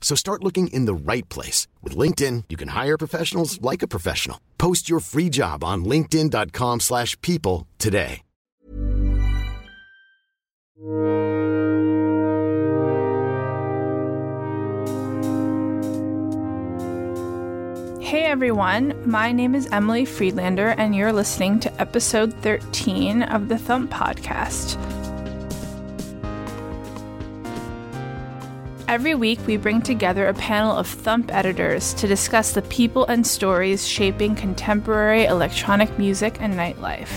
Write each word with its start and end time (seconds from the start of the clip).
So 0.00 0.16
start 0.16 0.42
looking 0.42 0.66
in 0.68 0.86
the 0.86 0.94
right 0.94 1.28
place. 1.28 1.68
With 1.82 1.96
LinkedIn, 1.96 2.44
you 2.48 2.56
can 2.56 2.68
hire 2.68 2.98
professionals 2.98 3.62
like 3.62 3.82
a 3.82 3.88
professional. 3.88 4.40
Post 4.58 4.90
your 4.90 4.98
free 4.98 5.28
job 5.28 5.62
on 5.62 5.84
linkedin.com 5.84 6.80
slash 6.80 7.16
people 7.20 7.68
today. 7.78 8.22
Hey 18.10 18.24
everyone, 18.24 19.08
my 19.08 19.30
name 19.30 19.54
is 19.54 19.68
Emily 19.70 20.04
Friedlander, 20.04 20.70
and 20.70 20.96
you're 20.96 21.12
listening 21.12 21.60
to 21.60 21.80
episode 21.80 22.32
13 22.42 23.22
of 23.22 23.48
the 23.48 23.56
Thump 23.56 23.92
Podcast. 23.92 24.76
Every 28.90 29.14
week, 29.14 29.38
we 29.46 29.56
bring 29.56 29.82
together 29.82 30.26
a 30.26 30.34
panel 30.34 30.76
of 30.76 30.84
Thump 30.84 31.32
editors 31.32 31.94
to 31.94 32.08
discuss 32.08 32.50
the 32.50 32.62
people 32.62 33.06
and 33.06 33.24
stories 33.24 33.86
shaping 33.86 34.34
contemporary 34.34 35.26
electronic 35.26 35.96
music 35.96 36.38
and 36.40 36.54
nightlife. 36.54 37.08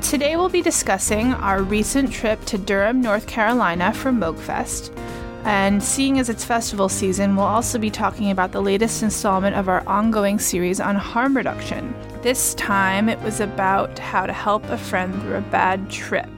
Today, 0.00 0.36
we'll 0.36 0.48
be 0.48 0.62
discussing 0.62 1.34
our 1.34 1.64
recent 1.64 2.12
trip 2.12 2.44
to 2.44 2.58
Durham, 2.58 3.00
North 3.00 3.26
Carolina 3.26 3.92
for 3.92 4.12
Moogfest. 4.12 4.96
And 5.42 5.82
seeing 5.82 6.20
as 6.20 6.28
it's 6.28 6.44
festival 6.44 6.88
season, 6.88 7.34
we'll 7.34 7.44
also 7.44 7.76
be 7.76 7.90
talking 7.90 8.30
about 8.30 8.52
the 8.52 8.62
latest 8.62 9.02
installment 9.02 9.56
of 9.56 9.68
our 9.68 9.84
ongoing 9.88 10.38
series 10.38 10.78
on 10.78 10.94
harm 10.94 11.36
reduction. 11.36 11.92
This 12.22 12.54
time, 12.54 13.08
it 13.08 13.20
was 13.22 13.40
about 13.40 13.98
how 13.98 14.26
to 14.26 14.32
help 14.32 14.62
a 14.66 14.78
friend 14.78 15.12
through 15.22 15.38
a 15.38 15.40
bad 15.40 15.90
trip. 15.90 16.30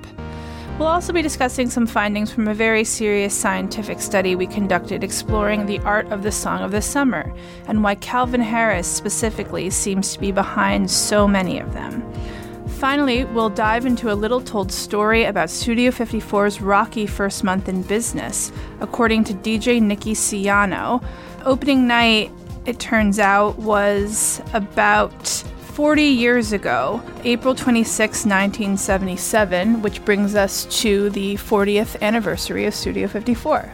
We'll 0.79 0.89
also 0.89 1.15
be 1.15 1.23
discussing 1.23 1.71
some 1.71 1.87
findings 1.87 2.31
from 2.31 2.49
a 2.49 2.55
very 2.55 2.85
serious 2.85 3.33
scientific 3.33 3.99
study 3.99 4.37
we 4.37 4.47
conducted 4.47 5.03
exploring 5.03 5.65
the 5.65 5.79
art 5.79 6.07
of 6.13 6.23
the 6.23 6.31
song 6.31 6.61
of 6.61 6.71
the 6.71 6.83
summer 6.83 7.35
and 7.67 7.83
why 7.83 7.95
Calvin 7.95 8.43
Harris 8.43 8.87
specifically 8.87 9.71
seems 9.71 10.13
to 10.13 10.21
be 10.21 10.33
behind 10.33 10.91
so 10.91 11.27
many 11.27 11.59
of 11.59 11.73
them. 11.73 12.03
Finally, 12.69 13.25
we'll 13.25 13.49
dive 13.49 13.87
into 13.87 14.13
a 14.13 14.15
little 14.15 14.43
told 14.43 14.71
story 14.71 15.25
about 15.25 15.49
Studio 15.49 15.91
54's 15.91 16.61
rocky 16.61 17.07
first 17.07 17.43
month 17.43 17.71
in 17.71 17.81
business, 17.81 18.53
according 18.81 19.25
to 19.25 19.33
DJ 19.33 19.81
Nicky 19.81 20.13
Siano. 20.13 21.03
Opening 21.47 21.87
night, 21.87 22.31
it 22.67 22.79
turns 22.79 23.19
out, 23.19 23.57
was 23.59 24.43
about 24.53 25.43
40 25.77 26.03
years 26.05 26.55
ago, 26.55 27.03
April 27.25 27.55
26, 27.55 28.25
1977, 28.25 29.83
which 29.83 30.03
brings 30.07 30.35
us 30.35 30.65
to 30.81 31.11
the 31.11 31.35
40th 31.35 32.01
anniversary 32.01 32.65
of 32.65 32.75
Studio 32.75 33.07
54. 33.07 33.71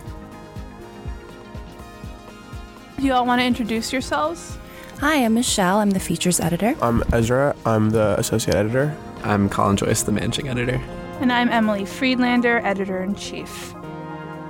Do 2.97 3.03
you 3.05 3.13
all 3.13 3.25
want 3.25 3.41
to 3.41 3.45
introduce 3.45 3.93
yourselves? 3.93 4.59
Hi, 4.99 5.25
I'm 5.25 5.35
Michelle. 5.35 5.79
I'm 5.79 5.91
the 5.91 6.01
features 6.01 6.41
editor. 6.41 6.75
I'm 6.83 7.05
Ezra. 7.13 7.55
I'm 7.65 7.91
the 7.91 8.19
associate 8.19 8.57
editor. 8.57 8.97
I'm 9.23 9.49
Colin 9.49 9.77
Joyce, 9.77 10.03
the 10.03 10.11
managing 10.11 10.49
editor. 10.49 10.83
And 11.21 11.33
I'm 11.33 11.51
Emily 11.51 11.85
Friedlander, 11.85 12.59
editor 12.65 13.01
in 13.01 13.15
chief. 13.15 13.75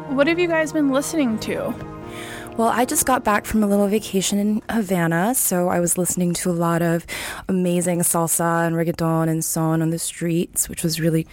What 0.08 0.26
have 0.26 0.38
you 0.38 0.48
guys 0.48 0.72
been 0.72 0.90
listening 0.90 1.38
to? 1.40 1.91
Well, 2.58 2.68
I 2.68 2.84
just 2.84 3.06
got 3.06 3.24
back 3.24 3.46
from 3.46 3.62
a 3.62 3.66
little 3.66 3.88
vacation 3.88 4.38
in 4.38 4.62
Havana, 4.68 5.34
so 5.34 5.68
I 5.68 5.80
was 5.80 5.96
listening 5.96 6.34
to 6.34 6.50
a 6.50 6.52
lot 6.52 6.82
of 6.82 7.06
amazing 7.48 8.00
salsa 8.00 8.66
and 8.66 8.76
reggaeton 8.76 9.30
and 9.30 9.42
son 9.42 9.80
on 9.80 9.88
the 9.88 9.98
streets, 9.98 10.68
which 10.68 10.82
was 10.82 11.00
really 11.00 11.26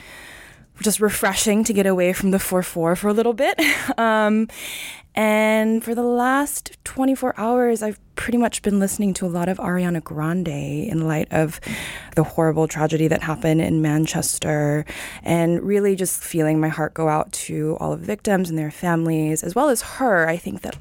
just 0.81 1.01
refreshing 1.01 1.65
to 1.65 1.73
get 1.73 1.85
away 1.85 2.13
from 2.13 2.31
the 2.31 2.39
4 2.39 2.63
4 2.63 2.95
for 2.95 3.09
a 3.09 3.13
little 3.13 3.33
bit. 3.33 3.59
Um, 3.97 4.47
and 5.15 5.83
for 5.83 5.93
the 5.95 6.03
last 6.03 6.77
24 6.85 7.33
hours, 7.37 7.81
I've 7.81 7.99
pretty 8.15 8.37
much 8.37 8.61
been 8.61 8.79
listening 8.79 9.13
to 9.15 9.25
a 9.25 9.27
lot 9.27 9.49
of 9.49 9.57
Ariana 9.57 10.01
Grande 10.03 10.47
in 10.47 11.07
light 11.07 11.27
of 11.31 11.59
the 12.15 12.23
horrible 12.23 12.67
tragedy 12.67 13.07
that 13.07 13.23
happened 13.23 13.59
in 13.59 13.81
Manchester, 13.81 14.85
and 15.23 15.61
really 15.61 15.95
just 15.95 16.23
feeling 16.23 16.61
my 16.61 16.69
heart 16.69 16.93
go 16.93 17.09
out 17.09 17.31
to 17.33 17.75
all 17.79 17.91
of 17.91 18.01
the 18.01 18.05
victims 18.05 18.49
and 18.49 18.57
their 18.57 18.71
families, 18.71 19.43
as 19.43 19.55
well 19.55 19.67
as 19.67 19.81
her. 19.81 20.29
I 20.29 20.37
think 20.37 20.61
that 20.61 20.77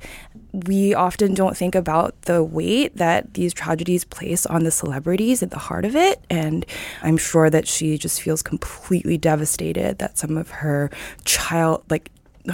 we 0.53 0.94
often 0.94 1.34
don't 1.34 1.56
think 1.56 1.75
about 1.75 2.20
the 2.22 2.42
weight 2.42 2.97
that 2.97 3.34
these 3.34 3.53
tragedies 3.53 4.04
place 4.04 4.47
on 4.47 4.64
the 4.64 4.70
celebrities 4.70 5.42
at 5.42 5.50
the 5.50 5.59
heart 5.59 5.84
of 5.84 5.94
it. 5.94 6.20
And 6.31 6.64
I'm 7.03 7.16
sure 7.16 7.50
that 7.50 7.69
she 7.69 7.98
just 7.98 8.22
feels 8.22 8.42
completely 8.42 9.19
devastated 9.19 9.98
that 9.98 10.16
some 10.16 10.36
of 10.36 10.50
her 10.50 10.91
child, 11.25 11.84
like, 11.91 12.10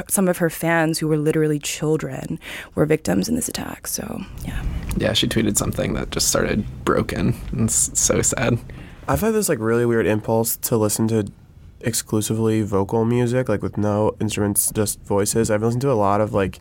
some 0.08 0.26
of 0.26 0.38
her 0.38 0.50
fans 0.50 0.98
who 0.98 1.06
were 1.06 1.16
literally 1.16 1.60
children 1.60 2.40
were 2.74 2.84
victims 2.84 3.28
in 3.28 3.36
this 3.36 3.48
attack. 3.48 3.86
So, 3.86 4.22
yeah. 4.44 4.60
Yeah, 4.96 5.12
she 5.12 5.28
tweeted 5.28 5.56
something 5.56 5.94
that 5.94 6.10
just 6.10 6.28
started 6.28 6.64
broken. 6.84 7.36
It's 7.52 7.96
so 7.98 8.20
sad. 8.20 8.58
I've 9.06 9.20
had 9.20 9.34
this 9.34 9.48
like 9.48 9.58
really 9.60 9.86
weird 9.86 10.06
impulse 10.06 10.56
to 10.56 10.76
listen 10.76 11.06
to 11.08 11.30
exclusively 11.80 12.62
vocal 12.62 13.04
music, 13.04 13.48
like 13.48 13.62
with 13.62 13.76
no 13.76 14.16
instruments, 14.20 14.72
just 14.72 15.00
voices. 15.02 15.50
I've 15.50 15.62
listened 15.62 15.82
to 15.82 15.92
a 15.92 15.94
lot 15.94 16.20
of 16.20 16.32
like 16.32 16.58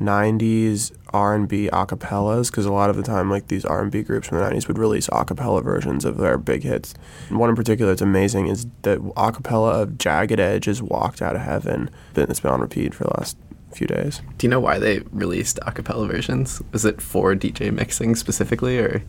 90s 0.00 0.92
R&B 1.12 1.68
acapellas 1.72 2.50
because 2.50 2.66
a 2.66 2.72
lot 2.72 2.90
of 2.90 2.96
the 2.96 3.02
time 3.02 3.30
like 3.30 3.48
these 3.48 3.64
R&B 3.64 4.02
groups 4.02 4.28
from 4.28 4.38
the 4.38 4.44
90s 4.44 4.68
would 4.68 4.78
release 4.78 5.06
acapella 5.08 5.62
versions 5.62 6.04
of 6.04 6.18
their 6.18 6.36
big 6.36 6.62
hits. 6.62 6.94
One 7.30 7.48
in 7.48 7.56
particular 7.56 7.92
that's 7.92 8.02
amazing 8.02 8.48
is 8.48 8.66
the 8.82 8.98
acapella 9.16 9.82
of 9.82 9.98
Jagged 9.98 10.38
Edge 10.38 10.68
is 10.68 10.82
Walked 10.82 11.22
Out 11.22 11.36
of 11.36 11.42
Heaven. 11.42 11.90
It's 12.14 12.40
been 12.40 12.52
on 12.52 12.60
repeat 12.60 12.94
for 12.94 13.04
the 13.04 13.14
last 13.18 13.36
few 13.72 13.86
days. 13.86 14.20
Do 14.38 14.46
you 14.46 14.50
know 14.50 14.60
why 14.60 14.78
they 14.78 15.00
released 15.12 15.58
acapella 15.60 16.08
versions? 16.08 16.60
Was 16.72 16.84
it 16.84 17.00
for 17.00 17.34
DJ 17.34 17.72
mixing 17.72 18.14
specifically 18.14 18.78
or 18.78 19.02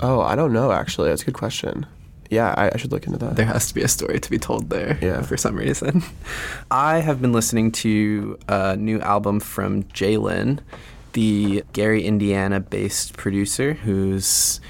Oh, 0.00 0.20
I 0.20 0.34
don't 0.34 0.52
know 0.52 0.72
actually. 0.72 1.10
That's 1.10 1.22
a 1.22 1.26
good 1.26 1.34
question 1.34 1.86
yeah, 2.32 2.54
I, 2.56 2.70
I, 2.72 2.76
should 2.78 2.92
look 2.92 3.06
into 3.06 3.18
that. 3.18 3.36
There 3.36 3.44
has 3.44 3.68
to 3.68 3.74
be 3.74 3.82
a 3.82 3.88
story 3.88 4.18
to 4.18 4.30
be 4.30 4.38
told 4.38 4.70
there. 4.70 4.98
Yeah. 5.02 5.20
For 5.20 5.36
some 5.36 5.54
reason, 5.54 6.02
I 6.70 7.00
have 7.00 7.20
been 7.20 7.32
listening 7.32 7.72
to 7.72 8.38
a 8.48 8.74
new 8.74 9.00
album 9.00 9.38
from 9.38 9.82
Jlin, 9.84 10.60
the 11.12 11.62
Gary, 11.74 12.04
Indiana-based 12.04 13.18
producer, 13.18 13.74
who's 13.74 14.60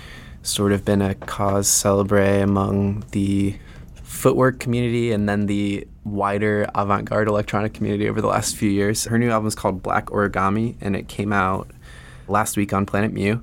sort 0.43 0.73
of 0.73 0.85
been 0.85 1.01
a 1.01 1.15
cause 1.15 1.69
celebre 1.69 2.43
among 2.43 3.05
the 3.13 3.57
footwork 4.03 4.59
community 4.59 5.13
and 5.13 5.29
then 5.29 5.47
the 5.47 5.87
wider 6.05 6.69
avant-garde 6.75 7.29
electronic 7.29 7.75
community 7.75 8.09
over 8.09 8.21
the 8.21 8.27
last 8.27 8.57
few 8.57 8.71
years. 8.71 9.05
Her 9.05 9.21
new 9.21 9.31
album 9.31 9.47
is 9.47 9.55
called 9.55 9.85
Black 9.85 10.07
Origami, 10.07 10.75
and 10.81 10.97
it 10.97 11.07
came 11.07 11.33
out 11.33 11.71
last 12.27 12.57
week 12.57 12.73
on 12.73 12.87
Planet 12.87 13.13
Mu, 13.13 13.41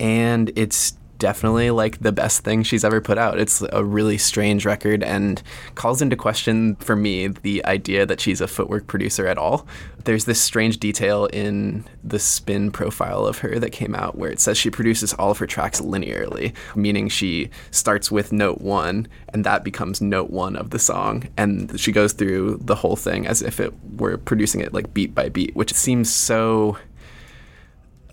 and 0.00 0.50
it's 0.56 0.94
definitely 1.18 1.70
like 1.70 2.00
the 2.00 2.12
best 2.12 2.44
thing 2.44 2.62
she's 2.62 2.84
ever 2.84 3.00
put 3.00 3.18
out. 3.18 3.38
It's 3.38 3.62
a 3.72 3.84
really 3.84 4.18
strange 4.18 4.64
record 4.64 5.02
and 5.02 5.42
calls 5.74 6.02
into 6.02 6.16
question 6.16 6.76
for 6.76 6.96
me 6.96 7.28
the 7.28 7.64
idea 7.64 8.06
that 8.06 8.20
she's 8.20 8.40
a 8.40 8.48
footwork 8.48 8.86
producer 8.86 9.26
at 9.26 9.38
all. 9.38 9.66
There's 10.04 10.24
this 10.24 10.40
strange 10.40 10.78
detail 10.78 11.26
in 11.26 11.84
the 12.04 12.20
spin 12.20 12.70
profile 12.70 13.26
of 13.26 13.38
her 13.38 13.58
that 13.58 13.70
came 13.70 13.94
out 13.94 14.16
where 14.16 14.30
it 14.30 14.38
says 14.38 14.56
she 14.56 14.70
produces 14.70 15.12
all 15.14 15.32
of 15.32 15.38
her 15.38 15.46
tracks 15.46 15.80
linearly, 15.80 16.54
meaning 16.76 17.08
she 17.08 17.50
starts 17.72 18.10
with 18.10 18.32
note 18.32 18.60
1 18.60 19.08
and 19.30 19.44
that 19.44 19.64
becomes 19.64 20.00
note 20.00 20.30
1 20.30 20.54
of 20.56 20.70
the 20.70 20.78
song 20.78 21.24
and 21.36 21.78
she 21.78 21.90
goes 21.90 22.12
through 22.12 22.58
the 22.62 22.76
whole 22.76 22.96
thing 22.96 23.26
as 23.26 23.42
if 23.42 23.58
it 23.58 23.72
were 23.96 24.16
producing 24.16 24.60
it 24.60 24.72
like 24.72 24.94
beat 24.94 25.14
by 25.14 25.28
beat, 25.28 25.56
which 25.56 25.72
seems 25.72 26.08
so 26.08 26.78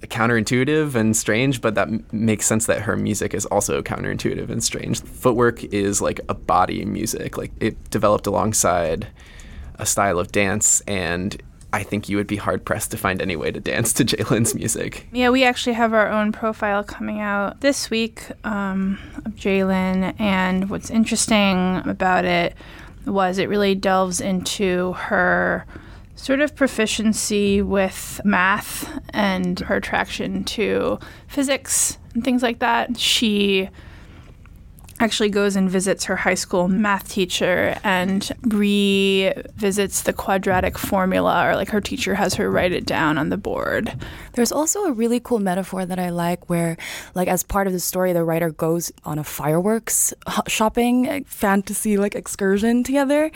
counterintuitive 0.07 0.95
and 0.95 1.15
strange, 1.15 1.61
but 1.61 1.75
that 1.75 1.87
m- 1.87 2.05
makes 2.11 2.45
sense 2.45 2.65
that 2.65 2.81
her 2.81 2.95
music 2.95 3.33
is 3.33 3.45
also 3.47 3.81
counterintuitive 3.81 4.49
and 4.49 4.63
strange. 4.63 5.01
Footwork 5.01 5.63
is 5.65 6.01
like 6.01 6.19
a 6.29 6.33
body 6.33 6.85
music. 6.85 7.37
Like 7.37 7.51
it 7.59 7.89
developed 7.89 8.27
alongside 8.27 9.07
a 9.75 9.85
style 9.85 10.19
of 10.19 10.31
dance 10.31 10.81
and 10.81 11.41
I 11.73 11.81
think 11.81 12.07
you 12.07 12.17
would 12.17 12.27
be 12.27 12.35
hard 12.35 12.63
pressed 12.65 12.91
to 12.91 12.97
find 12.97 13.19
any 13.19 13.35
way 13.35 13.49
to 13.49 13.59
dance 13.59 13.93
to 13.93 14.03
Jlin's 14.05 14.53
music. 14.53 15.07
Yeah, 15.11 15.29
we 15.29 15.43
actually 15.43 15.73
have 15.73 15.91
our 15.91 16.07
own 16.07 16.31
profile 16.31 16.83
coming 16.83 17.19
out 17.19 17.61
this 17.61 17.89
week 17.89 18.27
um, 18.43 18.99
of 19.25 19.31
Jalen, 19.33 20.13
and 20.19 20.69
what's 20.69 20.91
interesting 20.91 21.81
about 21.87 22.25
it 22.25 22.53
was 23.07 23.39
it 23.39 23.49
really 23.49 23.73
delves 23.73 24.21
into 24.21 24.93
her 24.93 25.65
sort 26.15 26.39
of 26.39 26.55
proficiency 26.55 27.61
with 27.61 28.21
math 28.23 29.01
and 29.09 29.59
her 29.61 29.75
attraction 29.75 30.43
to 30.43 30.99
physics 31.27 31.97
and 32.13 32.23
things 32.23 32.43
like 32.43 32.59
that. 32.59 32.97
She 32.97 33.69
actually 34.99 35.29
goes 35.29 35.55
and 35.55 35.69
visits 35.69 36.05
her 36.05 36.15
high 36.15 36.33
school 36.35 36.67
math 36.67 37.09
teacher 37.09 37.77
and 37.83 38.31
revisits 38.43 40.03
the 40.03 40.13
quadratic 40.13 40.77
formula, 40.77 41.47
or 41.47 41.55
like 41.55 41.69
her 41.69 41.81
teacher 41.81 42.15
has 42.15 42.35
her 42.35 42.49
write 42.49 42.71
it 42.71 42.85
down 42.85 43.17
on 43.17 43.29
the 43.29 43.37
board. 43.37 43.93
There's 44.33 44.51
also 44.51 44.85
a 44.85 44.91
really 44.91 45.19
cool 45.19 45.39
metaphor 45.39 45.85
that 45.85 45.99
I 45.99 46.09
like 46.09 46.49
where, 46.49 46.77
like, 47.13 47.27
as 47.27 47.43
part 47.43 47.67
of 47.67 47.73
the 47.73 47.79
story, 47.79 48.13
the 48.13 48.23
writer 48.23 48.49
goes 48.49 48.91
on 49.05 49.19
a 49.19 49.23
fireworks 49.23 50.13
uh, 50.25 50.41
shopping 50.47 51.07
uh, 51.07 51.19
fantasy 51.25 51.97
like 51.97 52.15
excursion 52.15 52.83
together 52.83 53.31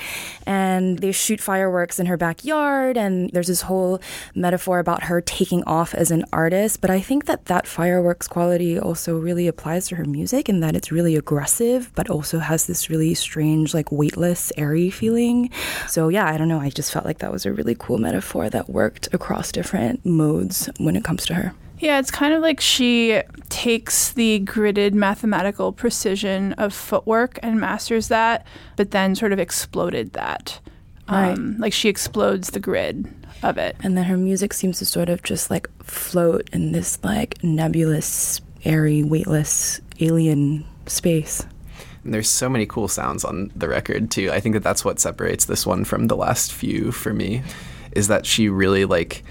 and 0.46 1.00
they 1.00 1.12
shoot 1.12 1.40
fireworks 1.40 2.00
in 2.00 2.06
her 2.06 2.18
backyard. 2.18 2.98
And 2.98 3.30
there's 3.32 3.48
this 3.48 3.62
whole 3.62 4.00
metaphor 4.36 4.80
about 4.80 5.04
her 5.04 5.22
taking 5.22 5.64
off 5.66 5.94
as 5.94 6.12
an 6.12 6.24
artist. 6.32 6.82
But 6.82 6.90
I 6.90 7.00
think 7.00 7.26
that 7.26 7.46
that 7.46 7.68
fireworks 7.68 8.28
quality 8.28 8.80
also 8.80 9.18
really 9.18 9.48
applies 9.48 9.88
to 9.90 9.96
her 9.96 10.06
music 10.06 10.50
and 10.50 10.64
that 10.64 10.76
it's 10.76 10.92
really 10.92 11.16
aggressive, 11.16 11.47
but 11.96 12.10
also 12.10 12.40
has 12.40 12.68
this 12.68 12.90
really 12.90 13.14
strange, 13.14 13.74
like, 13.74 13.92
weightless, 13.92 14.52
airy 14.58 14.90
feeling. 14.90 15.50
So, 15.88 16.10
yeah, 16.10 16.26
I 16.26 16.38
don't 16.38 16.48
know. 16.48 16.60
I 16.60 16.70
just 16.70 16.92
felt 16.92 17.06
like 17.06 17.20
that 17.20 17.32
was 17.32 17.46
a 17.46 17.54
really 17.54 17.76
cool 17.78 17.98
metaphor 17.98 18.50
that 18.50 18.70
worked 18.70 19.08
across 19.14 19.52
different 19.52 20.06
modes 20.06 20.70
when 20.78 20.96
it 20.96 21.04
comes 21.04 21.26
to 21.28 21.34
her. 21.34 21.54
Yeah, 21.80 22.00
it's 22.00 22.12
kind 22.12 22.34
of 22.34 22.42
like 22.42 22.60
she 22.60 23.22
takes 23.50 24.12
the 24.14 24.40
gridded 24.42 24.94
mathematical 24.94 25.72
precision 25.72 26.54
of 26.54 26.74
footwork 26.74 27.38
and 27.44 27.60
masters 27.60 28.08
that, 28.08 28.48
but 28.76 28.92
then 28.92 29.16
sort 29.16 29.32
of 29.32 29.40
exploded 29.40 30.14
that. 30.14 30.60
Right. 31.08 31.32
Um, 31.34 31.58
like 31.60 31.74
she 31.74 31.88
explodes 31.88 32.50
the 32.50 32.60
grid 32.60 33.08
of 33.44 33.58
it. 33.58 33.78
And 33.82 33.96
then 33.96 34.06
her 34.06 34.18
music 34.18 34.54
seems 34.54 34.80
to 34.80 34.86
sort 34.86 35.08
of 35.08 35.24
just 35.24 35.52
like 35.52 35.70
float 35.84 36.50
in 36.52 36.72
this 36.72 36.98
like 37.04 37.42
nebulous, 37.44 38.42
airy, 38.66 39.04
weightless 39.04 39.80
alien 40.00 40.66
space. 40.90 41.46
And 42.04 42.14
there's 42.14 42.30
so 42.30 42.50
many 42.50 42.66
cool 42.66 42.88
sounds 42.88 43.26
on 43.26 43.52
the 43.56 43.68
record 43.68 44.12
too. 44.12 44.32
I 44.32 44.40
think 44.40 44.54
that 44.54 44.64
that's 44.64 44.86
what 44.86 45.00
separates 45.00 45.46
this 45.46 45.66
one 45.66 45.84
from 45.84 46.08
the 46.08 46.16
last 46.16 46.54
few 46.54 46.92
for 46.92 47.14
me, 47.14 47.42
is 47.92 48.08
that 48.08 48.26
she 48.26 48.50
really 48.50 48.86
like 48.86 49.24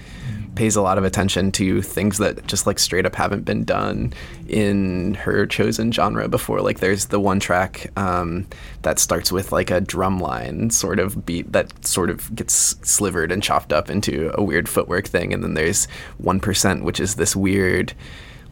pays 0.55 0.75
a 0.75 0.81
lot 0.81 0.97
of 0.97 1.03
attention 1.03 1.51
to 1.51 1.83
things 1.83 2.17
that 2.17 2.47
just 2.47 2.65
like 2.65 2.79
straight 2.79 3.05
up 3.05 3.13
haven't 3.13 3.45
been 3.45 3.63
done 3.63 4.11
in 4.47 5.13
her 5.13 5.45
chosen 5.45 5.91
genre 5.91 6.27
before. 6.27 6.61
Like 6.61 6.79
there's 6.79 7.05
the 7.05 7.19
one 7.19 7.39
track 7.39 7.91
um, 7.95 8.47
that 8.81 8.97
starts 8.97 9.31
with 9.31 9.51
like 9.51 9.69
a 9.69 9.79
drum 9.79 10.19
line 10.19 10.71
sort 10.71 10.99
of 10.99 11.27
beat 11.27 11.51
that 11.51 11.85
sort 11.85 12.09
of 12.09 12.33
gets 12.35 12.53
slivered 12.81 13.31
and 13.31 13.43
chopped 13.43 13.71
up 13.71 13.89
into 13.89 14.31
a 14.33 14.43
weird 14.43 14.67
footwork 14.67 15.07
thing, 15.07 15.33
and 15.33 15.43
then 15.43 15.53
there's 15.53 15.85
one 16.17 16.39
percent, 16.39 16.83
which 16.83 16.99
is 16.99 17.15
this 17.15 17.35
weird 17.35 17.93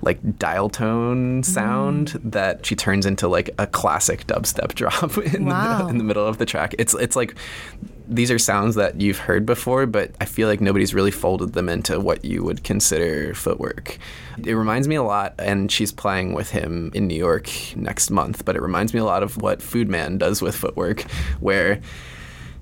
like 0.05 0.37
dial 0.37 0.69
tone 0.69 1.43
sound 1.43 2.11
mm. 2.11 2.31
that 2.31 2.65
she 2.65 2.75
turns 2.75 3.05
into 3.05 3.27
like 3.27 3.49
a 3.57 3.67
classic 3.67 4.25
dubstep 4.27 4.73
drop 4.75 5.17
in, 5.17 5.45
wow. 5.45 5.83
the, 5.83 5.87
in 5.89 5.97
the 5.97 6.03
middle 6.03 6.25
of 6.25 6.37
the 6.37 6.45
track. 6.45 6.75
It's 6.77 6.93
it's 6.93 7.15
like 7.15 7.35
these 8.07 8.29
are 8.29 8.37
sounds 8.37 8.75
that 8.75 9.01
you've 9.01 9.17
heard 9.17 9.45
before, 9.45 9.87
but 9.87 10.11
I 10.21 10.25
feel 10.25 10.47
like 10.47 10.61
nobody's 10.61 10.93
really 10.93 11.11
folded 11.11 11.53
them 11.53 11.67
into 11.67 11.99
what 11.99 12.23
you 12.23 12.43
would 12.43 12.63
consider 12.63 13.33
footwork. 13.33 13.97
It 14.45 14.53
reminds 14.53 14.87
me 14.87 14.95
a 14.95 15.03
lot, 15.03 15.33
and 15.39 15.71
she's 15.71 15.91
playing 15.91 16.33
with 16.33 16.51
him 16.51 16.91
in 16.93 17.07
New 17.07 17.15
York 17.15 17.49
next 17.75 18.11
month, 18.11 18.45
but 18.45 18.55
it 18.55 18.61
reminds 18.61 18.93
me 18.93 18.99
a 18.99 19.05
lot 19.05 19.23
of 19.23 19.41
what 19.41 19.59
Foodman 19.59 20.19
does 20.19 20.39
with 20.39 20.55
footwork, 20.55 21.01
where 21.39 21.81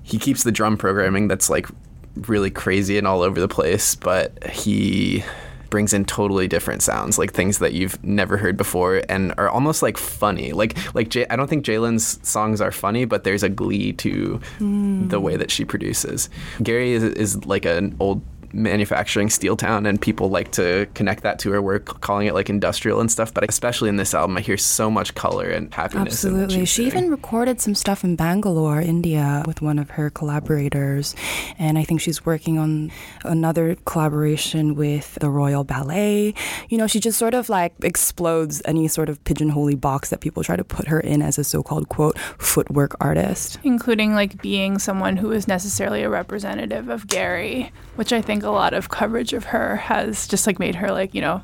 he 0.02 0.18
keeps 0.18 0.44
the 0.44 0.52
drum 0.52 0.78
programming 0.78 1.28
that's 1.28 1.50
like 1.50 1.68
really 2.16 2.50
crazy 2.50 2.96
and 2.96 3.06
all 3.06 3.22
over 3.22 3.40
the 3.40 3.48
place, 3.48 3.94
but 3.96 4.50
he 4.50 5.24
brings 5.74 5.92
in 5.92 6.04
totally 6.04 6.46
different 6.46 6.82
sounds, 6.82 7.18
like 7.18 7.32
things 7.32 7.58
that 7.58 7.72
you've 7.72 8.00
never 8.04 8.36
heard 8.36 8.56
before, 8.56 9.02
and 9.08 9.34
are 9.38 9.48
almost 9.48 9.82
like 9.82 9.96
funny. 9.96 10.52
Like 10.52 10.78
like 10.94 11.08
J- 11.08 11.26
I 11.28 11.34
don't 11.34 11.50
think 11.50 11.64
Jlin's 11.64 12.20
songs 12.22 12.60
are 12.60 12.70
funny, 12.70 13.06
but 13.06 13.24
there's 13.24 13.42
a 13.42 13.48
glee 13.48 13.92
to 13.94 14.40
mm. 14.60 15.10
the 15.10 15.18
way 15.18 15.36
that 15.36 15.50
she 15.50 15.64
produces. 15.64 16.30
Gary 16.62 16.92
is, 16.92 17.02
is 17.02 17.44
like 17.44 17.64
an 17.64 17.96
old 17.98 18.22
manufacturing 18.54 19.30
steel 19.30 19.56
town 19.56 19.86
and 19.86 20.00
people 20.00 20.30
like 20.30 20.52
to 20.52 20.86
connect 20.94 21.22
that 21.22 21.38
to 21.40 21.50
her. 21.50 21.60
Work 21.60 22.00
calling 22.00 22.26
it 22.26 22.34
like 22.34 22.50
industrial 22.50 23.00
and 23.00 23.10
stuff 23.10 23.32
but 23.32 23.48
especially 23.48 23.88
in 23.88 23.96
this 23.96 24.14
album 24.14 24.36
i 24.36 24.40
hear 24.40 24.56
so 24.56 24.90
much 24.90 25.14
color 25.14 25.48
and 25.48 25.72
happiness 25.72 26.14
absolutely. 26.14 26.64
she 26.66 26.86
even 26.86 27.10
recorded 27.10 27.60
some 27.60 27.74
stuff 27.74 28.04
in 28.04 28.16
bangalore 28.16 28.80
india 28.80 29.42
with 29.46 29.62
one 29.62 29.78
of 29.78 29.90
her 29.90 30.10
collaborators 30.10 31.14
and 31.58 31.78
i 31.78 31.84
think 31.84 32.00
she's 32.00 32.26
working 32.26 32.58
on 32.58 32.92
another 33.24 33.76
collaboration 33.84 34.74
with 34.74 35.14
the 35.16 35.30
royal 35.30 35.64
ballet. 35.64 36.34
You 36.68 36.78
know 36.78 36.86
she 36.86 37.00
just 37.00 37.18
sort 37.18 37.34
of 37.34 37.48
like 37.48 37.74
explodes 37.82 38.62
any 38.64 38.88
sort 38.88 39.08
of 39.08 39.22
pigeonholey 39.24 39.80
box 39.80 40.10
that 40.10 40.20
people 40.20 40.42
try 40.42 40.56
to 40.56 40.64
put 40.64 40.88
her 40.88 41.00
in 41.00 41.22
as 41.22 41.38
a 41.38 41.44
so-called 41.44 41.88
quote 41.88 42.18
footwork 42.18 42.96
artist. 43.00 43.58
Including 43.62 44.14
like 44.14 44.40
being 44.42 44.78
someone 44.78 45.16
who 45.16 45.32
is 45.32 45.48
necessarily 45.48 46.02
a 46.02 46.08
representative 46.08 46.88
of 46.88 47.06
gary 47.06 47.72
which 47.96 48.12
i 48.12 48.20
think 48.20 48.43
a 48.44 48.50
lot 48.50 48.74
of 48.74 48.88
coverage 48.88 49.32
of 49.32 49.44
her 49.44 49.76
has 49.76 50.28
just 50.28 50.46
like 50.46 50.58
made 50.58 50.76
her 50.76 50.90
like, 50.90 51.14
you 51.14 51.20
know, 51.20 51.42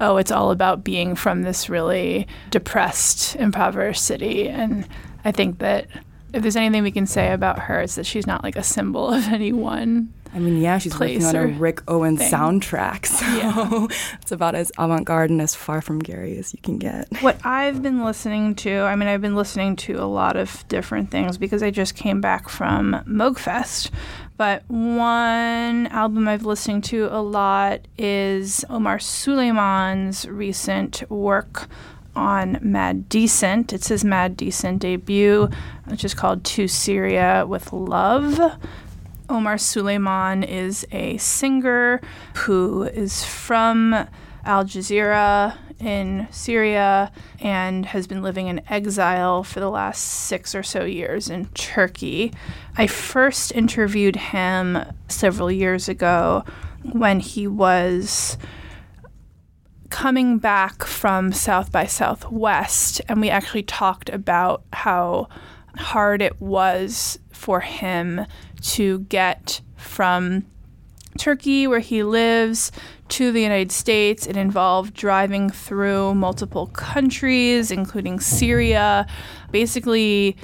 oh, 0.00 0.16
it's 0.16 0.32
all 0.32 0.50
about 0.50 0.84
being 0.84 1.14
from 1.14 1.42
this 1.42 1.68
really 1.68 2.26
depressed, 2.50 3.36
impoverished 3.36 4.02
city. 4.02 4.48
And 4.48 4.86
I 5.24 5.32
think 5.32 5.58
that 5.58 5.86
if 6.32 6.42
there's 6.42 6.56
anything 6.56 6.82
we 6.82 6.90
can 6.90 7.06
say 7.06 7.32
about 7.32 7.58
her, 7.60 7.80
it's 7.80 7.96
that 7.96 8.06
she's 8.06 8.26
not 8.26 8.42
like 8.42 8.56
a 8.56 8.62
symbol 8.62 9.12
of 9.12 9.26
any 9.28 9.52
one. 9.52 10.12
I 10.32 10.38
mean, 10.38 10.60
yeah, 10.60 10.78
she's 10.78 10.98
working 10.98 11.24
on 11.24 11.34
a 11.34 11.46
Rick 11.46 11.82
Owens 11.88 12.20
thing. 12.20 12.30
soundtrack, 12.30 13.06
so 13.06 13.26
yeah. 13.26 13.86
it's 14.22 14.30
about 14.30 14.54
as 14.54 14.70
avant-garde 14.78 15.30
and 15.30 15.42
as 15.42 15.56
far 15.56 15.80
from 15.80 15.98
Gary 15.98 16.38
as 16.38 16.54
you 16.54 16.60
can 16.62 16.78
get. 16.78 17.08
What 17.20 17.44
I've 17.44 17.82
been 17.82 18.04
listening 18.04 18.54
to, 18.56 18.82
I 18.82 18.94
mean, 18.94 19.08
I've 19.08 19.20
been 19.20 19.34
listening 19.34 19.74
to 19.76 19.94
a 19.94 20.06
lot 20.06 20.36
of 20.36 20.66
different 20.68 21.10
things 21.10 21.36
because 21.36 21.64
I 21.64 21.70
just 21.72 21.96
came 21.96 22.20
back 22.20 22.48
from 22.48 23.02
Moogfest, 23.08 23.90
but 24.40 24.64
one 24.70 25.86
album 25.88 26.26
I've 26.26 26.46
listened 26.46 26.82
to 26.84 27.14
a 27.14 27.20
lot 27.20 27.86
is 27.98 28.64
Omar 28.70 28.96
Souleyman's 28.96 30.26
recent 30.26 31.02
work 31.10 31.68
on 32.16 32.58
Mad 32.62 33.10
Decent. 33.10 33.74
It's 33.74 33.88
his 33.88 34.02
Mad 34.02 34.38
Decent 34.38 34.78
debut, 34.78 35.50
which 35.88 36.06
is 36.06 36.14
called 36.14 36.42
To 36.44 36.66
Syria 36.66 37.44
with 37.46 37.70
Love. 37.70 38.40
Omar 39.28 39.56
Souleyman 39.56 40.48
is 40.48 40.86
a 40.90 41.18
singer 41.18 42.00
who 42.36 42.84
is 42.84 43.22
from 43.22 43.92
Al 44.46 44.64
Jazeera 44.64 45.54
in 45.80 46.28
Syria 46.30 47.10
and 47.40 47.86
has 47.86 48.06
been 48.06 48.22
living 48.22 48.48
in 48.48 48.60
exile 48.68 49.42
for 49.42 49.60
the 49.60 49.70
last 49.70 50.00
six 50.00 50.54
or 50.54 50.62
so 50.62 50.84
years 50.84 51.30
in 51.30 51.46
Turkey. 51.46 52.32
I 52.76 52.86
first 52.86 53.52
interviewed 53.52 54.16
him 54.16 54.78
several 55.08 55.50
years 55.50 55.88
ago 55.88 56.44
when 56.92 57.20
he 57.20 57.46
was 57.46 58.36
coming 59.90 60.38
back 60.38 60.84
from 60.84 61.32
South 61.32 61.72
by 61.72 61.84
Southwest, 61.84 63.00
and 63.08 63.20
we 63.20 63.28
actually 63.28 63.64
talked 63.64 64.08
about 64.08 64.62
how 64.72 65.28
hard 65.76 66.22
it 66.22 66.40
was 66.40 67.18
for 67.32 67.60
him 67.60 68.24
to 68.62 69.00
get 69.00 69.60
from 69.76 70.46
Turkey, 71.18 71.66
where 71.66 71.80
he 71.80 72.02
lives, 72.02 72.72
to 73.08 73.32
the 73.32 73.42
United 73.42 73.72
States. 73.72 74.26
It 74.26 74.36
involved 74.36 74.94
driving 74.94 75.50
through 75.50 76.14
multiple 76.14 76.66
countries, 76.68 77.70
including 77.70 78.20
Syria, 78.20 79.06
basically 79.50 80.36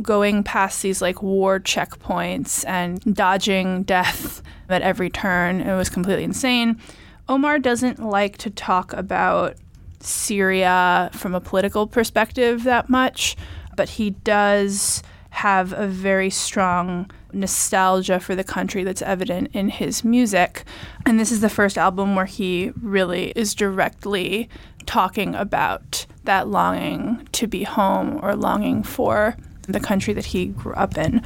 going 0.00 0.42
past 0.42 0.82
these 0.82 1.02
like 1.02 1.22
war 1.22 1.60
checkpoints 1.60 2.66
and 2.66 3.00
dodging 3.14 3.82
death 3.82 4.42
at 4.68 4.82
every 4.82 5.10
turn. 5.10 5.60
It 5.60 5.76
was 5.76 5.88
completely 5.88 6.24
insane. 6.24 6.80
Omar 7.28 7.58
doesn't 7.58 7.98
like 7.98 8.38
to 8.38 8.50
talk 8.50 8.92
about 8.94 9.56
Syria 10.00 11.10
from 11.12 11.34
a 11.34 11.40
political 11.40 11.86
perspective 11.86 12.64
that 12.64 12.88
much, 12.88 13.36
but 13.76 13.90
he 13.90 14.10
does 14.10 15.02
have 15.30 15.72
a 15.72 15.86
very 15.86 16.30
strong 16.30 17.10
nostalgia 17.32 18.20
for 18.20 18.34
the 18.34 18.44
country 18.44 18.84
that's 18.84 19.02
evident 19.02 19.50
in 19.52 19.68
his 19.68 20.04
music. 20.04 20.64
And 21.06 21.18
this 21.18 21.30
is 21.30 21.40
the 21.40 21.48
first 21.48 21.76
album 21.76 22.14
where 22.14 22.26
he 22.26 22.72
really 22.80 23.32
is 23.36 23.54
directly 23.54 24.48
talking 24.86 25.34
about 25.34 26.06
that 26.24 26.48
longing 26.48 27.28
to 27.32 27.46
be 27.46 27.64
home 27.64 28.18
or 28.22 28.34
longing 28.34 28.82
for 28.82 29.36
the 29.62 29.80
country 29.80 30.14
that 30.14 30.26
he 30.26 30.46
grew 30.46 30.72
up 30.72 30.96
in. 30.96 31.22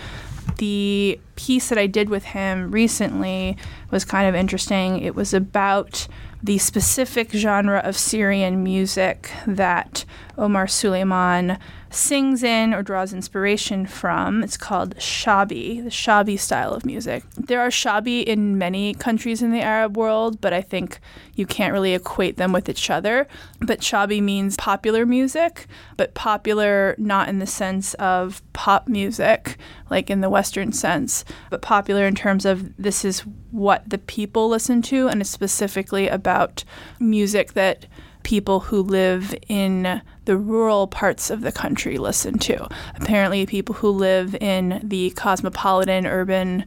The 0.59 1.21
piece 1.37 1.69
that 1.69 1.79
I 1.79 1.87
did 1.87 2.09
with 2.09 2.25
him 2.25 2.71
recently 2.71 3.57
was 3.91 4.05
kind 4.05 4.29
of 4.29 4.35
interesting. 4.35 5.01
It 5.01 5.15
was 5.15 5.33
about 5.33 6.07
the 6.43 6.59
specific 6.59 7.31
genre 7.31 7.79
of 7.79 7.97
Syrian 7.97 8.63
music 8.65 9.31
that 9.47 10.05
Omar 10.37 10.67
Souleyman 10.67 11.59
sings 11.93 12.43
in 12.43 12.73
or 12.75 12.83
draws 12.83 13.13
inspiration 13.13 13.87
from. 13.87 14.43
It's 14.43 14.57
called 14.57 14.97
shabi, 14.97 15.83
the 15.85 15.91
shabi 15.91 16.39
style 16.39 16.73
of 16.73 16.87
music. 16.87 17.25
There 17.37 17.61
are 17.61 17.69
shabi 17.69 18.25
in 18.25 18.59
many 18.59 18.95
countries 18.95 19.43
in 19.43 19.53
the 19.53 19.61
Arab 19.61 19.97
world, 19.97 20.41
but 20.41 20.53
I 20.53 20.63
think 20.63 20.99
you 21.35 21.47
can't 21.47 21.73
really 21.73 21.95
equate 21.95 22.37
them 22.37 22.53
with 22.53 22.69
each 22.69 22.91
other. 22.91 23.29
But 23.61 23.81
shabi 23.81 24.23
means 24.23 24.57
popular 24.57 25.07
music, 25.07 25.67
but 25.97 26.15
popular 26.15 26.95
not 26.99 27.29
in 27.29 27.39
the 27.39 27.47
sense 27.47 27.95
of 27.95 28.43
pop 28.53 28.89
music, 28.89 29.59
like 29.91 30.11
in 30.11 30.21
the 30.21 30.31
Western 30.31 30.73
sense, 30.73 31.25
but 31.51 31.63
popular 31.63 32.07
in 32.07 32.15
terms 32.15 32.45
of 32.45 32.75
this 32.77 33.05
is 33.05 33.21
what 33.51 33.89
the 33.89 33.99
people 33.99 34.49
listen 34.49 34.81
to, 34.83 35.09
and 35.09 35.21
it's 35.21 35.31
specifically 35.31 36.09
about 36.09 36.65
music 36.99 37.53
that 37.53 37.87
people 38.23 38.61
who 38.61 38.83
live 38.83 39.35
in 39.49 40.03
the 40.25 40.37
rural 40.37 40.87
parts 40.87 41.31
of 41.31 41.41
the 41.41 41.53
country 41.53 41.99
listen 41.99 42.39
to. 42.39 42.69
Apparently, 42.97 43.47
people 43.47 43.75
who 43.75 43.91
live 43.91 44.35
in 44.37 44.81
the 44.83 45.11
cosmopolitan 45.11 46.07
urban 46.07 46.65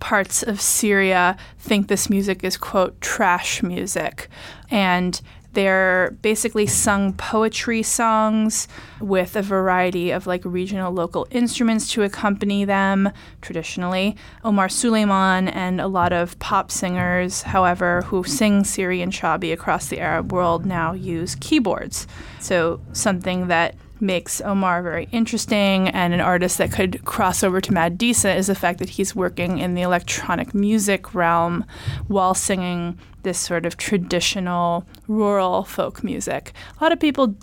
parts 0.00 0.42
of 0.42 0.60
Syria 0.60 1.36
think 1.58 1.88
this 1.88 2.10
music 2.10 2.44
is, 2.44 2.56
quote, 2.56 3.00
trash 3.00 3.62
music. 3.62 4.28
And 4.70 5.20
they're 5.54 6.16
basically 6.22 6.66
sung 6.66 7.12
poetry 7.14 7.82
songs 7.82 8.68
with 9.00 9.36
a 9.36 9.42
variety 9.42 10.10
of 10.10 10.26
like 10.26 10.42
regional 10.44 10.92
local 10.92 11.26
instruments 11.30 11.90
to 11.92 12.02
accompany 12.02 12.64
them 12.64 13.10
traditionally. 13.40 14.16
Omar 14.44 14.68
Souleyman 14.68 15.50
and 15.54 15.80
a 15.80 15.88
lot 15.88 16.12
of 16.12 16.38
pop 16.38 16.70
singers, 16.70 17.42
however, 17.42 18.02
who 18.02 18.24
sing 18.24 18.64
Syrian 18.64 19.10
shabi 19.10 19.52
across 19.52 19.88
the 19.88 20.00
Arab 20.00 20.32
world 20.32 20.66
now 20.66 20.92
use 20.92 21.34
keyboards. 21.36 22.06
So 22.40 22.80
something 22.92 23.48
that 23.48 23.74
makes 24.04 24.40
Omar 24.42 24.82
very 24.82 25.08
interesting 25.10 25.88
and 25.88 26.14
an 26.14 26.20
artist 26.20 26.58
that 26.58 26.70
could 26.70 27.04
cross 27.04 27.42
over 27.42 27.60
to 27.60 27.72
Mad 27.72 27.98
Decent 27.98 28.38
is 28.38 28.46
the 28.46 28.54
fact 28.54 28.78
that 28.78 28.90
he's 28.90 29.16
working 29.16 29.58
in 29.58 29.74
the 29.74 29.82
electronic 29.82 30.54
music 30.54 31.14
realm 31.14 31.64
while 32.06 32.34
singing 32.34 32.98
this 33.22 33.38
sort 33.38 33.66
of 33.66 33.76
traditional 33.76 34.86
rural 35.08 35.64
folk 35.64 36.04
music. 36.04 36.52
A 36.78 36.84
lot 36.84 36.92
of 36.92 37.00
people 37.00 37.34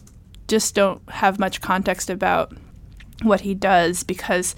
just 0.48 0.76
don't 0.76 1.02
have 1.10 1.40
much 1.40 1.60
context 1.60 2.10
about 2.10 2.54
what 3.24 3.42
he 3.42 3.54
does 3.54 4.04
because 4.04 4.56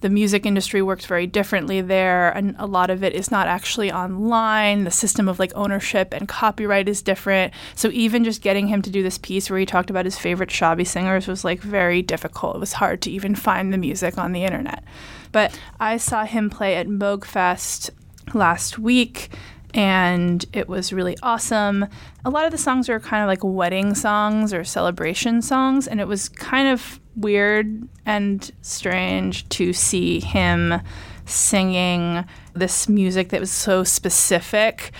the 0.00 0.08
music 0.08 0.46
industry 0.46 0.82
works 0.82 1.06
very 1.06 1.26
differently 1.26 1.80
there, 1.80 2.30
and 2.30 2.54
a 2.58 2.66
lot 2.66 2.90
of 2.90 3.04
it 3.04 3.14
is 3.14 3.30
not 3.30 3.46
actually 3.46 3.92
online. 3.92 4.84
The 4.84 4.90
system 4.90 5.28
of 5.28 5.38
like 5.38 5.52
ownership 5.54 6.14
and 6.14 6.26
copyright 6.26 6.88
is 6.88 7.02
different. 7.02 7.52
So 7.74 7.88
even 7.92 8.24
just 8.24 8.42
getting 8.42 8.68
him 8.68 8.82
to 8.82 8.90
do 8.90 9.02
this 9.02 9.18
piece 9.18 9.50
where 9.50 9.58
he 9.58 9.66
talked 9.66 9.90
about 9.90 10.04
his 10.04 10.18
favorite 10.18 10.50
shabi 10.50 10.86
singers 10.86 11.26
was 11.26 11.44
like 11.44 11.60
very 11.60 12.02
difficult. 12.02 12.56
It 12.56 12.60
was 12.60 12.74
hard 12.74 13.02
to 13.02 13.10
even 13.10 13.34
find 13.34 13.72
the 13.72 13.78
music 13.78 14.18
on 14.18 14.32
the 14.32 14.44
internet. 14.44 14.84
But 15.32 15.58
I 15.78 15.96
saw 15.96 16.24
him 16.24 16.50
play 16.50 16.76
at 16.76 16.88
Moogfest 16.88 17.90
last 18.34 18.78
week 18.78 19.30
and 19.74 20.44
it 20.52 20.68
was 20.68 20.92
really 20.92 21.16
awesome. 21.22 21.86
A 22.24 22.30
lot 22.30 22.44
of 22.44 22.52
the 22.52 22.58
songs 22.58 22.88
are 22.88 23.00
kind 23.00 23.22
of 23.22 23.28
like 23.28 23.44
wedding 23.44 23.94
songs 23.94 24.52
or 24.52 24.64
celebration 24.64 25.42
songs, 25.42 25.86
and 25.86 26.00
it 26.00 26.08
was 26.08 26.28
kind 26.28 26.68
of 26.68 27.00
weird 27.16 27.88
and 28.06 28.50
strange 28.62 29.48
to 29.50 29.72
see 29.72 30.20
him 30.20 30.80
singing 31.26 32.24
this 32.54 32.88
music 32.88 33.28
that 33.30 33.40
was 33.40 33.50
so 33.50 33.84
specific 33.84 34.92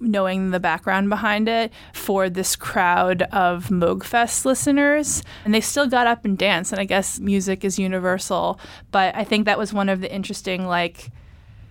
knowing 0.00 0.50
the 0.50 0.60
background 0.60 1.08
behind 1.08 1.48
it 1.48 1.72
for 1.92 2.30
this 2.30 2.54
crowd 2.54 3.22
of 3.32 3.66
Moogfest 3.66 4.44
listeners. 4.44 5.22
And 5.44 5.52
they 5.52 5.60
still 5.60 5.86
got 5.86 6.06
up 6.06 6.24
and 6.24 6.38
danced. 6.38 6.72
And 6.72 6.80
I 6.80 6.84
guess 6.84 7.18
music 7.18 7.64
is 7.64 7.78
universal. 7.78 8.60
But 8.90 9.16
I 9.16 9.24
think 9.24 9.44
that 9.46 9.58
was 9.58 9.72
one 9.72 9.88
of 9.88 10.00
the 10.00 10.12
interesting, 10.12 10.66
like, 10.66 11.10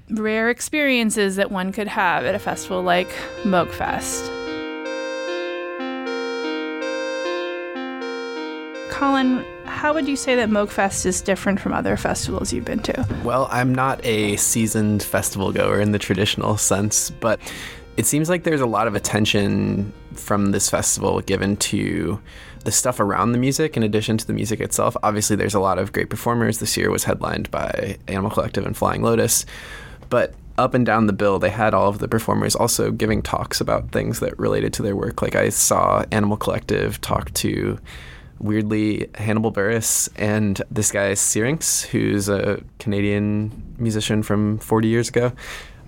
rare 0.09 0.49
experiences 0.49 1.35
that 1.37 1.51
one 1.51 1.71
could 1.71 1.87
have 1.87 2.25
at 2.25 2.35
a 2.35 2.39
festival 2.39 2.81
like 2.81 3.09
Moogfest. 3.43 4.33
Colin, 8.89 9.45
how 9.67 9.93
would 9.93 10.07
you 10.07 10.15
say 10.15 10.35
that 10.35 10.49
Moogfest 10.49 11.05
is 11.05 11.21
different 11.21 11.59
from 11.59 11.73
other 11.73 11.97
festivals 11.97 12.51
you've 12.51 12.65
been 12.65 12.79
to? 12.79 13.07
Well, 13.23 13.47
I'm 13.51 13.73
not 13.73 14.03
a 14.05 14.35
seasoned 14.37 15.03
festival 15.03 15.51
goer 15.51 15.79
in 15.79 15.91
the 15.91 15.99
traditional 15.99 16.57
sense, 16.57 17.11
but 17.11 17.39
it 17.97 18.05
seems 18.05 18.29
like 18.29 18.43
there's 18.43 18.61
a 18.61 18.65
lot 18.65 18.87
of 18.87 18.95
attention 18.95 19.93
from 20.13 20.51
this 20.51 20.69
festival 20.69 21.21
given 21.21 21.57
to 21.57 22.19
the 22.63 22.71
stuff 22.71 22.99
around 22.99 23.31
the 23.31 23.37
music 23.37 23.77
in 23.77 23.83
addition 23.83 24.17
to 24.17 24.27
the 24.27 24.33
music 24.33 24.59
itself. 24.59 24.97
Obviously, 25.03 25.35
there's 25.35 25.55
a 25.55 25.59
lot 25.59 25.79
of 25.79 25.93
great 25.93 26.09
performers. 26.09 26.59
This 26.59 26.75
year 26.75 26.91
was 26.91 27.03
headlined 27.03 27.49
by 27.51 27.97
Animal 28.07 28.31
Collective 28.31 28.65
and 28.65 28.75
Flying 28.75 29.03
Lotus. 29.03 29.45
But 30.09 30.33
up 30.57 30.73
and 30.73 30.85
down 30.85 31.07
the 31.07 31.13
bill, 31.13 31.39
they 31.39 31.49
had 31.49 31.73
all 31.73 31.89
of 31.89 31.99
the 31.99 32.07
performers 32.07 32.55
also 32.55 32.91
giving 32.91 33.21
talks 33.21 33.61
about 33.61 33.91
things 33.91 34.19
that 34.19 34.37
related 34.39 34.73
to 34.73 34.81
their 34.83 34.95
work. 34.95 35.21
Like 35.21 35.35
I 35.35 35.49
saw 35.49 36.03
Animal 36.11 36.37
Collective 36.37 36.99
talk 37.01 37.31
to 37.35 37.77
weirdly 38.39 39.09
Hannibal 39.15 39.51
Buress 39.51 40.09
and 40.15 40.61
this 40.71 40.91
guy 40.91 41.13
Syrinx, 41.13 41.83
who's 41.83 42.29
a 42.29 42.61
Canadian 42.79 43.75
musician 43.77 44.23
from 44.23 44.59
40 44.59 44.87
years 44.87 45.09
ago, 45.09 45.31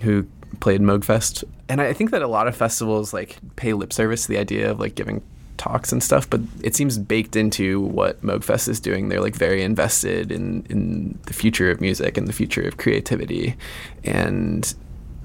who 0.02 0.26
played 0.60 0.82
Moogfest. 0.82 1.44
And 1.68 1.82
I 1.82 1.94
think 1.94 2.12
that 2.12 2.22
a 2.22 2.28
lot 2.28 2.48
of 2.48 2.56
festivals 2.56 3.14
like 3.14 3.38
pay 3.56 3.74
lip 3.74 3.94
service 3.94 4.24
to 4.24 4.30
the 4.30 4.38
idea 4.38 4.72
of 4.72 4.80
like 4.80 4.96
giving 4.96 5.22
talks 5.58 5.92
and 5.92 6.02
stuff, 6.02 6.28
but 6.30 6.42
it 6.64 6.76
seems 6.76 6.98
baked 6.98 7.36
into 7.36 7.82
what 7.82 8.22
Moogfest 8.22 8.68
is 8.68 8.80
doing. 8.80 9.10
They're 9.10 9.22
like 9.22 9.36
very 9.36 9.62
invested 9.62 10.32
in 10.32 10.66
in 10.70 11.20
the 11.26 11.34
future 11.34 11.70
of 11.70 11.82
music 11.82 12.18
and 12.18 12.28
the 12.28 12.34
future 12.34 12.62
of 12.62 12.78
creativity, 12.78 13.56
and 14.04 14.74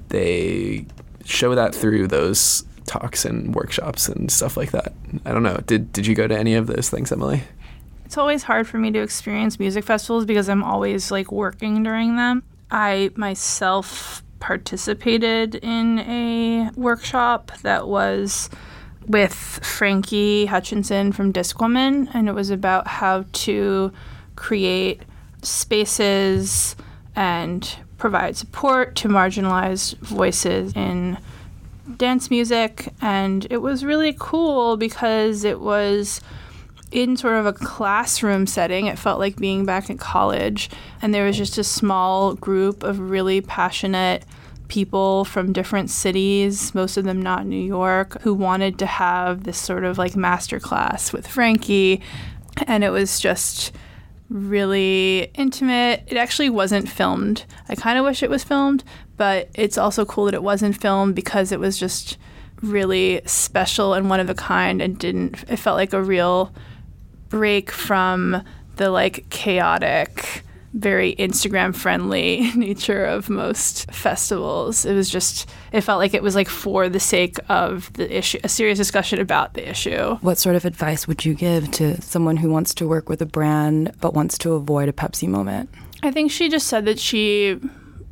they 0.08 0.84
show 1.24 1.54
that 1.54 1.74
through 1.74 2.08
those 2.08 2.64
talks 2.86 3.24
and 3.24 3.54
workshops 3.54 4.08
and 4.08 4.30
stuff 4.30 4.56
like 4.56 4.70
that. 4.72 4.92
I 5.24 5.32
don't 5.32 5.42
know. 5.42 5.60
Did 5.66 5.92
did 5.92 6.06
you 6.06 6.14
go 6.14 6.26
to 6.26 6.38
any 6.38 6.54
of 6.54 6.66
those 6.66 6.90
things, 6.90 7.12
Emily? 7.12 7.42
It's 8.04 8.18
always 8.18 8.42
hard 8.42 8.68
for 8.68 8.78
me 8.78 8.90
to 8.92 9.00
experience 9.00 9.58
music 9.58 9.84
festivals 9.84 10.24
because 10.24 10.48
I'm 10.48 10.62
always 10.62 11.10
like 11.10 11.32
working 11.32 11.82
during 11.82 12.16
them. 12.16 12.42
I 12.70 13.10
myself 13.16 14.22
participated 14.40 15.54
in 15.56 16.00
a 16.00 16.70
workshop 16.76 17.50
that 17.62 17.88
was 17.88 18.50
with 19.06 19.32
Frankie 19.32 20.46
Hutchinson 20.46 21.12
from 21.12 21.32
Discwoman, 21.32 22.08
and 22.14 22.28
it 22.28 22.32
was 22.32 22.50
about 22.50 22.86
how 22.86 23.24
to 23.32 23.92
create 24.36 25.02
spaces 25.42 26.76
and 27.16 27.76
provide 27.98 28.36
support 28.36 28.96
to 28.96 29.08
marginalized 29.08 29.96
voices 29.98 30.72
in 30.74 31.16
dance 31.96 32.30
music. 32.30 32.92
And 33.00 33.46
it 33.50 33.58
was 33.58 33.84
really 33.84 34.14
cool 34.18 34.76
because 34.76 35.44
it 35.44 35.60
was 35.60 36.20
in 36.90 37.16
sort 37.16 37.34
of 37.34 37.46
a 37.46 37.52
classroom 37.52 38.46
setting. 38.46 38.86
It 38.86 38.98
felt 38.98 39.18
like 39.18 39.36
being 39.36 39.64
back 39.64 39.90
in 39.90 39.98
college, 39.98 40.70
and 41.02 41.12
there 41.12 41.24
was 41.26 41.36
just 41.36 41.58
a 41.58 41.64
small 41.64 42.34
group 42.34 42.82
of 42.84 42.98
really 42.98 43.40
passionate 43.40 44.24
people 44.68 45.24
from 45.24 45.52
different 45.52 45.90
cities, 45.90 46.74
most 46.74 46.96
of 46.96 47.04
them 47.04 47.20
not 47.20 47.46
New 47.46 47.62
York, 47.62 48.20
who 48.22 48.32
wanted 48.32 48.78
to 48.78 48.86
have 48.86 49.44
this 49.44 49.58
sort 49.58 49.84
of 49.84 49.98
like 49.98 50.16
master 50.16 50.60
class 50.60 51.12
with 51.12 51.26
Frankie. 51.26 52.00
And 52.66 52.84
it 52.84 52.90
was 52.90 53.20
just 53.20 53.72
really 54.30 55.30
intimate. 55.34 56.04
It 56.06 56.16
actually 56.16 56.48
wasn't 56.48 56.88
filmed. 56.88 57.44
I 57.68 57.74
kind 57.74 57.98
of 57.98 58.04
wish 58.04 58.22
it 58.22 58.30
was 58.30 58.44
filmed, 58.44 58.84
but 59.16 59.48
it's 59.54 59.78
also 59.78 60.04
cool 60.04 60.26
that 60.26 60.34
it 60.34 60.42
wasn't 60.42 60.80
filmed 60.80 61.14
because 61.14 61.52
it 61.52 61.60
was 61.60 61.78
just 61.78 62.18
really 62.62 63.20
special 63.26 63.94
and 63.94 64.08
one 64.08 64.20
of 64.20 64.30
a 64.30 64.34
kind 64.34 64.80
and 64.80 64.98
didn't, 64.98 65.44
it 65.48 65.56
felt 65.56 65.76
like 65.76 65.92
a 65.92 66.02
real 66.02 66.52
break 67.28 67.70
from 67.70 68.42
the 68.76 68.90
like 68.90 69.28
chaotic 69.30 70.44
very 70.74 71.14
Instagram 71.16 71.74
friendly 71.74 72.50
nature 72.56 73.04
of 73.04 73.30
most 73.30 73.90
festivals. 73.92 74.84
It 74.84 74.94
was 74.94 75.08
just, 75.08 75.48
it 75.72 75.82
felt 75.82 76.00
like 76.00 76.14
it 76.14 76.22
was 76.22 76.34
like 76.34 76.48
for 76.48 76.88
the 76.88 77.00
sake 77.00 77.38
of 77.48 77.92
the 77.92 78.16
issue, 78.16 78.38
a 78.42 78.48
serious 78.48 78.76
discussion 78.76 79.20
about 79.20 79.54
the 79.54 79.68
issue. 79.68 80.16
What 80.16 80.36
sort 80.36 80.56
of 80.56 80.64
advice 80.64 81.06
would 81.06 81.24
you 81.24 81.34
give 81.34 81.70
to 81.72 82.00
someone 82.02 82.36
who 82.36 82.50
wants 82.50 82.74
to 82.74 82.88
work 82.88 83.08
with 83.08 83.22
a 83.22 83.26
brand 83.26 83.92
but 84.00 84.14
wants 84.14 84.36
to 84.38 84.54
avoid 84.54 84.88
a 84.88 84.92
Pepsi 84.92 85.28
moment? 85.28 85.70
I 86.02 86.10
think 86.10 86.32
she 86.32 86.48
just 86.48 86.66
said 86.66 86.84
that 86.86 86.98
she 86.98 87.60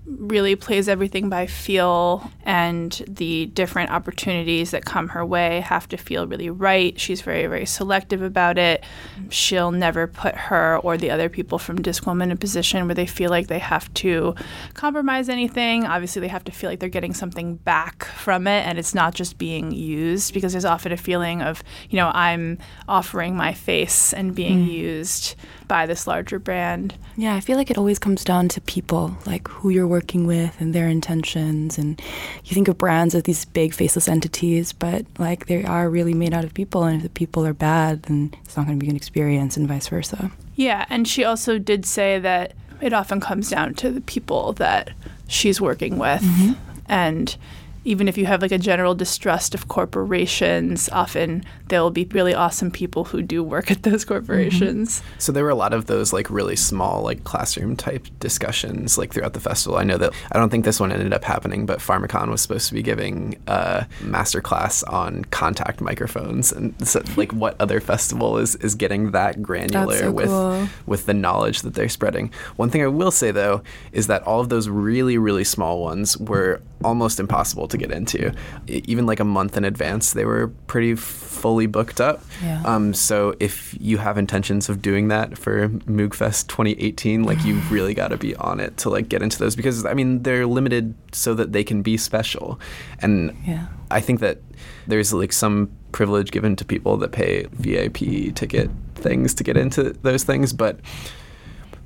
really 0.04 0.56
plays 0.56 0.88
everything 0.88 1.28
by 1.28 1.47
feel 1.47 2.28
and 2.44 3.02
the 3.06 3.47
different 3.47 3.90
opportunities 3.90 4.73
that 4.73 4.85
come 4.85 5.09
her 5.09 5.25
way 5.25 5.61
have 5.61 5.88
to 5.88 5.97
feel 5.97 6.26
really 6.26 6.50
right. 6.50 6.99
She's 6.99 7.21
very, 7.21 7.47
very 7.47 7.66
selective 7.66 8.21
about 8.21 8.59
it. 8.59 8.82
She'll 9.28 9.71
never 9.71 10.09
put 10.09 10.35
her 10.35 10.78
or 10.78 10.97
the 10.97 11.11
other 11.11 11.28
people 11.28 11.59
from 11.59 11.78
Discwoman 11.78 12.25
in 12.25 12.32
a 12.32 12.37
position 12.37 12.87
where 12.87 12.97
they 12.97 13.06
feel 13.06 13.30
like 13.30 13.47
they 13.47 13.61
have 13.61 13.92
to 13.94 14.35
compromise 14.75 15.28
anything. 15.28 15.87
Obviously, 15.87 16.21
they 16.21 16.28
have 16.28 16.44
to 16.44 16.52
feel 16.52 16.68
like 16.68 16.80
they're 16.80 16.88
getting 16.88 17.14
something 17.14 17.56
back 17.56 18.04
from 18.04 18.49
it 18.49 18.66
and 18.66 18.78
it's 18.80 18.94
not 18.94 19.14
just 19.14 19.38
being 19.38 19.71
used 19.71 20.35
because 20.35 20.52
there's 20.52 20.64
often 20.64 20.90
a 20.90 20.97
feeling 20.97 21.42
of, 21.42 21.62
you 21.90 21.97
know, 21.97 22.11
I'm 22.12 22.59
offering 22.88 23.37
my 23.37 23.54
face 23.54 24.12
and 24.12 24.35
being 24.35 24.66
mm. 24.66 24.73
used 24.73 25.37
by 25.69 25.87
this 25.87 26.07
larger 26.07 26.38
brand. 26.38 26.95
Yeah, 27.16 27.35
I 27.35 27.40
feel 27.40 27.57
like 27.57 27.71
it 27.71 27.78
always 27.78 27.99
comes 27.99 28.25
down 28.25 28.49
to 28.49 28.61
people, 28.61 29.16
like 29.26 29.49
who 29.49 29.71
you're 29.71 29.87
working 29.87 30.26
with 30.26 30.61
and 30.61 30.75
their 30.75 30.88
intentions. 30.88 31.78
And 31.78 32.00
you 32.45 32.54
think 32.54 32.69
of 32.69 32.78
brands 32.78 33.14
as 33.14 33.25
these 33.25 33.45
big 33.45 33.75
faceless 33.75 34.09
entities, 34.09 34.73
but 34.73 35.04
like 35.19 35.47
they 35.47 35.64
are 35.64 35.90
really 35.90 36.14
made 36.14 36.35
out 36.35 36.45
of 36.45 36.54
people. 36.54 36.85
And 36.85 36.97
if 36.97 37.02
the 37.02 37.11
people 37.11 37.47
are 37.47 37.54
bad, 37.54 38.04
then 38.04 38.35
it's 38.45 38.57
not 38.57 38.66
going 38.66 38.78
to 38.78 38.85
be 38.85 38.90
an 38.90 38.97
experience, 38.97 39.57
and 39.57 39.69
vice 39.69 39.88
versa. 39.88 40.31
Yeah, 40.54 40.87
and 40.90 41.07
she 41.09 41.25
also 41.25 41.59
did 41.59 41.87
say 41.87 42.19
that 42.19 42.52
it 42.81 42.92
often 42.92 43.21
comes 43.21 43.49
down 43.49 43.75
to 43.75 43.90
the 43.90 44.00
people 44.00 44.52
that 44.54 44.90
she's 45.28 45.61
working 45.61 45.99
with. 45.99 46.23
Mm-hmm. 46.23 46.52
And 46.87 47.37
even 47.84 48.06
if 48.08 48.16
you 48.16 48.26
have 48.26 48.42
like 48.42 48.52
a 48.52 48.58
general 48.58 48.94
distrust 48.94 49.54
of 49.54 49.68
corporations, 49.68 50.88
often 50.90 51.44
there 51.68 51.82
will 51.82 51.90
be 51.90 52.04
really 52.04 52.34
awesome 52.34 52.70
people 52.70 53.04
who 53.04 53.22
do 53.22 53.42
work 53.42 53.70
at 53.70 53.82
those 53.82 54.04
corporations. 54.04 55.00
Mm-hmm. 55.00 55.18
So 55.18 55.32
there 55.32 55.44
were 55.44 55.50
a 55.50 55.56
lot 55.56 55.72
of 55.72 55.86
those 55.86 56.12
like 56.12 56.30
really 56.30 56.56
small 56.56 57.02
like 57.02 57.24
classroom 57.24 57.76
type 57.76 58.06
discussions 58.20 58.98
like 58.98 59.12
throughout 59.12 59.32
the 59.32 59.40
festival. 59.40 59.78
I 59.78 59.84
know 59.84 59.98
that 59.98 60.12
I 60.30 60.38
don't 60.38 60.50
think 60.50 60.64
this 60.64 60.78
one 60.78 60.92
ended 60.92 61.12
up 61.12 61.24
happening, 61.24 61.66
but 61.66 61.80
Pharmakon 61.80 62.30
was 62.30 62.40
supposed 62.40 62.68
to 62.68 62.74
be 62.74 62.82
giving 62.82 63.36
a 63.46 63.86
master 64.00 64.40
class 64.40 64.82
on 64.84 65.24
contact 65.26 65.80
microphones 65.80 66.52
and 66.52 66.74
so, 66.86 67.02
like 67.16 67.32
what 67.32 67.60
other 67.60 67.80
festival 67.80 68.38
is 68.38 68.54
is 68.56 68.74
getting 68.74 69.10
that 69.10 69.42
granular 69.42 69.98
so 69.98 70.12
with 70.12 70.28
cool. 70.28 70.68
with 70.86 71.06
the 71.06 71.14
knowledge 71.14 71.62
that 71.62 71.74
they're 71.74 71.88
spreading. 71.88 72.30
One 72.56 72.70
thing 72.70 72.82
I 72.82 72.86
will 72.86 73.10
say 73.10 73.32
though 73.32 73.62
is 73.92 74.06
that 74.06 74.22
all 74.22 74.40
of 74.40 74.50
those 74.50 74.68
really 74.68 75.18
really 75.18 75.44
small 75.44 75.82
ones 75.82 76.16
were 76.18 76.60
almost 76.84 77.20
impossible 77.20 77.68
to 77.72 77.76
get 77.78 77.90
into. 77.90 78.32
Even 78.66 79.06
like 79.06 79.20
a 79.20 79.24
month 79.24 79.56
in 79.56 79.64
advance, 79.64 80.12
they 80.12 80.24
were 80.24 80.48
pretty 80.66 80.94
fully 80.94 81.66
booked 81.66 82.00
up. 82.00 82.22
Yeah. 82.42 82.62
Um, 82.64 82.94
so 82.94 83.34
if 83.40 83.76
you 83.80 83.98
have 83.98 84.16
intentions 84.16 84.68
of 84.68 84.80
doing 84.80 85.08
that 85.08 85.36
for 85.36 85.68
Moogfest 85.68 86.46
2018, 86.48 87.24
like 87.24 87.44
you've 87.44 87.70
really 87.72 87.94
got 87.94 88.08
to 88.08 88.16
be 88.16 88.34
on 88.36 88.60
it 88.60 88.76
to 88.78 88.90
like 88.90 89.08
get 89.08 89.22
into 89.22 89.38
those 89.38 89.56
because 89.56 89.84
I 89.84 89.94
mean 89.94 90.22
they're 90.22 90.46
limited 90.46 90.94
so 91.12 91.34
that 91.34 91.52
they 91.52 91.64
can 91.64 91.82
be 91.82 91.96
special, 91.96 92.60
and 93.00 93.36
yeah. 93.46 93.66
I 93.90 94.00
think 94.00 94.20
that 94.20 94.38
there's 94.86 95.12
like 95.12 95.32
some 95.32 95.70
privilege 95.92 96.30
given 96.30 96.56
to 96.56 96.64
people 96.64 96.96
that 96.98 97.12
pay 97.12 97.46
VIP 97.52 98.34
ticket 98.34 98.70
things 98.94 99.34
to 99.34 99.44
get 99.44 99.56
into 99.56 99.90
those 100.02 100.24
things, 100.24 100.52
but 100.52 100.78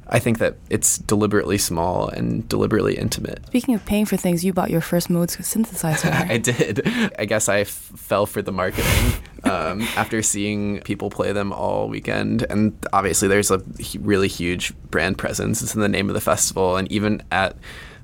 I 0.09 0.19
think 0.19 0.39
that 0.39 0.57
it's 0.71 0.99
deliberately 0.99 1.59
small 1.59 2.09
and 2.09 2.49
deliberately 2.49 2.97
intimate. 2.97 3.45
Speaking 3.47 3.75
of 3.75 3.85
paying 3.85 4.05
for 4.05 4.17
things, 4.17 4.45
you 4.45 4.53
bought 4.53 4.71
your 4.71 4.81
first 4.81 5.09
Moog 5.09 5.27
synthesizer. 5.27 6.13
I 6.31 6.39
did. 6.39 6.87
I 7.19 7.25
guess 7.25 7.49
I 7.49 7.61
f- 7.61 7.69
fell 7.69 8.27
for 8.27 8.41
the 8.41 8.53
marketing 8.53 9.13
um, 9.45 9.83
after 9.97 10.23
seeing 10.23 10.81
people 10.83 11.11
play 11.11 11.33
them 11.33 11.53
all 11.53 11.89
weekend. 11.89 12.47
And 12.49 12.77
obviously, 12.93 13.27
there's 13.27 13.51
a 13.51 13.61
really 13.99 14.29
huge 14.29 14.75
brand 14.91 15.19
presence. 15.19 15.63
It's 15.63 15.75
in 15.75 15.81
the 15.81 15.89
name 15.89 16.09
of 16.09 16.15
the 16.15 16.21
festival. 16.21 16.77
And 16.77 16.91
even 16.93 17.23
at 17.33 17.57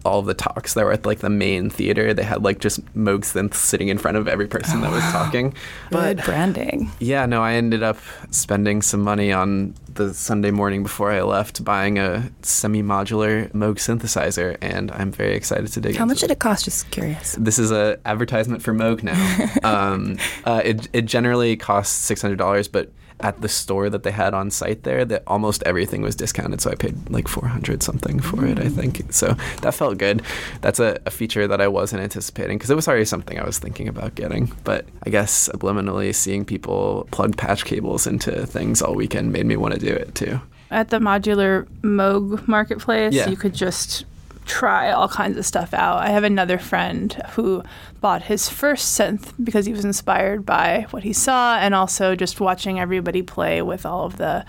all 0.04 0.22
the 0.22 0.34
talks 0.34 0.74
that 0.74 0.84
were 0.84 0.92
at 0.92 1.06
like 1.06 1.20
the 1.20 1.30
main 1.30 1.70
theater. 1.70 2.14
They 2.14 2.22
had 2.22 2.42
like 2.42 2.58
just 2.60 2.84
Moog 2.94 3.20
synths 3.20 3.54
sitting 3.54 3.88
in 3.88 3.98
front 3.98 4.16
of 4.16 4.28
every 4.28 4.46
person 4.46 4.80
that 4.80 4.90
was 4.90 5.02
talking. 5.04 5.54
But 5.90 6.16
Good 6.16 6.24
branding. 6.24 6.90
Yeah, 6.98 7.26
no, 7.26 7.42
I 7.42 7.54
ended 7.54 7.82
up 7.82 7.98
spending 8.30 8.82
some 8.82 9.02
money 9.02 9.32
on 9.32 9.74
the 9.94 10.14
Sunday 10.14 10.50
morning 10.50 10.82
before 10.82 11.10
I 11.12 11.22
left 11.22 11.64
buying 11.64 11.98
a 11.98 12.30
semi-modular 12.42 13.50
Moog 13.52 13.76
synthesizer, 13.76 14.56
and 14.60 14.90
I'm 14.92 15.12
very 15.12 15.34
excited 15.34 15.68
to 15.68 15.80
dig. 15.80 15.90
Into 15.90 15.98
How 15.98 16.06
much 16.06 16.20
did 16.20 16.30
it 16.30 16.38
cost? 16.38 16.64
Just 16.64 16.90
curious. 16.90 17.36
This 17.38 17.58
is 17.58 17.70
a 17.70 17.98
advertisement 18.04 18.62
for 18.62 18.72
Moog 18.72 19.02
now. 19.02 19.48
um, 19.92 20.18
uh, 20.44 20.62
it 20.64 20.88
it 20.92 21.02
generally 21.02 21.56
costs 21.56 21.94
six 21.94 22.22
hundred 22.22 22.36
dollars, 22.38 22.68
but 22.68 22.90
at 23.22 23.40
the 23.40 23.48
store 23.48 23.88
that 23.90 24.02
they 24.02 24.10
had 24.10 24.34
on 24.34 24.50
site 24.50 24.82
there 24.82 25.04
that 25.04 25.22
almost 25.26 25.62
everything 25.64 26.02
was 26.02 26.14
discounted 26.14 26.60
so 26.60 26.70
i 26.70 26.74
paid 26.74 26.96
like 27.10 27.28
400 27.28 27.82
something 27.82 28.20
for 28.20 28.44
it 28.46 28.58
i 28.58 28.64
mm. 28.64 28.74
think 28.74 29.12
so 29.12 29.36
that 29.62 29.74
felt 29.74 29.98
good 29.98 30.22
that's 30.60 30.80
a, 30.80 31.00
a 31.06 31.10
feature 31.10 31.46
that 31.46 31.60
i 31.60 31.68
wasn't 31.68 32.02
anticipating 32.02 32.58
because 32.58 32.70
it 32.70 32.76
was 32.76 32.88
already 32.88 33.04
something 33.04 33.38
i 33.38 33.44
was 33.44 33.58
thinking 33.58 33.88
about 33.88 34.14
getting 34.14 34.52
but 34.64 34.86
i 35.04 35.10
guess 35.10 35.48
subliminally 35.48 36.14
seeing 36.14 36.44
people 36.44 37.06
plug 37.10 37.36
patch 37.36 37.64
cables 37.64 38.06
into 38.06 38.46
things 38.46 38.82
all 38.82 38.94
weekend 38.94 39.32
made 39.32 39.46
me 39.46 39.56
want 39.56 39.74
to 39.74 39.80
do 39.80 39.92
it 39.92 40.14
too 40.14 40.40
at 40.70 40.88
the 40.90 40.98
modular 40.98 41.66
moog 41.82 42.46
marketplace 42.48 43.12
yeah. 43.12 43.28
you 43.28 43.36
could 43.36 43.54
just 43.54 44.04
try 44.46 44.90
all 44.90 45.08
kinds 45.08 45.36
of 45.36 45.46
stuff 45.46 45.72
out. 45.74 45.98
I 45.98 46.10
have 46.10 46.24
another 46.24 46.58
friend 46.58 47.12
who 47.30 47.62
bought 48.02 48.22
his 48.22 48.48
first 48.50 48.98
synth 48.98 49.32
because 49.42 49.64
he 49.64 49.72
was 49.72 49.84
inspired 49.84 50.44
by 50.44 50.86
what 50.90 51.04
he 51.04 51.12
saw 51.12 51.56
and 51.56 51.74
also 51.74 52.14
just 52.14 52.40
watching 52.40 52.78
everybody 52.78 53.22
play 53.22 53.62
with 53.62 53.86
all 53.86 54.04
of 54.04 54.18
the 54.18 54.44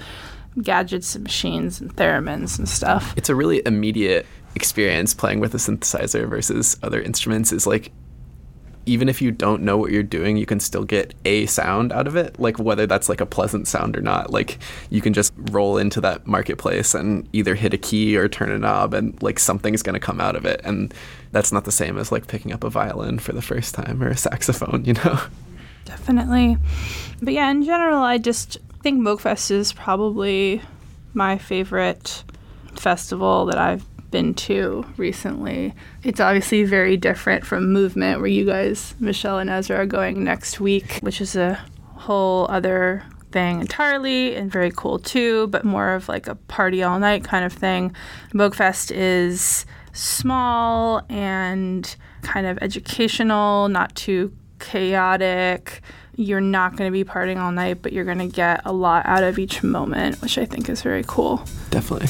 gadgets 0.61 1.15
and 1.15 1.23
machines 1.23 1.79
and 1.79 1.95
theremins 1.95 2.59
and 2.59 2.67
stuff. 2.67 3.13
It's 3.15 3.29
a 3.29 3.35
really 3.35 3.61
immediate 3.65 4.25
experience 4.55 5.13
playing 5.13 5.39
with 5.39 5.53
a 5.53 5.57
synthesizer 5.57 6.27
versus 6.27 6.77
other 6.83 7.01
instruments 7.01 7.51
is 7.51 7.65
like 7.65 7.91
even 8.85 9.07
if 9.07 9.21
you 9.21 9.31
don't 9.31 9.63
know 9.63 9.77
what 9.77 9.91
you're 9.91 10.03
doing, 10.03 10.37
you 10.37 10.45
can 10.45 10.59
still 10.59 10.83
get 10.83 11.13
a 11.25 11.45
sound 11.45 11.91
out 11.91 12.07
of 12.07 12.15
it. 12.15 12.39
Like 12.39 12.59
whether 12.59 12.85
that's 12.85 13.09
like 13.09 13.21
a 13.21 13.25
pleasant 13.25 13.67
sound 13.67 13.95
or 13.95 14.01
not. 14.01 14.31
Like 14.31 14.59
you 14.89 15.01
can 15.01 15.13
just 15.13 15.33
roll 15.51 15.77
into 15.77 16.01
that 16.01 16.27
marketplace 16.27 16.93
and 16.93 17.27
either 17.33 17.55
hit 17.55 17.73
a 17.73 17.77
key 17.77 18.17
or 18.17 18.27
turn 18.27 18.51
a 18.51 18.59
knob 18.59 18.93
and 18.93 19.21
like 19.21 19.39
something's 19.39 19.83
going 19.83 19.93
to 19.93 19.99
come 19.99 20.19
out 20.19 20.35
of 20.35 20.45
it. 20.45 20.61
And 20.63 20.93
that's 21.31 21.51
not 21.51 21.65
the 21.65 21.71
same 21.71 21.97
as 21.97 22.11
like 22.11 22.27
picking 22.27 22.51
up 22.51 22.63
a 22.63 22.69
violin 22.69 23.19
for 23.19 23.31
the 23.33 23.41
first 23.41 23.73
time 23.73 24.03
or 24.03 24.09
a 24.09 24.17
saxophone, 24.17 24.83
you 24.85 24.93
know? 24.93 25.19
Definitely. 25.85 26.57
But 27.21 27.33
yeah, 27.33 27.49
in 27.51 27.63
general, 27.63 28.01
I 28.01 28.17
just 28.17 28.57
think 28.81 29.01
Moogfest 29.01 29.51
is 29.51 29.73
probably 29.73 30.61
my 31.13 31.37
favorite 31.37 32.23
festival 32.75 33.45
that 33.45 33.57
I've 33.57 33.85
been 34.13 34.33
to 34.35 34.85
recently. 34.95 35.73
It's 36.03 36.19
obviously 36.19 36.63
very 36.63 36.95
different 36.97 37.45
from 37.45 37.73
Movement, 37.73 38.19
where 38.19 38.27
you 38.27 38.45
guys, 38.45 38.93
Michelle 38.99 39.39
and 39.39 39.49
Ezra, 39.49 39.77
are 39.77 39.85
going 39.87 40.23
next 40.23 40.59
week, 40.59 40.99
which 41.01 41.19
is 41.19 41.35
a 41.35 41.59
whole 41.95 42.45
other 42.47 43.03
thing 43.31 43.59
entirely 43.59 44.35
and 44.35 44.51
very 44.51 44.71
cool 44.71 44.99
too, 44.99 45.47
but 45.47 45.65
more 45.65 45.93
of 45.93 46.07
like 46.07 46.27
a 46.27 46.35
party 46.35 46.83
all 46.83 46.99
night 46.99 47.23
kind 47.23 47.43
of 47.43 47.51
thing. 47.51 47.93
Moogfest 48.33 48.91
is 48.95 49.65
small 49.93 51.01
and 51.09 51.95
kind 52.21 52.45
of 52.45 52.59
educational, 52.61 53.67
not 53.67 53.95
too 53.95 54.31
chaotic. 54.59 55.81
You're 56.15 56.39
not 56.39 56.75
going 56.75 56.87
to 56.87 56.93
be 56.93 57.03
partying 57.03 57.39
all 57.39 57.51
night, 57.51 57.81
but 57.81 57.93
you're 57.93 58.05
going 58.05 58.19
to 58.19 58.27
get 58.27 58.61
a 58.63 58.71
lot 58.71 59.07
out 59.07 59.23
of 59.23 59.39
each 59.39 59.63
moment, 59.63 60.21
which 60.21 60.37
I 60.37 60.45
think 60.45 60.69
is 60.69 60.83
very 60.83 61.03
cool. 61.07 61.43
Definitely. 61.71 62.09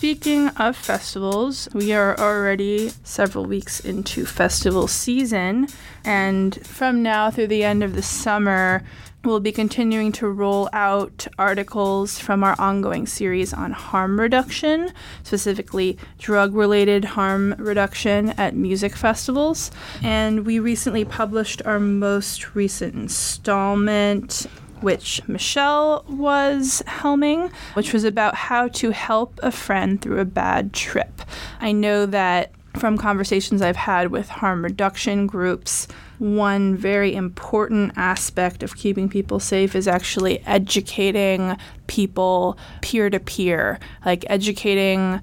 Speaking 0.00 0.48
of 0.56 0.78
festivals, 0.78 1.68
we 1.74 1.92
are 1.92 2.18
already 2.18 2.90
several 3.04 3.44
weeks 3.44 3.80
into 3.80 4.24
festival 4.24 4.88
season, 4.88 5.68
and 6.06 6.66
from 6.66 7.02
now 7.02 7.30
through 7.30 7.48
the 7.48 7.64
end 7.64 7.84
of 7.84 7.94
the 7.94 8.00
summer, 8.00 8.82
we'll 9.26 9.40
be 9.40 9.52
continuing 9.52 10.10
to 10.12 10.26
roll 10.26 10.70
out 10.72 11.26
articles 11.38 12.18
from 12.18 12.42
our 12.42 12.58
ongoing 12.58 13.06
series 13.06 13.52
on 13.52 13.72
harm 13.72 14.18
reduction, 14.18 14.90
specifically 15.22 15.98
drug 16.18 16.54
related 16.54 17.04
harm 17.04 17.54
reduction 17.58 18.30
at 18.30 18.56
music 18.56 18.96
festivals. 18.96 19.70
And 20.02 20.46
we 20.46 20.60
recently 20.60 21.04
published 21.04 21.60
our 21.66 21.78
most 21.78 22.54
recent 22.54 22.94
installment 22.94 24.46
which 24.82 25.20
Michelle 25.28 26.04
was 26.08 26.82
helming, 26.86 27.52
which 27.74 27.92
was 27.92 28.04
about 28.04 28.34
how 28.34 28.68
to 28.68 28.90
help 28.90 29.38
a 29.42 29.50
friend 29.50 30.00
through 30.00 30.18
a 30.18 30.24
bad 30.24 30.72
trip. 30.72 31.22
I 31.60 31.72
know 31.72 32.06
that 32.06 32.52
from 32.78 32.96
conversations 32.96 33.62
I've 33.62 33.76
had 33.76 34.10
with 34.10 34.28
harm 34.28 34.62
reduction 34.62 35.26
groups, 35.26 35.88
one 36.18 36.76
very 36.76 37.14
important 37.14 37.92
aspect 37.96 38.62
of 38.62 38.76
keeping 38.76 39.08
people 39.08 39.40
safe 39.40 39.74
is 39.74 39.88
actually 39.88 40.40
educating 40.46 41.56
people 41.86 42.56
peer 42.80 43.10
to 43.10 43.18
peer, 43.18 43.78
like 44.04 44.24
educating 44.28 45.20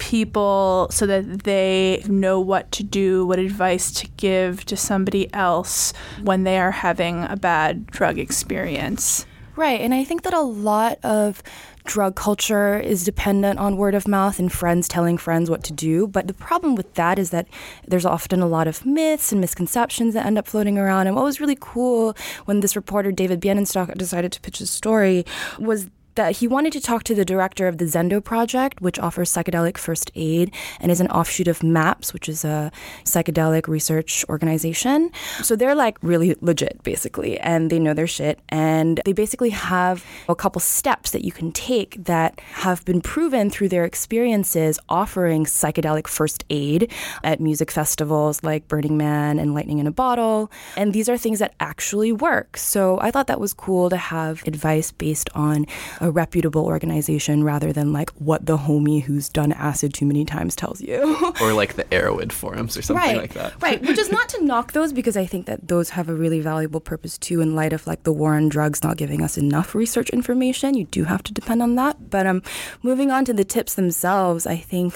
people 0.00 0.88
so 0.90 1.06
that 1.06 1.44
they 1.44 2.02
know 2.08 2.40
what 2.40 2.72
to 2.72 2.82
do, 2.82 3.24
what 3.26 3.38
advice 3.38 3.92
to 3.92 4.08
give 4.16 4.64
to 4.64 4.76
somebody 4.76 5.32
else 5.32 5.92
when 6.22 6.42
they 6.42 6.58
are 6.58 6.72
having 6.72 7.22
a 7.24 7.36
bad 7.36 7.86
drug 7.86 8.18
experience. 8.18 9.26
Right. 9.54 9.80
And 9.80 9.92
I 9.92 10.04
think 10.04 10.22
that 10.22 10.32
a 10.32 10.40
lot 10.40 10.98
of 11.04 11.42
drug 11.84 12.14
culture 12.14 12.78
is 12.78 13.04
dependent 13.04 13.58
on 13.58 13.76
word 13.76 13.94
of 13.94 14.08
mouth 14.08 14.38
and 14.38 14.50
friends 14.50 14.88
telling 14.88 15.18
friends 15.18 15.50
what 15.50 15.64
to 15.64 15.72
do. 15.72 16.06
But 16.06 16.28
the 16.28 16.34
problem 16.34 16.74
with 16.74 16.94
that 16.94 17.18
is 17.18 17.30
that 17.30 17.46
there's 17.86 18.06
often 18.06 18.40
a 18.40 18.46
lot 18.46 18.68
of 18.68 18.86
myths 18.86 19.32
and 19.32 19.40
misconceptions 19.40 20.14
that 20.14 20.24
end 20.24 20.38
up 20.38 20.46
floating 20.46 20.78
around. 20.78 21.08
And 21.08 21.16
what 21.16 21.24
was 21.24 21.40
really 21.40 21.58
cool 21.60 22.16
when 22.46 22.60
this 22.60 22.74
reporter, 22.76 23.12
David 23.12 23.40
Bienenstock, 23.40 23.96
decided 23.98 24.32
to 24.32 24.40
pitch 24.40 24.58
his 24.58 24.70
story 24.70 25.26
was 25.58 25.90
that 26.14 26.36
he 26.36 26.48
wanted 26.48 26.72
to 26.72 26.80
talk 26.80 27.04
to 27.04 27.14
the 27.14 27.24
director 27.24 27.68
of 27.68 27.78
the 27.78 27.84
Zendo 27.84 28.22
Project, 28.22 28.80
which 28.80 28.98
offers 28.98 29.32
psychedelic 29.32 29.78
first 29.78 30.10
aid 30.14 30.52
and 30.80 30.90
is 30.90 31.00
an 31.00 31.08
offshoot 31.08 31.48
of 31.48 31.62
MAPS, 31.62 32.12
which 32.12 32.28
is 32.28 32.44
a 32.44 32.72
psychedelic 33.04 33.68
research 33.68 34.24
organization. 34.28 35.10
So 35.42 35.56
they're 35.56 35.74
like 35.74 35.98
really 36.02 36.36
legit, 36.40 36.82
basically, 36.82 37.38
and 37.40 37.70
they 37.70 37.78
know 37.78 37.94
their 37.94 38.06
shit. 38.06 38.40
And 38.48 39.00
they 39.04 39.12
basically 39.12 39.50
have 39.50 40.04
a 40.28 40.34
couple 40.34 40.60
steps 40.60 41.10
that 41.12 41.24
you 41.24 41.32
can 41.32 41.52
take 41.52 42.04
that 42.04 42.40
have 42.40 42.84
been 42.84 43.00
proven 43.00 43.50
through 43.50 43.68
their 43.68 43.84
experiences 43.84 44.78
offering 44.88 45.44
psychedelic 45.44 46.06
first 46.06 46.44
aid 46.50 46.92
at 47.22 47.40
music 47.40 47.70
festivals 47.70 48.42
like 48.42 48.68
Burning 48.68 48.96
Man 48.96 49.38
and 49.38 49.54
Lightning 49.54 49.78
in 49.78 49.86
a 49.86 49.92
Bottle. 49.92 50.50
And 50.76 50.92
these 50.92 51.08
are 51.08 51.18
things 51.18 51.38
that 51.38 51.54
actually 51.60 52.12
work. 52.12 52.56
So 52.56 52.98
I 53.00 53.10
thought 53.10 53.26
that 53.28 53.40
was 53.40 53.52
cool 53.52 53.90
to 53.90 53.96
have 53.96 54.46
advice 54.46 54.92
based 54.92 55.30
on 55.34 55.66
a 56.00 56.10
reputable 56.10 56.64
organization 56.64 57.44
rather 57.44 57.72
than 57.72 57.92
like 57.92 58.10
what 58.12 58.46
the 58.46 58.56
homie 58.56 59.02
who's 59.02 59.28
done 59.28 59.52
acid 59.52 59.92
too 59.92 60.06
many 60.06 60.24
times 60.24 60.56
tells 60.56 60.80
you. 60.80 61.32
or 61.40 61.52
like 61.52 61.74
the 61.74 61.84
Erowid 61.90 62.32
forums 62.32 62.76
or 62.76 62.82
something 62.82 63.06
right, 63.06 63.16
like 63.16 63.34
that. 63.34 63.60
right. 63.62 63.80
Which 63.82 63.98
is 63.98 64.10
not 64.10 64.28
to 64.30 64.44
knock 64.44 64.72
those 64.72 64.92
because 64.92 65.16
I 65.16 65.26
think 65.26 65.46
that 65.46 65.68
those 65.68 65.90
have 65.90 66.08
a 66.08 66.14
really 66.14 66.40
valuable 66.40 66.80
purpose 66.80 67.18
too 67.18 67.40
in 67.40 67.54
light 67.54 67.72
of 67.72 67.86
like 67.86 68.04
the 68.04 68.12
war 68.12 68.34
on 68.34 68.48
drugs 68.48 68.82
not 68.82 68.96
giving 68.96 69.22
us 69.22 69.36
enough 69.36 69.74
research 69.74 70.10
information. 70.10 70.74
You 70.74 70.84
do 70.86 71.04
have 71.04 71.22
to 71.24 71.32
depend 71.32 71.62
on 71.62 71.74
that. 71.76 72.10
But 72.10 72.26
um 72.26 72.42
moving 72.82 73.10
on 73.10 73.24
to 73.26 73.32
the 73.32 73.44
tips 73.44 73.74
themselves, 73.74 74.46
I 74.46 74.56
think 74.56 74.94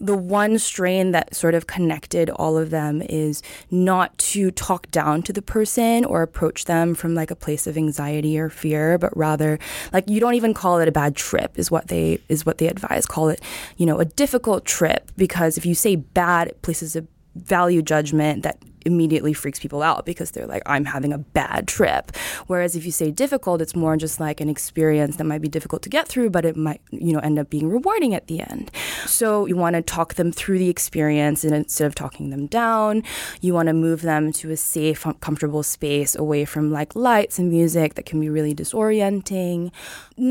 the 0.00 0.16
one 0.16 0.58
strain 0.58 1.12
that 1.12 1.34
sort 1.34 1.54
of 1.54 1.66
connected 1.66 2.30
all 2.30 2.56
of 2.56 2.70
them 2.70 3.02
is 3.02 3.42
not 3.70 4.16
to 4.18 4.50
talk 4.50 4.90
down 4.90 5.22
to 5.22 5.32
the 5.32 5.42
person 5.42 6.04
or 6.04 6.22
approach 6.22 6.64
them 6.64 6.94
from 6.94 7.14
like 7.14 7.30
a 7.30 7.36
place 7.36 7.66
of 7.66 7.76
anxiety 7.76 8.38
or 8.38 8.48
fear, 8.48 8.98
but 8.98 9.16
rather 9.16 9.58
like 9.92 10.08
you 10.08 10.20
don't 10.20 10.34
even 10.34 10.54
call 10.54 10.78
it 10.78 10.88
a 10.88 10.92
bad 10.92 11.16
trip 11.16 11.58
is 11.58 11.70
what 11.70 11.88
they 11.88 12.18
is 12.28 12.46
what 12.46 12.58
they 12.58 12.68
advise. 12.68 13.06
Call 13.06 13.28
it, 13.28 13.40
you 13.76 13.86
know, 13.86 13.98
a 13.98 14.04
difficult 14.04 14.64
trip 14.64 15.10
because 15.16 15.58
if 15.58 15.66
you 15.66 15.74
say 15.74 15.96
bad, 15.96 16.48
it 16.48 16.62
places 16.62 16.96
a 16.96 17.06
value 17.34 17.82
judgment 17.82 18.42
that 18.42 18.58
immediately 18.88 19.32
freaks 19.32 19.60
people 19.60 19.82
out 19.82 20.04
because 20.04 20.32
they're 20.32 20.46
like, 20.46 20.62
I'm 20.66 20.84
having 20.84 21.12
a 21.12 21.18
bad 21.18 21.68
trip. 21.68 22.10
Whereas 22.48 22.74
if 22.74 22.84
you 22.84 22.90
say 22.90 23.10
difficult, 23.12 23.62
it's 23.62 23.76
more 23.76 23.96
just 23.96 24.18
like 24.18 24.40
an 24.40 24.48
experience 24.48 25.16
that 25.16 25.24
might 25.24 25.42
be 25.42 25.48
difficult 25.48 25.82
to 25.82 25.88
get 25.88 26.08
through, 26.08 26.30
but 26.30 26.44
it 26.44 26.56
might, 26.56 26.80
you 26.90 27.12
know, 27.12 27.20
end 27.20 27.38
up 27.38 27.50
being 27.50 27.68
rewarding 27.68 28.14
at 28.14 28.26
the 28.26 28.40
end. 28.40 28.70
So 29.06 29.46
you 29.46 29.56
want 29.56 29.76
to 29.76 29.82
talk 29.82 30.14
them 30.14 30.32
through 30.32 30.58
the 30.58 30.68
experience 30.68 31.44
and 31.44 31.54
instead 31.54 31.86
of 31.86 31.94
talking 31.94 32.30
them 32.30 32.46
down, 32.46 33.02
you 33.40 33.54
want 33.54 33.68
to 33.68 33.74
move 33.74 34.02
them 34.02 34.32
to 34.32 34.50
a 34.50 34.56
safe, 34.56 35.06
comfortable 35.20 35.62
space 35.62 36.14
away 36.16 36.44
from 36.44 36.72
like 36.72 36.96
lights 36.96 37.38
and 37.38 37.50
music 37.50 37.94
that 37.94 38.06
can 38.06 38.18
be 38.20 38.30
really 38.30 38.54
disorienting. 38.54 39.70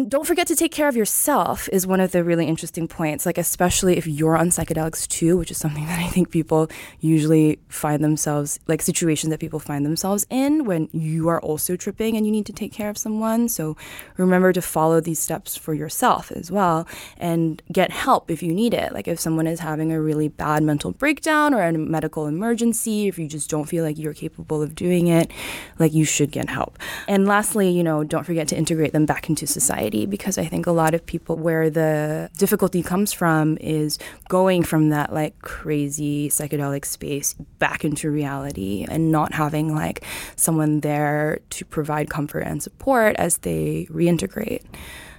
Don't 0.08 0.26
forget 0.26 0.48
to 0.48 0.56
take 0.56 0.72
care 0.72 0.88
of 0.88 0.96
yourself 0.96 1.70
is 1.72 1.86
one 1.86 2.00
of 2.00 2.12
the 2.12 2.24
really 2.24 2.46
interesting 2.46 2.88
points, 2.88 3.26
like 3.26 3.38
especially 3.38 3.98
if 3.98 4.08
you're 4.08 4.38
on 4.38 4.50
psychedelics 4.50 5.08
too, 5.08 5.38
which 5.38 5.52
is 5.52 5.58
something 5.58 5.86
that 5.92 6.00
I 6.00 6.08
think 6.08 6.32
people 6.32 6.70
usually 7.00 7.60
find 7.70 8.04
themselves 8.04 8.47
themselves, 8.48 8.68
like 8.68 8.82
situations 8.82 9.32
that 9.32 9.40
people 9.40 9.60
find 9.60 9.86
themselves 9.86 10.26
in 10.30 10.66
when 10.66 10.90
you 10.92 11.28
are 11.28 11.42
also 11.42 11.76
tripping 11.76 12.16
and 12.16 12.26
you 12.26 12.32
need 12.32 12.46
to 12.46 12.54
take 12.54 12.72
care 12.72 12.90
of 12.90 12.98
someone. 12.98 13.50
So 13.50 13.76
remember 14.18 14.54
to 14.54 14.62
follow 14.62 15.02
these 15.02 15.20
steps 15.20 15.56
for 15.56 15.74
yourself 15.74 16.32
as 16.32 16.52
well 16.52 16.88
and 17.18 17.62
get 17.72 17.92
help 17.92 18.32
if 18.32 18.42
you 18.42 18.54
need 18.54 18.74
it. 18.74 18.94
Like 18.94 19.08
if 19.08 19.20
someone 19.20 19.48
is 19.48 19.60
having 19.60 19.92
a 19.92 20.02
really 20.02 20.28
bad 20.28 20.64
mental 20.64 20.92
breakdown 20.92 21.54
or 21.54 21.62
a 21.62 21.74
medical 21.74 22.28
emergency, 22.28 23.08
if 23.08 23.20
you 23.20 23.28
just 23.28 23.50
don't 23.50 23.66
feel 23.66 23.84
like 23.84 23.98
you're 23.98 24.14
capable 24.14 24.62
of 24.62 24.76
doing 24.76 25.08
it, 25.08 25.32
like 25.80 25.94
you 25.94 26.06
should 26.06 26.32
get 26.32 26.50
help. 26.50 26.78
And 27.08 27.28
lastly, 27.28 27.70
you 27.70 27.84
know, 27.84 28.04
don't 28.04 28.26
forget 28.26 28.48
to 28.50 28.58
integrate 28.58 28.94
them 28.94 29.06
back 29.06 29.30
into 29.30 29.48
society 29.48 30.06
because 30.06 30.38
I 30.38 30.46
think 30.46 30.68
a 30.68 30.72
lot 30.72 30.94
of 30.94 31.06
people 31.06 31.36
where 31.36 31.70
the 31.70 32.30
difficulty 32.38 32.82
comes 32.84 33.14
from 33.14 33.58
is 33.60 34.00
going 34.30 34.64
from 34.64 34.90
that 34.90 35.14
like 35.14 35.40
crazy 35.42 36.30
psychedelic 36.30 36.86
space 36.86 37.34
back 37.60 37.84
into 37.84 38.10
reality 38.10 38.27
reality 38.28 38.86
and 38.90 39.12
not 39.12 39.34
having 39.34 39.74
like 39.74 40.04
someone 40.36 40.82
there 40.82 41.40
to 41.50 41.66
provide 41.66 42.10
comfort 42.10 42.42
and 42.42 42.62
support 42.62 43.16
as 43.16 43.40
they 43.40 43.88
reintegrate. 43.90 44.64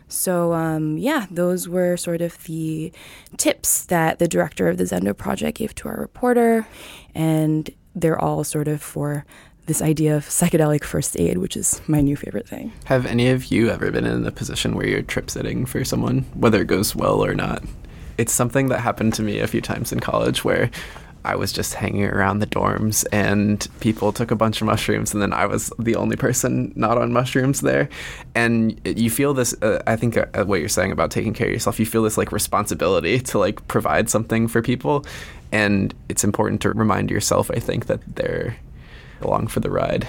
So, 0.08 0.54
um, 0.54 0.96
yeah, 0.96 1.26
those 1.30 1.68
were 1.68 1.96
sort 1.96 2.22
of 2.22 2.42
the 2.44 2.92
tips 3.36 3.84
that 3.86 4.18
the 4.18 4.28
director 4.28 4.68
of 4.68 4.78
the 4.78 4.84
Zendo 4.84 5.14
project 5.14 5.58
gave 5.58 5.74
to 5.76 5.88
our 5.88 6.00
reporter. 6.00 6.66
And 7.14 7.68
they're 7.94 8.18
all 8.18 8.44
sort 8.44 8.68
of 8.68 8.80
for 8.80 9.24
this 9.66 9.82
idea 9.82 10.16
of 10.16 10.24
psychedelic 10.24 10.82
first 10.82 11.18
aid, 11.20 11.36
which 11.38 11.56
is 11.56 11.82
my 11.86 12.00
new 12.00 12.16
favorite 12.16 12.48
thing. 12.48 12.72
Have 12.84 13.04
any 13.04 13.28
of 13.28 13.46
you 13.46 13.68
ever 13.68 13.90
been 13.90 14.06
in 14.06 14.26
a 14.26 14.30
position 14.30 14.74
where 14.74 14.86
you're 14.86 15.02
trip 15.02 15.28
sitting 15.28 15.66
for 15.66 15.84
someone, 15.84 16.22
whether 16.34 16.62
it 16.62 16.68
goes 16.68 16.96
well 16.96 17.22
or 17.22 17.34
not? 17.34 17.62
It's 18.16 18.32
something 18.32 18.68
that 18.68 18.80
happened 18.80 19.12
to 19.14 19.22
me 19.22 19.40
a 19.40 19.46
few 19.46 19.60
times 19.60 19.92
in 19.92 20.00
college 20.00 20.42
where 20.42 20.70
I 21.28 21.36
was 21.36 21.52
just 21.52 21.74
hanging 21.74 22.04
around 22.04 22.38
the 22.38 22.46
dorms 22.46 23.04
and 23.12 23.68
people 23.80 24.12
took 24.12 24.30
a 24.30 24.36
bunch 24.36 24.62
of 24.62 24.66
mushrooms 24.66 25.12
and 25.12 25.20
then 25.20 25.34
I 25.34 25.44
was 25.44 25.70
the 25.78 25.94
only 25.94 26.16
person 26.16 26.72
not 26.74 26.96
on 26.96 27.12
mushrooms 27.12 27.60
there. 27.60 27.90
And 28.34 28.80
you 28.84 29.10
feel 29.10 29.34
this, 29.34 29.54
uh, 29.60 29.82
I 29.86 29.96
think 29.96 30.16
uh, 30.16 30.44
what 30.46 30.60
you're 30.60 30.70
saying 30.70 30.90
about 30.90 31.10
taking 31.10 31.34
care 31.34 31.46
of 31.46 31.52
yourself, 31.52 31.78
you 31.78 31.84
feel 31.84 32.02
this 32.02 32.16
like 32.16 32.32
responsibility 32.32 33.20
to 33.20 33.38
like 33.38 33.66
provide 33.68 34.08
something 34.08 34.48
for 34.48 34.62
people. 34.62 35.04
And 35.52 35.94
it's 36.08 36.24
important 36.24 36.62
to 36.62 36.70
remind 36.70 37.10
yourself, 37.10 37.50
I 37.50 37.58
think, 37.58 37.86
that 37.86 38.00
they're 38.16 38.56
along 39.20 39.48
for 39.48 39.60
the 39.60 39.70
ride. 39.70 40.06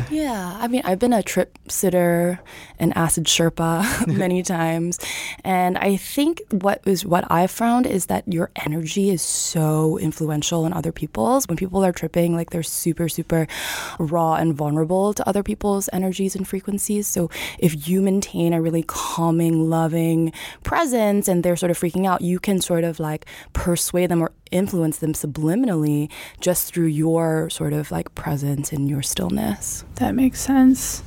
yeah, 0.10 0.56
I 0.60 0.68
mean, 0.68 0.82
I've 0.84 0.98
been 0.98 1.12
a 1.12 1.22
trip 1.22 1.58
sitter 1.68 2.40
an 2.78 2.92
acid 2.92 3.24
Sherpa 3.24 4.06
many 4.18 4.42
times, 4.42 4.98
and 5.44 5.78
I 5.78 5.96
think 5.96 6.42
what 6.50 6.82
is 6.86 7.04
what 7.04 7.24
I've 7.30 7.50
found 7.50 7.86
is 7.86 8.06
that 8.06 8.24
your 8.32 8.50
energy 8.56 9.10
is 9.10 9.22
so 9.22 9.98
influential 9.98 10.66
in 10.66 10.72
other 10.72 10.92
people's. 10.92 11.46
When 11.48 11.56
people 11.56 11.84
are 11.84 11.92
tripping, 11.92 12.34
like 12.34 12.50
they're 12.50 12.62
super, 12.62 13.08
super 13.08 13.46
raw 13.98 14.34
and 14.34 14.54
vulnerable 14.54 15.14
to 15.14 15.28
other 15.28 15.42
people's 15.42 15.88
energies 15.92 16.34
and 16.34 16.46
frequencies. 16.46 17.06
So 17.06 17.30
if 17.58 17.88
you 17.88 18.00
maintain 18.02 18.52
a 18.52 18.62
really 18.62 18.84
calming, 18.86 19.70
loving 19.70 20.32
presence, 20.62 21.28
and 21.28 21.42
they're 21.42 21.56
sort 21.56 21.70
of 21.70 21.78
freaking 21.78 22.06
out, 22.06 22.20
you 22.20 22.38
can 22.38 22.60
sort 22.60 22.84
of 22.84 23.00
like 23.00 23.26
persuade 23.52 24.10
them 24.10 24.22
or 24.22 24.32
influence 24.54 24.98
them 24.98 25.12
subliminally 25.12 26.10
just 26.40 26.72
through 26.72 26.86
your 26.86 27.50
sort 27.50 27.72
of 27.72 27.90
like 27.90 28.14
presence 28.14 28.72
and 28.72 28.88
your 28.88 29.02
stillness. 29.02 29.84
That 29.96 30.14
makes 30.14 30.40
sense. 30.40 31.02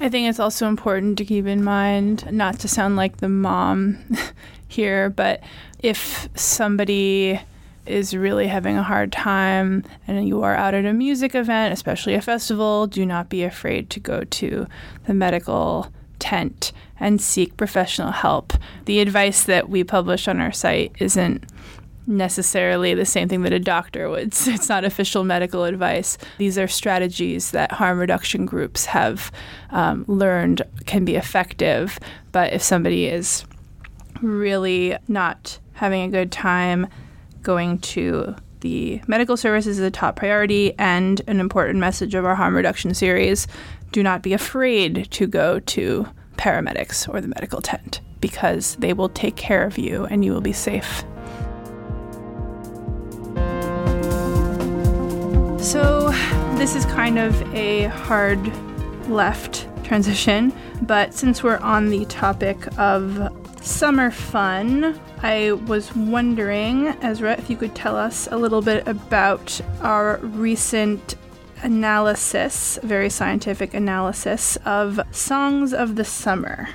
I 0.00 0.08
think 0.08 0.28
it's 0.28 0.40
also 0.40 0.66
important 0.66 1.18
to 1.18 1.24
keep 1.24 1.46
in 1.46 1.62
mind 1.62 2.30
not 2.32 2.58
to 2.60 2.68
sound 2.68 2.96
like 2.96 3.18
the 3.18 3.28
mom 3.28 3.98
here, 4.68 5.10
but 5.10 5.42
if 5.80 6.28
somebody 6.34 7.40
is 7.86 8.16
really 8.16 8.46
having 8.46 8.76
a 8.76 8.82
hard 8.82 9.12
time 9.12 9.84
and 10.06 10.26
you 10.26 10.42
are 10.42 10.54
out 10.54 10.74
at 10.74 10.86
a 10.86 10.92
music 10.92 11.34
event, 11.34 11.72
especially 11.72 12.14
a 12.14 12.22
festival, 12.22 12.86
do 12.86 13.04
not 13.04 13.28
be 13.28 13.44
afraid 13.44 13.90
to 13.90 14.00
go 14.00 14.24
to 14.24 14.66
the 15.06 15.14
medical 15.14 15.92
tent 16.18 16.72
and 16.98 17.20
seek 17.20 17.56
professional 17.56 18.10
help. 18.10 18.54
The 18.86 19.00
advice 19.00 19.44
that 19.44 19.68
we 19.68 19.84
publish 19.84 20.26
on 20.26 20.40
our 20.40 20.52
site 20.52 20.92
isn't 20.98 21.44
necessarily 22.06 22.94
the 22.94 23.04
same 23.04 23.28
thing 23.28 23.42
that 23.42 23.52
a 23.52 23.60
doctor 23.60 24.08
would. 24.08 24.34
It's 24.46 24.68
not 24.68 24.84
official 24.84 25.24
medical 25.24 25.64
advice. 25.64 26.18
These 26.38 26.58
are 26.58 26.68
strategies 26.68 27.50
that 27.52 27.72
harm 27.72 27.98
reduction 27.98 28.46
groups 28.46 28.86
have 28.86 29.32
um, 29.70 30.04
learned 30.06 30.62
can 30.86 31.04
be 31.04 31.16
effective. 31.16 31.98
But 32.32 32.52
if 32.52 32.62
somebody 32.62 33.06
is 33.06 33.44
really 34.20 34.96
not 35.08 35.58
having 35.74 36.02
a 36.02 36.08
good 36.08 36.30
time 36.32 36.86
going 37.42 37.78
to 37.78 38.34
the 38.60 38.98
medical 39.06 39.36
services 39.36 39.78
is 39.78 39.84
a 39.84 39.90
top 39.90 40.16
priority 40.16 40.72
and 40.78 41.20
an 41.26 41.38
important 41.38 41.78
message 41.78 42.14
of 42.14 42.24
our 42.24 42.34
harm 42.34 42.56
reduction 42.56 42.94
series. 42.94 43.46
Do 43.92 44.02
not 44.02 44.22
be 44.22 44.32
afraid 44.32 45.06
to 45.10 45.26
go 45.26 45.60
to 45.60 46.08
paramedics 46.36 47.06
or 47.12 47.20
the 47.20 47.28
medical 47.28 47.60
tent 47.60 48.00
because 48.22 48.76
they 48.76 48.94
will 48.94 49.10
take 49.10 49.36
care 49.36 49.64
of 49.64 49.76
you 49.76 50.06
and 50.06 50.24
you 50.24 50.32
will 50.32 50.40
be 50.40 50.54
safe. 50.54 51.04
So, 55.64 56.10
this 56.58 56.76
is 56.76 56.84
kind 56.84 57.18
of 57.18 57.40
a 57.54 57.84
hard 57.84 58.38
left 59.08 59.66
transition, 59.82 60.52
but 60.82 61.14
since 61.14 61.42
we're 61.42 61.56
on 61.56 61.88
the 61.88 62.04
topic 62.04 62.58
of 62.78 63.34
summer 63.62 64.10
fun, 64.10 65.00
I 65.22 65.52
was 65.52 65.96
wondering, 65.96 66.88
Ezra, 67.00 67.32
if 67.38 67.48
you 67.48 67.56
could 67.56 67.74
tell 67.74 67.96
us 67.96 68.28
a 68.30 68.36
little 68.36 68.60
bit 68.60 68.86
about 68.86 69.58
our 69.80 70.18
recent 70.18 71.14
analysis, 71.62 72.78
very 72.82 73.08
scientific 73.08 73.72
analysis 73.72 74.56
of 74.66 75.00
songs 75.12 75.72
of 75.72 75.96
the 75.96 76.04
summer. 76.04 76.68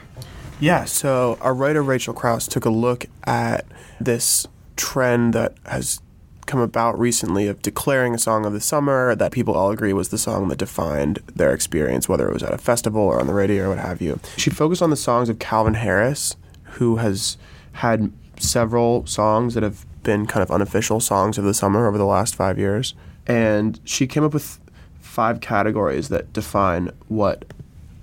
Yeah, 0.60 0.86
so 0.86 1.38
our 1.42 1.54
writer 1.54 1.84
Rachel 1.84 2.16
Kraus 2.16 2.48
took 2.48 2.66
a 2.66 2.72
look 2.72 3.06
at 3.26 3.68
this 4.02 4.48
trend 4.76 5.36
that 5.36 5.54
has 5.68 6.02
come 6.50 6.60
about 6.60 6.98
recently 7.00 7.48
of 7.48 7.62
declaring 7.62 8.16
a 8.16 8.18
song 8.18 8.44
of 8.44 8.54
the 8.54 8.60
summer 8.60 9.14
that 9.16 9.32
people 9.32 9.54
all 9.54 9.70
agree 9.70 9.94
was 9.94 10.10
the 10.10 10.18
song 10.18 10.48
that 10.48 10.58
defined 10.58 11.20
their 11.36 11.54
experience, 11.54 12.10
whether 12.10 12.28
it 12.28 12.34
was 12.34 12.42
at 12.42 12.54
a 12.54 12.58
festival 12.58 13.02
or 13.02 13.20
on 13.20 13.28
the 13.28 13.34
radio 13.34 13.66
or 13.66 13.70
what 13.70 13.78
have 13.78 14.02
you. 14.02 14.20
She 14.36 14.50
focused 14.50 14.82
on 14.82 14.90
the 14.90 14.96
songs 14.96 15.30
of 15.30 15.38
Calvin 15.38 15.76
Harris, 15.76 16.36
who 16.64 16.96
has 16.96 17.38
had 17.74 18.12
several 18.40 19.06
songs 19.06 19.54
that 19.54 19.62
have 19.62 19.86
been 20.02 20.26
kind 20.26 20.42
of 20.42 20.50
unofficial 20.50 21.00
songs 21.00 21.38
of 21.38 21.44
the 21.44 21.54
summer 21.54 21.88
over 21.88 22.00
the 22.00 22.06
last 22.06 22.36
five 22.36 22.58
years. 22.58 22.96
And 23.28 23.80
she 23.84 24.08
came 24.08 24.24
up 24.24 24.34
with 24.34 24.60
five 25.00 25.42
categories 25.42 26.10
that 26.10 26.34
define 26.34 26.90
what 27.10 27.46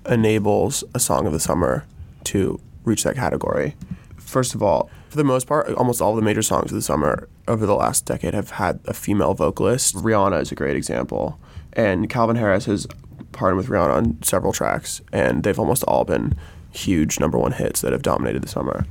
enables 0.07 0.85
a 0.93 0.99
song 0.99 1.27
of 1.27 1.33
the 1.33 1.39
summer 1.39 1.85
to 2.23 2.61
reach 2.85 3.03
that 3.03 3.15
category. 3.15 3.75
First 4.15 4.55
of 4.55 4.63
all, 4.63 4.89
for 5.09 5.17
the 5.17 5.25
most 5.25 5.47
part, 5.47 5.69
almost 5.73 6.01
all 6.01 6.15
the 6.15 6.21
major 6.21 6.41
songs 6.41 6.71
of 6.71 6.75
the 6.75 6.81
summer 6.81 7.27
over 7.47 7.65
the 7.65 7.75
last 7.75 8.05
decade 8.05 8.33
have 8.33 8.51
had 8.51 8.79
a 8.85 8.93
female 8.93 9.33
vocalist. 9.33 9.95
Rihanna 9.95 10.41
is 10.41 10.51
a 10.51 10.55
great 10.55 10.75
example. 10.75 11.39
And 11.73 12.09
Calvin 12.09 12.35
Harris 12.35 12.65
has 12.65 12.87
partnered 13.31 13.57
with 13.57 13.67
Rihanna 13.67 13.95
on 13.95 14.23
several 14.23 14.53
tracks, 14.53 15.01
and 15.11 15.43
they've 15.43 15.59
almost 15.59 15.83
all 15.83 16.05
been 16.05 16.35
huge 16.71 17.19
number 17.19 17.37
one 17.37 17.53
hits 17.53 17.81
that 17.81 17.91
have 17.91 18.01
dominated 18.01 18.41
the 18.41 18.47
summer. 18.47 18.85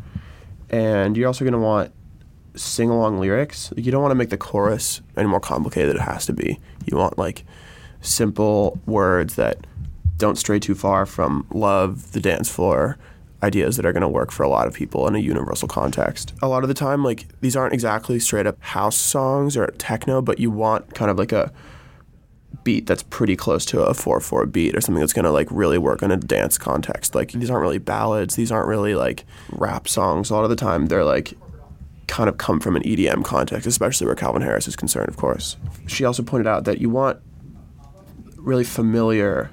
And 0.70 1.16
you're 1.16 1.26
also 1.26 1.44
going 1.44 1.52
to 1.52 1.58
want 1.58 1.92
sing 2.54 2.90
along 2.90 3.20
lyrics. 3.20 3.72
You 3.76 3.92
don't 3.92 4.02
want 4.02 4.12
to 4.12 4.16
make 4.16 4.30
the 4.30 4.38
chorus 4.38 5.02
any 5.16 5.28
more 5.28 5.40
complicated 5.40 5.90
than 5.90 5.96
it 5.98 6.04
has 6.04 6.26
to 6.26 6.32
be. 6.32 6.58
You 6.86 6.96
want 6.96 7.18
like 7.18 7.44
simple 8.00 8.78
words 8.86 9.36
that 9.36 9.66
don't 10.16 10.36
stray 10.36 10.58
too 10.58 10.74
far 10.74 11.06
from 11.06 11.46
love, 11.52 12.12
the 12.12 12.20
dance 12.20 12.48
floor, 12.48 12.98
ideas 13.46 13.76
that 13.76 13.86
are 13.86 13.92
going 13.92 14.02
to 14.02 14.08
work 14.08 14.30
for 14.30 14.42
a 14.42 14.48
lot 14.48 14.66
of 14.66 14.74
people 14.74 15.06
in 15.06 15.14
a 15.14 15.18
universal 15.18 15.68
context. 15.68 16.34
A 16.42 16.48
lot 16.48 16.64
of 16.64 16.68
the 16.68 16.74
time, 16.74 17.04
like 17.04 17.26
these 17.40 17.56
aren't 17.56 17.72
exactly 17.72 18.18
straight 18.18 18.46
up 18.46 18.60
house 18.60 18.96
songs 18.96 19.56
or 19.56 19.66
techno, 19.78 20.20
but 20.20 20.38
you 20.38 20.50
want 20.50 20.94
kind 20.94 21.10
of 21.10 21.18
like 21.18 21.32
a 21.32 21.52
beat 22.64 22.86
that's 22.86 23.04
pretty 23.04 23.36
close 23.36 23.64
to 23.66 23.80
a 23.82 23.92
4-4 23.92 24.50
beat 24.50 24.76
or 24.76 24.80
something 24.80 25.00
that's 25.00 25.12
going 25.12 25.24
to 25.24 25.30
like 25.30 25.46
really 25.50 25.78
work 25.78 26.02
in 26.02 26.10
a 26.10 26.16
dance 26.16 26.58
context. 26.58 27.14
Like 27.14 27.32
these 27.32 27.48
aren't 27.48 27.62
really 27.62 27.78
ballads, 27.78 28.34
these 28.34 28.50
aren't 28.50 28.68
really 28.68 28.94
like 28.94 29.24
rap 29.52 29.86
songs. 29.88 30.30
A 30.30 30.34
lot 30.34 30.44
of 30.44 30.50
the 30.50 30.56
time 30.56 30.86
they're 30.86 31.04
like 31.04 31.34
kind 32.08 32.28
of 32.28 32.38
come 32.38 32.60
from 32.60 32.76
an 32.76 32.82
EDM 32.82 33.24
context, 33.24 33.66
especially 33.66 34.06
where 34.06 34.16
Calvin 34.16 34.42
Harris 34.42 34.66
is 34.66 34.76
concerned, 34.76 35.08
of 35.08 35.16
course. 35.16 35.56
She 35.86 36.04
also 36.04 36.22
pointed 36.22 36.46
out 36.46 36.64
that 36.64 36.78
you 36.78 36.90
want 36.90 37.20
really 38.36 38.64
familiar 38.64 39.50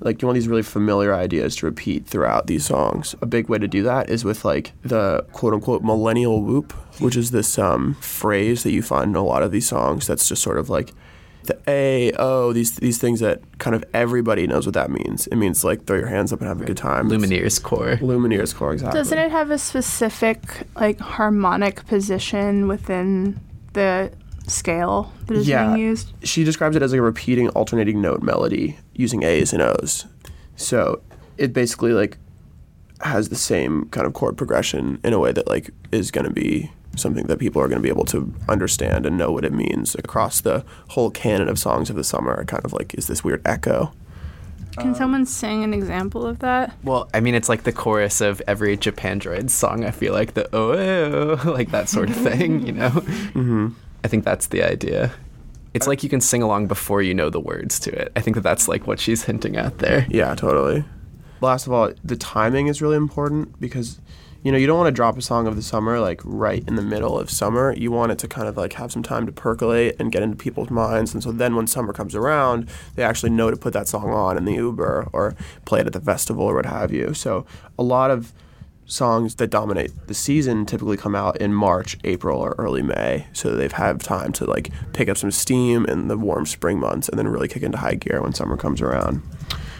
like 0.00 0.20
you 0.20 0.28
want 0.28 0.36
these 0.36 0.48
really 0.48 0.62
familiar 0.62 1.14
ideas 1.14 1.56
to 1.56 1.66
repeat 1.66 2.06
throughout 2.06 2.46
these 2.46 2.66
songs. 2.66 3.14
A 3.22 3.26
big 3.26 3.48
way 3.48 3.58
to 3.58 3.68
do 3.68 3.82
that 3.84 4.10
is 4.10 4.24
with 4.24 4.44
like 4.44 4.72
the 4.82 5.24
quote 5.32 5.54
unquote 5.54 5.82
millennial 5.82 6.42
whoop, 6.42 6.72
which 7.00 7.16
is 7.16 7.30
this 7.30 7.58
um, 7.58 7.94
phrase 7.94 8.62
that 8.62 8.72
you 8.72 8.82
find 8.82 9.10
in 9.10 9.16
a 9.16 9.24
lot 9.24 9.42
of 9.42 9.52
these 9.52 9.68
songs. 9.68 10.06
That's 10.06 10.28
just 10.28 10.42
sort 10.42 10.58
of 10.58 10.68
like 10.68 10.92
the 11.44 11.58
A 11.68 12.12
O 12.18 12.52
these 12.52 12.76
these 12.76 12.98
things 12.98 13.20
that 13.20 13.40
kind 13.58 13.74
of 13.74 13.84
everybody 13.94 14.46
knows 14.46 14.66
what 14.66 14.74
that 14.74 14.90
means. 14.90 15.26
It 15.28 15.36
means 15.36 15.64
like 15.64 15.86
throw 15.86 15.96
your 15.96 16.08
hands 16.08 16.32
up 16.32 16.40
and 16.40 16.48
have 16.48 16.60
a 16.60 16.64
good 16.64 16.76
time. 16.76 17.08
Lumineers 17.08 17.62
core. 17.62 17.96
Lumineers 17.96 18.54
core, 18.54 18.72
exactly. 18.72 18.98
Doesn't 18.98 19.16
it 19.18 19.30
have 19.30 19.50
a 19.50 19.58
specific 19.58 20.66
like 20.74 20.98
harmonic 20.98 21.86
position 21.86 22.68
within 22.68 23.40
the 23.72 24.10
scale 24.46 25.12
that 25.26 25.36
is 25.36 25.46
Yeah. 25.48 25.66
being 25.74 25.78
used? 25.88 26.12
she 26.22 26.44
describes 26.44 26.76
it 26.76 26.82
as 26.82 26.92
like 26.92 26.98
a 26.98 27.02
repeating 27.02 27.48
alternating 27.50 28.00
note 28.00 28.22
melody 28.22 28.78
using 28.94 29.22
A's 29.22 29.52
and 29.52 29.62
O's. 29.62 30.06
So 30.56 31.00
it 31.36 31.52
basically 31.52 31.92
like 31.92 32.18
has 33.02 33.28
the 33.28 33.36
same 33.36 33.86
kind 33.90 34.06
of 34.06 34.14
chord 34.14 34.36
progression 34.36 34.98
in 35.04 35.12
a 35.12 35.18
way 35.18 35.32
that 35.32 35.46
like 35.48 35.70
is 35.92 36.10
going 36.10 36.26
to 36.26 36.32
be 36.32 36.70
something 36.96 37.26
that 37.26 37.38
people 37.38 37.60
are 37.60 37.68
going 37.68 37.76
to 37.78 37.82
be 37.82 37.90
able 37.90 38.06
to 38.06 38.32
understand 38.48 39.04
and 39.04 39.18
know 39.18 39.30
what 39.30 39.44
it 39.44 39.52
means 39.52 39.94
across 39.96 40.40
the 40.40 40.64
whole 40.88 41.10
canon 41.10 41.46
of 41.48 41.58
songs 41.58 41.90
of 41.90 41.96
the 41.96 42.04
summer. 42.04 42.42
Kind 42.46 42.64
of 42.64 42.72
like 42.72 42.94
is 42.94 43.06
this 43.06 43.22
weird 43.22 43.42
echo. 43.46 43.92
Can 44.78 44.94
someone 44.94 45.24
sing 45.24 45.64
an 45.64 45.72
example 45.72 46.26
of 46.26 46.40
that? 46.40 46.74
Well, 46.84 47.08
I 47.14 47.20
mean, 47.20 47.34
it's 47.34 47.48
like 47.48 47.62
the 47.64 47.72
chorus 47.72 48.20
of 48.20 48.42
every 48.46 48.76
Japan 48.76 49.18
Droid 49.18 49.48
song. 49.48 49.84
I 49.84 49.90
feel 49.90 50.12
like 50.12 50.34
the 50.34 50.48
oh, 50.54 50.72
oh 50.72 51.50
like 51.50 51.70
that 51.70 51.88
sort 51.88 52.10
of 52.10 52.16
thing. 52.16 52.66
You 52.66 52.72
know. 52.72 52.90
Mm-hmm. 52.90 53.68
I 54.06 54.08
think 54.08 54.22
that's 54.22 54.46
the 54.46 54.62
idea. 54.62 55.12
It's 55.74 55.88
like 55.88 56.04
you 56.04 56.08
can 56.08 56.20
sing 56.20 56.40
along 56.40 56.68
before 56.68 57.02
you 57.02 57.12
know 57.12 57.28
the 57.28 57.40
words 57.40 57.80
to 57.80 57.90
it. 57.90 58.12
I 58.14 58.20
think 58.20 58.36
that 58.36 58.42
that's 58.42 58.68
like 58.68 58.86
what 58.86 59.00
she's 59.00 59.24
hinting 59.24 59.56
at 59.56 59.78
there. 59.78 60.06
Yeah, 60.08 60.32
totally. 60.36 60.84
Last 61.40 61.66
of 61.66 61.72
all, 61.72 61.90
the 62.04 62.14
timing 62.14 62.68
is 62.68 62.80
really 62.80 62.96
important 62.96 63.60
because 63.60 64.00
you 64.44 64.52
know, 64.52 64.58
you 64.58 64.68
don't 64.68 64.78
want 64.78 64.86
to 64.86 64.92
drop 64.92 65.18
a 65.18 65.22
song 65.22 65.48
of 65.48 65.56
the 65.56 65.62
summer 65.62 65.98
like 65.98 66.20
right 66.22 66.62
in 66.68 66.76
the 66.76 66.82
middle 66.82 67.18
of 67.18 67.28
summer. 67.30 67.74
You 67.76 67.90
want 67.90 68.12
it 68.12 68.18
to 68.20 68.28
kind 68.28 68.46
of 68.46 68.56
like 68.56 68.74
have 68.74 68.92
some 68.92 69.02
time 69.02 69.26
to 69.26 69.32
percolate 69.32 69.96
and 69.98 70.12
get 70.12 70.22
into 70.22 70.36
people's 70.36 70.70
minds. 70.70 71.12
And 71.12 71.20
so 71.20 71.32
then 71.32 71.56
when 71.56 71.66
summer 71.66 71.92
comes 71.92 72.14
around, 72.14 72.68
they 72.94 73.02
actually 73.02 73.30
know 73.30 73.50
to 73.50 73.56
put 73.56 73.72
that 73.72 73.88
song 73.88 74.10
on 74.10 74.36
in 74.36 74.44
the 74.44 74.54
Uber 74.54 75.08
or 75.12 75.34
play 75.64 75.80
it 75.80 75.88
at 75.88 75.94
the 75.94 76.00
festival 76.00 76.44
or 76.44 76.54
what 76.54 76.66
have 76.66 76.92
you. 76.92 77.12
So 77.12 77.44
a 77.76 77.82
lot 77.82 78.12
of 78.12 78.32
songs 78.86 79.34
that 79.36 79.48
dominate 79.48 79.92
the 80.06 80.14
season 80.14 80.64
typically 80.64 80.96
come 80.96 81.14
out 81.14 81.36
in 81.40 81.52
March, 81.52 81.98
April, 82.04 82.40
or 82.40 82.54
early 82.58 82.82
May. 82.82 83.26
So 83.32 83.54
they've 83.54 83.72
had 83.72 84.00
time 84.00 84.32
to 84.34 84.44
like 84.44 84.70
pick 84.92 85.08
up 85.08 85.16
some 85.16 85.30
steam 85.30 85.84
in 85.86 86.08
the 86.08 86.16
warm 86.16 86.46
spring 86.46 86.78
months 86.78 87.08
and 87.08 87.18
then 87.18 87.28
really 87.28 87.48
kick 87.48 87.62
into 87.62 87.78
high 87.78 87.94
gear 87.94 88.22
when 88.22 88.32
summer 88.32 88.56
comes 88.56 88.80
around. 88.80 89.22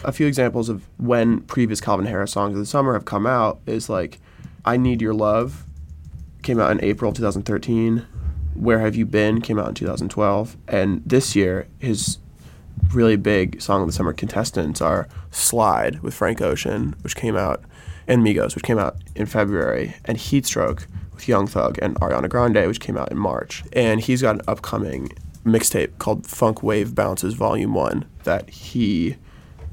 A 0.04 0.12
few 0.12 0.26
examples 0.26 0.68
of 0.68 0.86
when 0.98 1.40
previous 1.42 1.80
Calvin 1.80 2.06
Harris 2.06 2.32
songs 2.32 2.54
of 2.54 2.58
the 2.58 2.66
summer 2.66 2.92
have 2.92 3.04
come 3.04 3.26
out 3.26 3.60
is 3.66 3.88
like 3.88 4.18
I 4.64 4.76
Need 4.76 5.00
Your 5.00 5.14
Love 5.14 5.64
came 6.42 6.60
out 6.60 6.70
in 6.70 6.82
April 6.82 7.12
2013. 7.12 8.06
Where 8.54 8.78
Have 8.78 8.96
You 8.96 9.04
Been 9.04 9.40
came 9.42 9.58
out 9.58 9.68
in 9.68 9.74
2012. 9.74 10.56
And 10.66 11.02
this 11.04 11.36
year, 11.36 11.68
his 11.78 12.18
really 12.92 13.16
big 13.16 13.60
song 13.60 13.82
of 13.82 13.86
the 13.86 13.92
summer 13.92 14.12
contestants 14.12 14.80
are 14.80 15.08
Slide 15.30 16.00
with 16.00 16.14
Frank 16.14 16.40
Ocean, 16.40 16.94
which 17.02 17.16
came 17.16 17.36
out, 17.36 17.62
and 18.06 18.22
Migos, 18.24 18.54
which 18.54 18.64
came 18.64 18.78
out 18.78 18.96
in 19.14 19.26
February, 19.26 19.94
and 20.04 20.18
Heatstroke 20.18 20.86
with 21.14 21.28
Young 21.28 21.46
Thug 21.46 21.78
and 21.82 21.96
Ariana 22.00 22.28
Grande, 22.28 22.66
which 22.66 22.80
came 22.80 22.96
out 22.96 23.10
in 23.10 23.18
March. 23.18 23.64
And 23.72 24.00
he's 24.00 24.22
got 24.22 24.36
an 24.36 24.42
upcoming 24.46 25.10
mixtape 25.44 25.98
called 25.98 26.26
Funk 26.26 26.58
Wav 26.58 26.94
Bounces 26.94 27.34
Volume 27.34 27.72
1 27.72 28.04
that 28.24 28.50
he 28.50 29.16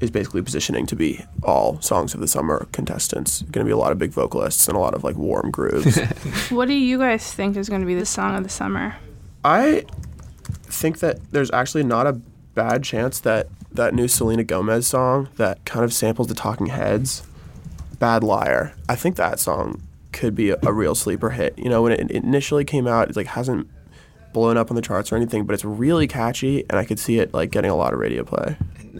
is 0.00 0.10
basically 0.10 0.42
positioning 0.42 0.86
to 0.86 0.96
be 0.96 1.24
all 1.42 1.80
songs 1.80 2.14
of 2.14 2.20
the 2.20 2.28
summer 2.28 2.66
contestants. 2.72 3.42
Going 3.42 3.64
to 3.64 3.68
be 3.68 3.72
a 3.72 3.76
lot 3.76 3.92
of 3.92 3.98
big 3.98 4.10
vocalists 4.10 4.68
and 4.68 4.76
a 4.76 4.80
lot 4.80 4.94
of 4.94 5.04
like 5.04 5.16
warm 5.16 5.50
grooves. 5.50 5.98
What 6.50 6.68
do 6.68 6.74
you 6.74 6.98
guys 6.98 7.32
think 7.32 7.56
is 7.56 7.68
going 7.68 7.80
to 7.80 7.86
be 7.86 7.94
the 7.94 8.06
song 8.06 8.36
of 8.36 8.42
the 8.42 8.50
summer? 8.50 8.96
I 9.44 9.84
think 10.64 10.98
that 11.00 11.32
there's 11.32 11.50
actually 11.50 11.84
not 11.84 12.06
a 12.06 12.20
bad 12.54 12.84
chance 12.84 13.20
that 13.20 13.48
that 13.72 13.94
new 13.94 14.08
Selena 14.08 14.44
Gomez 14.44 14.86
song 14.86 15.28
that 15.36 15.64
kind 15.64 15.84
of 15.84 15.92
samples 15.92 16.28
the 16.28 16.34
Talking 16.34 16.66
Heads, 16.66 17.24
Bad 17.98 18.22
Liar. 18.22 18.74
I 18.88 18.94
think 18.94 19.16
that 19.16 19.40
song 19.40 19.82
could 20.12 20.34
be 20.34 20.50
a, 20.50 20.58
a 20.62 20.72
real 20.72 20.94
sleeper 20.94 21.30
hit. 21.30 21.58
You 21.58 21.68
know, 21.68 21.82
when 21.82 21.92
it 21.92 22.10
initially 22.10 22.64
came 22.64 22.86
out, 22.86 23.10
it 23.10 23.16
like 23.16 23.26
hasn't 23.26 23.68
blown 24.32 24.56
up 24.56 24.70
on 24.70 24.76
the 24.76 24.82
charts 24.82 25.12
or 25.12 25.16
anything, 25.16 25.44
but 25.44 25.54
it's 25.54 25.64
really 25.64 26.06
catchy, 26.06 26.64
and 26.68 26.78
I 26.78 26.84
could 26.84 26.98
see 26.98 27.18
it 27.18 27.32
like 27.32 27.50
getting 27.50 27.70
a 27.70 27.76
lot 27.76 27.94
of 27.94 27.98
radio 27.98 28.24
play. 28.24 28.56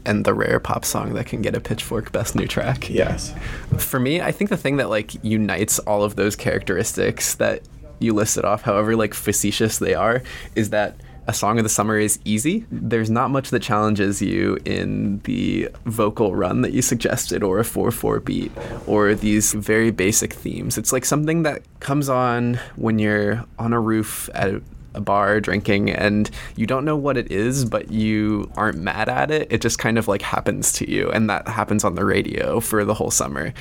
And 0.06 0.24
the 0.24 0.34
rare 0.34 0.60
pop 0.60 0.84
song 0.84 1.14
that 1.14 1.26
can 1.26 1.42
get 1.42 1.54
a 1.54 1.60
Pitchfork 1.60 2.12
Best 2.12 2.34
New 2.34 2.46
Track. 2.46 2.88
Yes. 2.90 3.34
For 3.78 4.00
me, 4.00 4.20
I 4.20 4.32
think 4.32 4.50
the 4.50 4.56
thing 4.56 4.76
that 4.78 4.90
like 4.90 5.12
unites 5.24 5.78
all 5.80 6.02
of 6.02 6.16
those 6.16 6.36
characteristics 6.36 7.34
that 7.36 7.62
you 7.98 8.12
listed 8.12 8.44
off, 8.44 8.62
however 8.62 8.96
like 8.96 9.14
facetious 9.14 9.78
they 9.78 9.94
are, 9.94 10.22
is 10.54 10.70
that 10.70 10.96
a 11.26 11.32
song 11.32 11.58
of 11.58 11.64
the 11.64 11.70
summer 11.70 11.98
is 11.98 12.18
easy. 12.24 12.66
There's 12.70 13.10
not 13.10 13.30
much 13.30 13.50
that 13.50 13.60
challenges 13.60 14.20
you 14.20 14.58
in 14.64 15.20
the 15.24 15.70
vocal 15.86 16.34
run 16.34 16.62
that 16.62 16.72
you 16.72 16.82
suggested, 16.82 17.42
or 17.42 17.58
a 17.58 17.62
4-4 17.62 18.24
beat, 18.24 18.52
or 18.86 19.14
these 19.14 19.54
very 19.54 19.90
basic 19.90 20.32
themes. 20.32 20.76
It's 20.76 20.92
like 20.92 21.04
something 21.04 21.42
that 21.44 21.62
comes 21.80 22.08
on 22.08 22.60
when 22.76 22.98
you're 22.98 23.44
on 23.58 23.72
a 23.72 23.80
roof 23.80 24.28
at 24.34 24.60
a 24.94 25.00
bar 25.00 25.40
drinking 25.40 25.90
and 25.90 26.30
you 26.54 26.66
don't 26.66 26.84
know 26.84 26.96
what 26.96 27.16
it 27.16 27.32
is, 27.32 27.64
but 27.64 27.90
you 27.90 28.50
aren't 28.56 28.78
mad 28.78 29.08
at 29.08 29.30
it. 29.30 29.48
It 29.50 29.60
just 29.60 29.78
kind 29.78 29.98
of 29.98 30.06
like 30.06 30.22
happens 30.22 30.72
to 30.74 30.90
you, 30.90 31.10
and 31.10 31.28
that 31.30 31.48
happens 31.48 31.84
on 31.84 31.94
the 31.94 32.04
radio 32.04 32.60
for 32.60 32.84
the 32.84 32.94
whole 32.94 33.10
summer. 33.10 33.52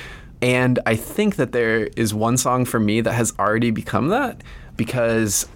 And 0.42 0.78
I 0.84 0.96
think 0.96 1.36
that 1.36 1.52
there 1.52 1.86
is 1.96 2.12
one 2.12 2.36
song 2.36 2.66
for 2.66 2.78
me 2.78 3.00
that 3.00 3.14
has 3.14 3.32
already 3.38 3.70
become 3.70 4.08
that 4.08 4.42
because 4.76 5.48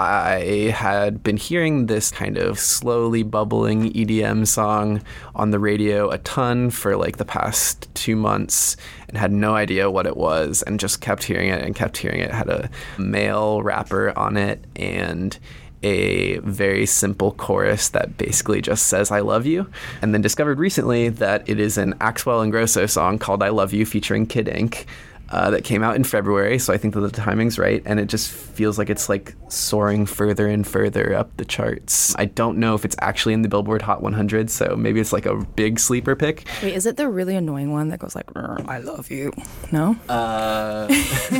I 0.00 0.70
had 0.74 1.22
been 1.22 1.36
hearing 1.36 1.84
this 1.84 2.10
kind 2.10 2.38
of 2.38 2.58
slowly 2.58 3.22
bubbling 3.22 3.92
EDM 3.92 4.46
song 4.46 5.02
on 5.34 5.50
the 5.50 5.58
radio 5.58 6.08
a 6.08 6.16
ton 6.16 6.70
for 6.70 6.96
like 6.96 7.18
the 7.18 7.26
past 7.26 7.86
two 7.94 8.16
months 8.16 8.78
and 9.08 9.18
had 9.18 9.30
no 9.30 9.54
idea 9.54 9.90
what 9.90 10.06
it 10.06 10.16
was 10.16 10.62
and 10.62 10.80
just 10.80 11.02
kept 11.02 11.24
hearing 11.24 11.50
it 11.50 11.62
and 11.62 11.74
kept 11.74 11.98
hearing 11.98 12.20
it. 12.20 12.30
it 12.30 12.34
had 12.34 12.48
a 12.48 12.70
male 12.96 13.62
rapper 13.62 14.18
on 14.18 14.38
it 14.38 14.64
and 14.74 15.38
a 15.82 16.38
very 16.38 16.86
simple 16.86 17.32
chorus 17.32 17.90
that 17.90 18.16
basically 18.16 18.62
just 18.62 18.86
says 18.86 19.10
I 19.10 19.20
love 19.20 19.44
you 19.44 19.70
and 20.00 20.14
then 20.14 20.22
discovered 20.22 20.58
recently 20.58 21.10
that 21.10 21.46
it 21.46 21.60
is 21.60 21.76
an 21.76 21.92
Axwell 21.98 22.42
Ingrosso 22.50 22.88
song 22.88 23.18
called 23.18 23.42
I 23.42 23.50
Love 23.50 23.74
You 23.74 23.84
featuring 23.84 24.24
Kid 24.24 24.48
Ink 24.48 24.86
uh, 25.30 25.50
that 25.50 25.62
came 25.64 25.82
out 25.82 25.94
in 25.96 26.02
February. 26.04 26.58
So 26.58 26.72
I 26.72 26.76
think 26.76 26.94
that 26.94 27.00
the 27.00 27.10
timing's 27.10 27.58
right, 27.58 27.82
and 27.86 28.00
it 28.00 28.06
just 28.06 28.30
feels 28.30 28.78
like 28.78 28.90
it's 28.90 29.08
like 29.08 29.34
soaring 29.48 30.04
further 30.06 30.48
and 30.48 30.66
further 30.66 31.14
up 31.14 31.36
the 31.36 31.44
charts. 31.44 32.14
I 32.18 32.24
don't 32.24 32.58
know 32.58 32.74
if 32.74 32.84
it's 32.84 32.96
actually 33.00 33.34
in 33.34 33.42
the 33.42 33.48
Billboard 33.48 33.82
Hot 33.82 34.02
100, 34.02 34.50
so 34.50 34.74
maybe 34.76 34.98
it's 35.00 35.12
like 35.12 35.26
a 35.26 35.36
big 35.36 35.78
sleeper 35.78 36.16
pick. 36.16 36.46
Wait, 36.62 36.74
is 36.74 36.84
it 36.86 36.96
the 36.96 37.08
really 37.08 37.36
annoying 37.36 37.72
one 37.72 37.88
that 37.90 38.00
goes 38.00 38.14
like 38.16 38.26
"I 38.36 38.78
love 38.78 39.10
you"? 39.10 39.32
No. 39.70 39.96
Uh, 40.08 40.88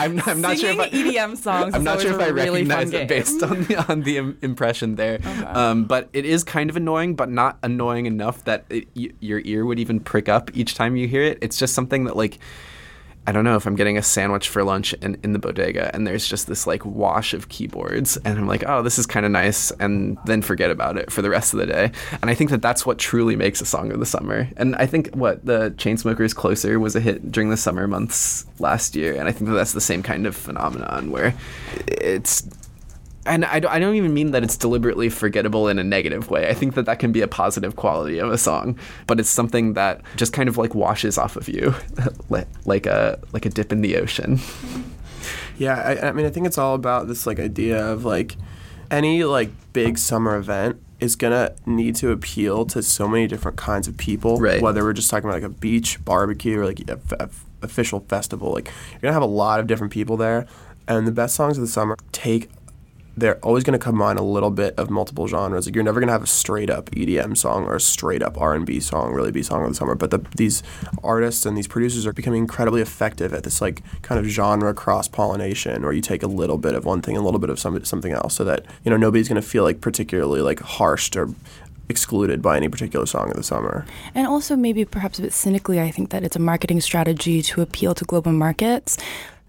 I'm, 0.00 0.20
I'm 0.26 0.40
not 0.40 0.58
sure 0.58 0.70
if 0.70 0.80
I, 0.80 0.88
EDM 0.90 1.36
songs. 1.36 1.74
I'm 1.74 1.84
not 1.84 2.00
sure 2.00 2.12
if 2.12 2.20
I 2.20 2.28
really 2.28 2.64
recognize 2.64 2.92
it 2.92 3.08
based 3.08 3.42
on 3.42 3.64
the 3.64 3.84
on 3.90 4.02
the 4.02 4.18
Im- 4.18 4.38
impression 4.42 4.96
there. 4.96 5.20
Um, 5.46 5.84
but 5.84 6.08
it 6.12 6.24
is 6.24 6.44
kind 6.44 6.70
of 6.70 6.76
annoying, 6.76 7.14
but 7.14 7.30
not 7.30 7.58
annoying 7.62 8.06
enough 8.06 8.44
that 8.44 8.64
it, 8.68 8.88
y- 8.96 9.10
your 9.20 9.40
ear 9.44 9.64
would 9.64 9.78
even 9.78 10.00
prick 10.00 10.28
up 10.28 10.50
each 10.54 10.74
time 10.74 10.96
you 10.96 11.06
hear 11.06 11.22
it. 11.22 11.38
It's 11.40 11.58
just 11.58 11.74
something 11.74 12.04
that 12.04 12.16
like. 12.16 12.38
I 13.26 13.32
don't 13.32 13.44
know 13.44 13.54
if 13.54 13.66
I'm 13.66 13.76
getting 13.76 13.96
a 13.96 14.02
sandwich 14.02 14.48
for 14.48 14.64
lunch 14.64 14.94
in, 14.94 15.16
in 15.22 15.32
the 15.32 15.38
bodega 15.38 15.94
and 15.94 16.06
there's 16.06 16.26
just 16.26 16.48
this 16.48 16.66
like 16.66 16.84
wash 16.84 17.34
of 17.34 17.48
keyboards 17.48 18.16
and 18.24 18.36
I'm 18.36 18.48
like, 18.48 18.64
oh, 18.66 18.82
this 18.82 18.98
is 18.98 19.06
kind 19.06 19.24
of 19.24 19.30
nice, 19.30 19.70
and 19.72 20.18
then 20.24 20.42
forget 20.42 20.70
about 20.70 20.96
it 20.96 21.12
for 21.12 21.22
the 21.22 21.30
rest 21.30 21.54
of 21.54 21.60
the 21.60 21.66
day. 21.66 21.92
And 22.20 22.30
I 22.30 22.34
think 22.34 22.50
that 22.50 22.62
that's 22.62 22.84
what 22.84 22.98
truly 22.98 23.36
makes 23.36 23.60
a 23.60 23.66
song 23.66 23.92
of 23.92 24.00
the 24.00 24.06
summer. 24.06 24.48
And 24.56 24.74
I 24.76 24.86
think 24.86 25.14
what 25.14 25.44
the 25.46 25.70
Chainsmokers 25.76 26.34
Closer 26.34 26.80
was 26.80 26.96
a 26.96 27.00
hit 27.00 27.30
during 27.30 27.50
the 27.50 27.56
summer 27.56 27.86
months 27.86 28.44
last 28.58 28.96
year, 28.96 29.14
and 29.14 29.28
I 29.28 29.32
think 29.32 29.48
that 29.50 29.54
that's 29.54 29.72
the 29.72 29.80
same 29.80 30.02
kind 30.02 30.26
of 30.26 30.34
phenomenon 30.34 31.10
where 31.10 31.34
it's 31.86 32.42
and 33.26 33.44
I 33.44 33.60
don't, 33.60 33.70
I 33.70 33.78
don't 33.78 33.94
even 33.94 34.12
mean 34.12 34.32
that 34.32 34.42
it's 34.42 34.56
deliberately 34.56 35.08
forgettable 35.08 35.68
in 35.68 35.78
a 35.78 35.84
negative 35.84 36.30
way. 36.30 36.48
I 36.48 36.54
think 36.54 36.74
that 36.74 36.86
that 36.86 36.98
can 36.98 37.12
be 37.12 37.20
a 37.20 37.28
positive 37.28 37.76
quality 37.76 38.18
of 38.18 38.30
a 38.32 38.38
song, 38.38 38.78
but 39.06 39.20
it's 39.20 39.30
something 39.30 39.74
that 39.74 40.00
just 40.16 40.32
kind 40.32 40.48
of 40.48 40.58
like 40.58 40.74
washes 40.74 41.18
off 41.18 41.36
of 41.36 41.48
you, 41.48 41.74
like 42.64 42.86
a 42.86 43.18
like 43.32 43.46
a 43.46 43.50
dip 43.50 43.72
in 43.72 43.80
the 43.80 43.96
ocean. 43.96 44.40
Yeah, 45.56 45.74
I, 45.74 46.08
I 46.08 46.12
mean, 46.12 46.26
I 46.26 46.30
think 46.30 46.46
it's 46.46 46.58
all 46.58 46.74
about 46.74 47.06
this 47.06 47.26
like 47.26 47.38
idea 47.38 47.84
of 47.86 48.04
like 48.04 48.36
any 48.90 49.24
like 49.24 49.50
big 49.72 49.98
summer 49.98 50.36
event 50.36 50.80
is 51.00 51.16
gonna 51.16 51.52
need 51.66 51.96
to 51.96 52.10
appeal 52.10 52.64
to 52.66 52.82
so 52.82 53.08
many 53.08 53.26
different 53.26 53.56
kinds 53.56 53.88
of 53.88 53.96
people. 53.96 54.38
Right. 54.38 54.62
Whether 54.62 54.82
we're 54.84 54.92
just 54.92 55.10
talking 55.10 55.28
about 55.28 55.42
like 55.42 55.50
a 55.50 55.54
beach 55.54 56.04
barbecue 56.04 56.60
or 56.60 56.66
like 56.66 56.80
a, 56.88 56.92
f- 56.92 57.12
a 57.12 57.22
f- 57.22 57.44
official 57.62 58.00
festival, 58.08 58.52
like 58.52 58.66
you're 58.92 59.00
gonna 59.00 59.12
have 59.12 59.22
a 59.22 59.26
lot 59.26 59.60
of 59.60 59.66
different 59.66 59.92
people 59.92 60.16
there, 60.16 60.46
and 60.86 61.06
the 61.06 61.12
best 61.12 61.34
songs 61.34 61.56
of 61.56 61.62
the 61.62 61.68
summer 61.68 61.96
take. 62.12 62.50
They're 63.16 63.38
always 63.38 63.64
going 63.64 63.78
to 63.78 63.84
combine 63.84 64.16
a 64.16 64.22
little 64.22 64.50
bit 64.50 64.74
of 64.78 64.88
multiple 64.90 65.26
genres. 65.28 65.66
Like 65.66 65.74
you're 65.74 65.84
never 65.84 66.00
going 66.00 66.08
to 66.08 66.12
have 66.12 66.22
a 66.22 66.26
straight 66.26 66.70
up 66.70 66.90
EDM 66.90 67.36
song 67.36 67.64
or 67.64 67.76
a 67.76 67.80
straight 67.80 68.22
up 68.22 68.40
R&B 68.40 68.80
song, 68.80 69.12
really 69.12 69.30
be 69.30 69.42
song 69.42 69.64
of 69.64 69.68
the 69.68 69.74
summer. 69.74 69.94
But 69.94 70.10
the, 70.10 70.24
these 70.36 70.62
artists 71.04 71.44
and 71.44 71.56
these 71.56 71.68
producers 71.68 72.06
are 72.06 72.12
becoming 72.12 72.40
incredibly 72.40 72.80
effective 72.80 73.34
at 73.34 73.44
this 73.44 73.60
like 73.60 73.82
kind 74.02 74.18
of 74.18 74.26
genre 74.26 74.72
cross 74.72 75.08
pollination, 75.08 75.82
where 75.82 75.92
you 75.92 76.00
take 76.00 76.22
a 76.22 76.26
little 76.26 76.58
bit 76.58 76.74
of 76.74 76.84
one 76.84 77.02
thing, 77.02 77.16
and 77.16 77.22
a 77.22 77.24
little 77.24 77.40
bit 77.40 77.50
of 77.50 77.58
some, 77.58 77.84
something 77.84 78.12
else, 78.12 78.34
so 78.34 78.44
that 78.44 78.64
you 78.84 78.90
know 78.90 78.96
nobody's 78.96 79.28
going 79.28 79.40
to 79.40 79.46
feel 79.46 79.64
like 79.64 79.80
particularly 79.80 80.40
like 80.40 80.60
harshed 80.60 81.16
or 81.16 81.28
excluded 81.88 82.40
by 82.40 82.56
any 82.56 82.68
particular 82.68 83.06
song 83.06 83.30
of 83.30 83.36
the 83.36 83.42
summer. 83.42 83.84
And 84.14 84.26
also, 84.26 84.56
maybe 84.56 84.84
perhaps 84.84 85.18
a 85.18 85.22
bit 85.22 85.32
cynically, 85.32 85.80
I 85.80 85.90
think 85.90 86.10
that 86.10 86.24
it's 86.24 86.36
a 86.36 86.40
marketing 86.40 86.80
strategy 86.80 87.42
to 87.42 87.60
appeal 87.60 87.94
to 87.94 88.04
global 88.04 88.32
markets. 88.32 88.96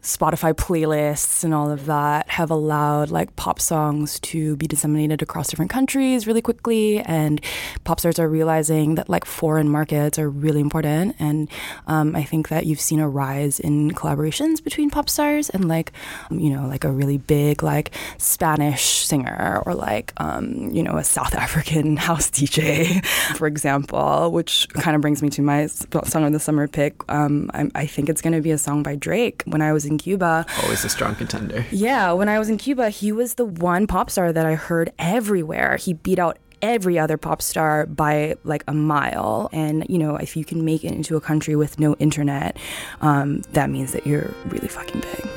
Spotify 0.04 0.54
playlists 0.54 1.46
and 1.46 1.54
all 1.54 1.72
of 1.72 1.86
that 1.86 2.30
have 2.30 2.52
allowed 2.52 3.10
like 3.10 3.34
pop 3.38 3.60
songs 3.60 4.20
to 4.20 4.58
be 4.58 4.68
disseminated 4.68 5.22
across 5.22 5.48
different 5.48 5.72
countries 5.72 6.28
really 6.28 6.42
quickly. 6.42 7.00
And 7.00 7.40
pop 7.86 8.02
stars 8.02 8.20
are 8.20 8.28
realizing 8.28 8.96
that 8.96 9.08
like 9.08 9.24
foreign 9.24 9.70
markets 9.70 10.20
are 10.20 10.30
really 10.30 10.60
important. 10.60 11.16
And 11.20 11.50
um, 11.88 12.18
I 12.18 12.24
think 12.24 12.50
that 12.50 12.66
you've 12.66 12.82
seen 12.82 13.00
a 13.00 13.08
rise 13.08 13.62
in 13.62 13.92
collaborations 13.92 14.62
between 14.62 14.90
pop 14.90 15.10
stars 15.10 15.50
and 15.50 15.70
like, 15.70 15.94
um, 16.30 16.38
you 16.38 16.50
know, 16.50 16.68
like 16.68 16.84
a 16.84 16.92
really 16.92 17.18
big 17.18 17.64
like 17.64 17.92
Spanish 18.18 19.06
singer 19.06 19.64
or 19.66 19.74
like, 19.74 20.12
um, 20.18 20.70
you 20.72 20.84
know, 20.84 20.98
a 20.98 21.04
South 21.06 21.34
African 21.44 21.96
house 21.96 22.30
DJ, 22.30 23.06
for 23.38 23.48
example, 23.48 24.34
which 24.34 24.68
kind 24.74 24.98
of 24.98 25.02
brings 25.02 25.24
me 25.24 25.30
to 25.30 25.42
my 25.42 25.68
song 25.68 26.26
of 26.26 26.34
the 26.34 26.42
summer 26.42 26.68
pick. 26.68 26.96
Um, 27.10 27.50
I, 27.54 27.70
I 27.74 27.86
think 27.86 28.10
it's 28.10 28.22
going 28.22 28.34
to 28.34 28.42
be 28.42 28.52
a 28.52 28.58
song 28.58 28.84
by 28.84 28.96
Drake. 28.96 29.44
When 29.46 29.62
I 29.62 29.72
was 29.72 29.86
in 29.86 29.93
Cuba, 29.98 30.46
Always 30.64 30.84
a 30.86 30.90
strong 30.90 31.16
contender. 31.16 31.66
yeah, 31.72 32.12
when 32.12 32.30
I 32.30 32.40
was 32.40 32.50
in 32.50 32.58
Cuba, 32.58 32.90
he 32.90 33.12
was 33.12 33.36
the 33.36 33.46
one 33.46 33.88
pop 33.88 34.10
star 34.10 34.32
that 34.34 34.46
I 34.46 34.56
heard 34.56 34.92
everywhere. 35.00 35.78
He 35.78 35.94
beat 35.94 36.20
out 36.20 36.38
every 36.62 36.98
other 36.98 37.18
pop 37.18 37.42
star 37.42 37.86
by 37.86 38.36
like 38.46 38.64
a 38.68 38.74
mile. 38.74 39.50
And, 39.52 39.86
you 39.90 39.98
know, 39.98 40.16
if 40.16 40.38
you 40.38 40.46
can 40.46 40.64
make 40.64 40.84
it 40.86 40.94
into 40.94 41.18
a 41.18 41.22
country 41.22 41.56
with 41.58 41.78
no 41.80 41.96
internet, 41.96 42.58
um, 43.02 43.42
that 43.52 43.70
means 43.70 43.92
that 43.92 44.08
you're 44.08 44.34
really 44.46 44.70
fucking 44.70 45.02
big. 45.02 45.28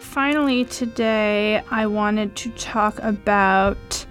Finally, 0.00 0.64
today 0.66 1.62
I 1.70 1.86
wanted 1.86 2.34
to 2.36 2.50
talk 2.50 2.98
about 3.00 4.04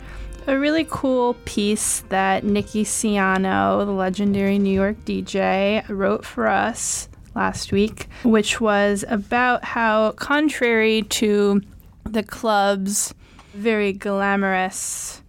a 0.47 0.57
really 0.57 0.87
cool 0.89 1.35
piece 1.43 2.01
that 2.07 2.45
Nicky 2.45 2.85
Siano, 2.85 3.85
the 3.85 3.91
legendary 3.91 4.57
New 4.57 4.73
York 4.73 4.95
DJ, 5.03 5.87
wrote 5.89 6.25
for 6.25 6.47
us 6.47 7.09
last 7.35 7.73
week, 7.73 8.07
which 8.23 8.61
was 8.61 9.03
about 9.09 9.65
how, 9.65 10.13
contrary 10.13 11.01
to 11.03 11.61
the 12.05 12.23
club's 12.23 13.13
very 13.53 13.91
glamorous 13.91 15.21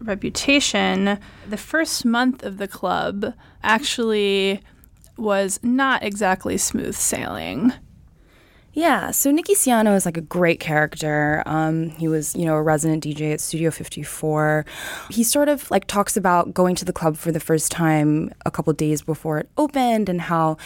reputation, 0.00 1.18
the 1.48 1.56
first 1.58 2.06
month 2.06 2.42
of 2.42 2.56
the 2.56 2.68
club 2.68 3.34
actually 3.62 4.62
was 5.18 5.60
not 5.62 6.02
exactly 6.02 6.56
smooth 6.56 6.94
sailing. 6.94 7.74
Yeah, 8.74 9.10
so 9.10 9.30
Nicky 9.30 9.54
Siano 9.54 9.94
is 9.94 10.06
like 10.06 10.16
a 10.16 10.22
great 10.22 10.58
character. 10.58 11.42
Um, 11.44 11.90
he 11.90 12.08
was, 12.08 12.34
you 12.34 12.46
know, 12.46 12.54
a 12.54 12.62
resident 12.62 13.04
DJ 13.04 13.34
at 13.34 13.40
Studio 13.40 13.70
54. 13.70 14.64
He 15.10 15.22
sort 15.22 15.50
of 15.50 15.70
like 15.70 15.86
talks 15.86 16.16
about 16.16 16.54
going 16.54 16.74
to 16.76 16.84
the 16.86 16.92
club 16.92 17.18
for 17.18 17.30
the 17.30 17.40
first 17.40 17.70
time 17.70 18.32
a 18.46 18.50
couple 18.50 18.72
days 18.72 19.02
before 19.02 19.38
it 19.38 19.50
opened 19.58 20.08
and 20.08 20.22
how, 20.22 20.56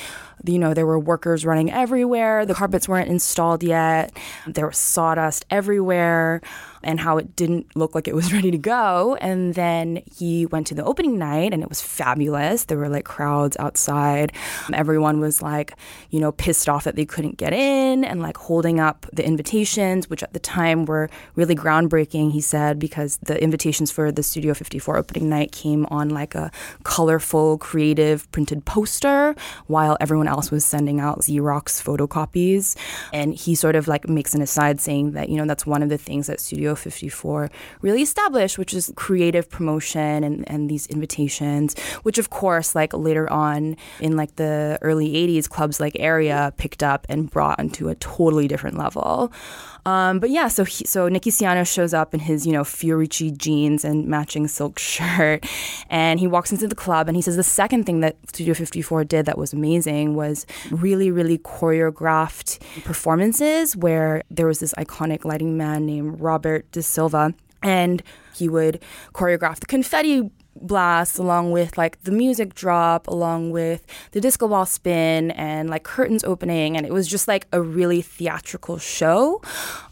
you 0.45 0.57
know, 0.57 0.73
there 0.73 0.87
were 0.87 1.01
workers 1.01 1.45
running 1.45 1.69
everywhere. 1.73 2.47
The 2.47 2.55
carpets 2.55 2.88
weren't 2.88 3.09
installed 3.09 3.64
yet. 3.64 4.16
There 4.47 4.69
was 4.69 4.79
sawdust 4.79 5.45
everywhere 5.51 6.42
and 6.87 7.01
how 7.01 7.18
it 7.18 7.35
didn't 7.35 7.66
look 7.75 7.94
like 7.94 8.07
it 8.07 8.14
was 8.14 8.33
ready 8.37 8.51
to 8.51 8.59
go. 8.59 9.16
And 9.20 9.55
then 9.55 10.03
he 10.11 10.46
went 10.46 10.68
to 10.68 10.75
the 10.75 10.85
opening 10.85 11.18
night 11.18 11.53
and 11.53 11.62
it 11.62 11.68
was 11.68 11.83
fabulous. 11.83 12.64
There 12.64 12.79
were 12.79 12.88
like 12.88 13.05
crowds 13.05 13.57
outside. 13.59 14.33
Everyone 14.72 15.20
was 15.20 15.42
like, 15.42 15.75
you 16.11 16.20
know, 16.20 16.33
pissed 16.33 16.68
off 16.68 16.85
that 16.85 16.96
they 16.96 17.05
couldn't 17.05 17.37
get 17.37 17.53
in 17.53 18.05
and 18.05 18.22
like 18.22 18.37
holding 18.37 18.79
up 18.79 19.07
the 19.12 19.27
invitations, 19.27 20.09
which 20.09 20.22
at 20.22 20.33
the 20.33 20.38
time 20.38 20.85
were 20.85 21.11
really 21.35 21.57
groundbreaking, 21.57 22.31
he 22.31 22.40
said, 22.40 22.79
because 22.79 23.18
the 23.22 23.42
invitations 23.42 23.90
for 23.90 24.12
the 24.12 24.22
Studio 24.22 24.55
54 24.55 24.96
opening 24.96 25.29
night 25.29 25.51
came 25.51 25.87
on 25.87 26.11
like 26.11 26.35
a 26.37 26.53
colorful, 26.85 27.59
creative 27.59 28.31
printed 28.31 28.64
poster 28.64 29.35
while 29.66 29.96
everyone 30.01 30.29
else 30.29 30.53
was 30.53 30.64
sending 30.64 31.01
out 31.01 31.20
Xerox 31.20 31.83
photocopies. 31.83 32.77
And 33.12 33.35
he 33.35 33.57
sort 33.57 33.75
of 33.75 33.88
like 33.88 34.09
makes 34.09 34.35
an 34.35 34.42
aside 34.42 34.81
saying 34.81 35.12
that, 35.12 35.29
you 35.29 35.37
know, 35.37 35.46
that's 35.46 35.66
one 35.66 35.83
of 35.83 35.88
the 35.88 35.99
things 35.99 36.29
that 36.29 36.40
Studio 36.40 36.76
54 36.77 37.51
really 37.83 38.03
established, 38.03 38.59
which 38.59 38.75
is 38.75 38.93
creative 38.97 39.49
promotion 39.49 40.25
and, 40.25 40.49
and 40.49 40.71
these 40.71 40.87
invitations, 40.87 41.79
which 42.03 42.19
of 42.19 42.31
course, 42.31 42.75
like 42.75 42.93
later 42.93 43.31
on 43.33 43.77
in 44.01 44.17
like 44.17 44.37
the 44.37 44.79
early 44.83 45.12
80s, 45.12 45.49
clubs 45.49 45.81
like 45.81 45.97
Area 45.99 46.53
picked 46.57 46.83
up 46.83 47.07
and 47.09 47.31
brought 47.31 47.59
onto 47.59 47.89
a 47.89 47.95
totally 47.97 48.49
different 48.49 48.77
level. 48.77 49.33
Um, 49.87 50.18
but 50.18 50.31
yeah, 50.31 50.49
so 50.49 50.64
he, 50.64 50.85
so 50.85 51.09
Nicky 51.09 51.31
Siano 51.31 51.64
shows 51.64 51.94
up 51.94 52.12
in 52.12 52.18
his 52.18 52.44
you 52.44 52.53
know 52.53 52.64
Fiorucci 52.64 53.37
jeans 53.37 53.85
and 53.85 54.07
matching 54.07 54.49
silk 54.49 54.79
shirt, 54.81 55.46
and 55.88 56.18
he 56.18 56.27
walks 56.27 56.51
into 56.51 56.66
the 56.66 56.75
club 56.75 57.09
and 57.09 57.16
he 57.16 57.22
says 57.22 57.37
the 57.37 57.44
second 57.44 57.85
thing 57.85 58.01
that 58.01 58.16
Studio 58.29 58.53
54 58.53 59.05
did 59.05 59.27
that 59.27 59.38
was 59.38 59.53
amazing 59.53 60.14
was 60.16 60.44
really 60.72 61.11
really 61.12 61.38
choreographed 61.38 62.61
performances 62.84 63.76
where 63.76 64.22
there 64.28 64.47
was 64.47 64.59
this 64.59 64.74
iconic 64.74 65.24
lighting 65.24 65.57
man 65.57 65.87
named 65.87 66.20
Robert 66.20 66.70
De 66.72 66.82
Silva, 66.82 67.32
and 67.62 68.03
he 68.34 68.49
would 68.49 68.82
choreograph 69.14 69.61
the 69.61 69.66
confetti 69.66 70.30
blast 70.61 71.18
along 71.18 71.50
with 71.50 71.76
like 71.76 72.02
the 72.02 72.11
music 72.11 72.54
drop 72.54 73.07
along 73.07 73.50
with 73.50 73.86
the 74.12 74.20
disco 74.20 74.48
ball 74.48 74.66
spin 74.66 75.30
and 75.32 75.70
like 75.70 75.82
curtains 75.84 76.24
opening. 76.24 76.76
And 76.76 76.86
it 76.86 76.92
was 76.92 77.07
just 77.09 77.28
like 77.28 77.46
a 77.52 77.61
really 77.61 78.02
theatrical 78.02 78.78
show 78.78 79.42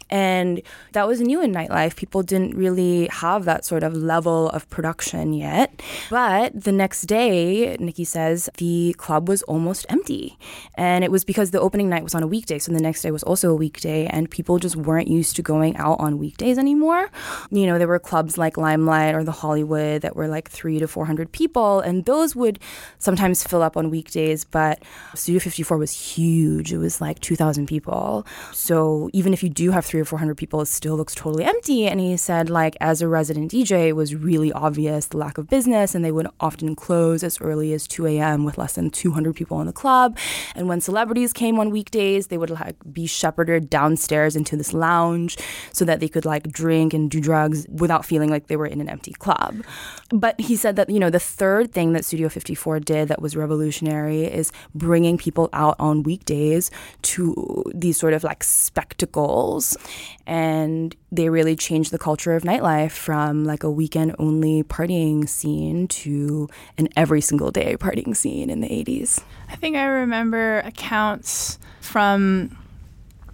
And 0.09 0.61
that 0.91 1.07
was 1.07 1.19
new 1.19 1.41
in 1.41 1.51
nightlife. 1.51 1.95
People 1.95 2.21
didn't 2.21 2.55
really 2.55 3.07
have 3.07 3.45
that 3.45 3.65
sort 3.65 3.83
of 3.83 3.95
level 3.95 4.49
of 4.49 4.69
production 4.69 5.33
yet. 5.33 5.81
But 6.09 6.59
the 6.63 6.71
next 6.71 7.03
day, 7.03 7.75
Nicky 7.79 8.03
says 8.03 8.49
the 8.57 8.95
club 8.97 9.27
was 9.27 9.41
almost 9.43 9.85
empty. 9.89 10.37
And 10.75 11.03
it 11.03 11.11
was 11.11 11.25
because 11.25 11.51
the 11.51 11.59
opening 11.59 11.89
night 11.89 12.03
was 12.03 12.13
on 12.13 12.21
a 12.21 12.27
weekday. 12.27 12.59
So 12.59 12.71
the 12.71 12.79
next 12.79 13.01
day 13.01 13.11
was 13.11 13.23
also 13.23 13.51
a 13.51 13.55
weekday. 13.55 14.05
And 14.05 14.29
people 14.29 14.59
just 14.59 14.75
weren't 14.75 15.07
used 15.07 15.35
to 15.37 15.41
going 15.41 15.75
out 15.77 15.99
on 15.99 16.19
weekdays 16.19 16.57
anymore. 16.57 17.09
You 17.49 17.65
know, 17.65 17.79
there 17.79 17.87
were 17.87 17.99
clubs 17.99 18.37
like 18.37 18.57
Limelight 18.57 19.15
or 19.15 19.23
the 19.23 19.31
Hollywood 19.31 20.03
that 20.03 20.15
were 20.15 20.27
like 20.27 20.49
three 20.49 20.79
to 20.79 20.87
400 20.87 21.31
people. 21.31 21.79
And 21.79 22.05
those 22.05 22.35
would 22.35 22.59
sometimes 22.99 23.43
fill 23.43 23.63
up 23.63 23.75
on 23.75 23.89
weekdays. 23.89 24.43
But 24.43 24.83
Studio 25.15 25.39
54 25.39 25.77
was 25.77 25.91
huge. 25.91 26.71
It 26.71 26.77
was 26.77 27.01
like 27.01 27.19
2,000 27.21 27.65
people. 27.65 28.25
So 28.51 29.09
even 29.11 29.33
if 29.33 29.41
you 29.41 29.49
do 29.49 29.71
have 29.71 29.85
three 29.85 29.94
or 29.99 30.05
400 30.05 30.35
people, 30.35 30.61
it 30.61 30.67
still 30.67 30.95
looks 30.95 31.15
totally 31.15 31.43
empty. 31.43 31.87
And 31.87 31.99
he 31.99 32.17
said, 32.17 32.49
like, 32.49 32.75
as 32.79 33.01
a 33.01 33.07
resident 33.07 33.51
DJ, 33.51 33.87
it 33.87 33.93
was 33.93 34.15
really 34.15 34.51
obvious 34.51 35.07
the 35.07 35.17
lack 35.17 35.37
of 35.37 35.49
business, 35.49 35.95
and 35.95 36.03
they 36.03 36.11
would 36.11 36.27
often 36.39 36.75
close 36.75 37.23
as 37.23 37.39
early 37.41 37.73
as 37.73 37.87
2 37.87 38.07
a.m. 38.07 38.43
with 38.43 38.57
less 38.57 38.73
than 38.73 38.89
200 38.89 39.35
people 39.35 39.59
in 39.61 39.67
the 39.67 39.73
club. 39.73 40.17
And 40.55 40.67
when 40.67 40.81
celebrities 40.81 41.33
came 41.33 41.59
on 41.59 41.69
weekdays, 41.69 42.27
they 42.27 42.37
would 42.37 42.49
like 42.49 42.75
be 42.91 43.05
shepherded 43.05 43.69
downstairs 43.69 44.35
into 44.35 44.55
this 44.55 44.73
lounge 44.73 45.37
so 45.71 45.85
that 45.85 45.99
they 45.99 46.07
could 46.07 46.25
like 46.25 46.51
drink 46.51 46.93
and 46.93 47.09
do 47.09 47.19
drugs 47.19 47.65
without 47.69 48.05
feeling 48.05 48.29
like 48.29 48.47
they 48.47 48.57
were 48.57 48.65
in 48.65 48.81
an 48.81 48.89
empty 48.89 49.13
club. 49.13 49.63
But 50.09 50.39
he 50.39 50.55
said 50.55 50.75
that, 50.75 50.89
you 50.89 50.99
know, 50.99 51.09
the 51.09 51.19
third 51.19 51.71
thing 51.71 51.93
that 51.93 52.05
Studio 52.05 52.29
54 52.29 52.79
did 52.79 53.07
that 53.07 53.21
was 53.21 53.35
revolutionary 53.35 54.25
is 54.25 54.51
bringing 54.73 55.17
people 55.17 55.49
out 55.53 55.75
on 55.79 56.03
weekdays 56.03 56.71
to 57.03 57.63
these 57.73 57.97
sort 57.97 58.13
of 58.13 58.23
like 58.23 58.43
spectacles. 58.43 59.77
And 60.25 60.95
they 61.11 61.29
really 61.29 61.55
changed 61.55 61.91
the 61.91 61.99
culture 61.99 62.33
of 62.33 62.43
nightlife 62.43 62.91
from 62.91 63.45
like 63.45 63.63
a 63.63 63.71
weekend 63.71 64.15
only 64.19 64.63
partying 64.63 65.27
scene 65.27 65.87
to 65.89 66.49
an 66.77 66.89
every 66.95 67.21
single 67.21 67.51
day 67.51 67.75
partying 67.77 68.15
scene 68.15 68.49
in 68.49 68.61
the 68.61 68.69
80s. 68.69 69.21
I 69.49 69.55
think 69.55 69.75
I 69.75 69.85
remember 69.85 70.59
accounts 70.59 71.59
from 71.81 72.57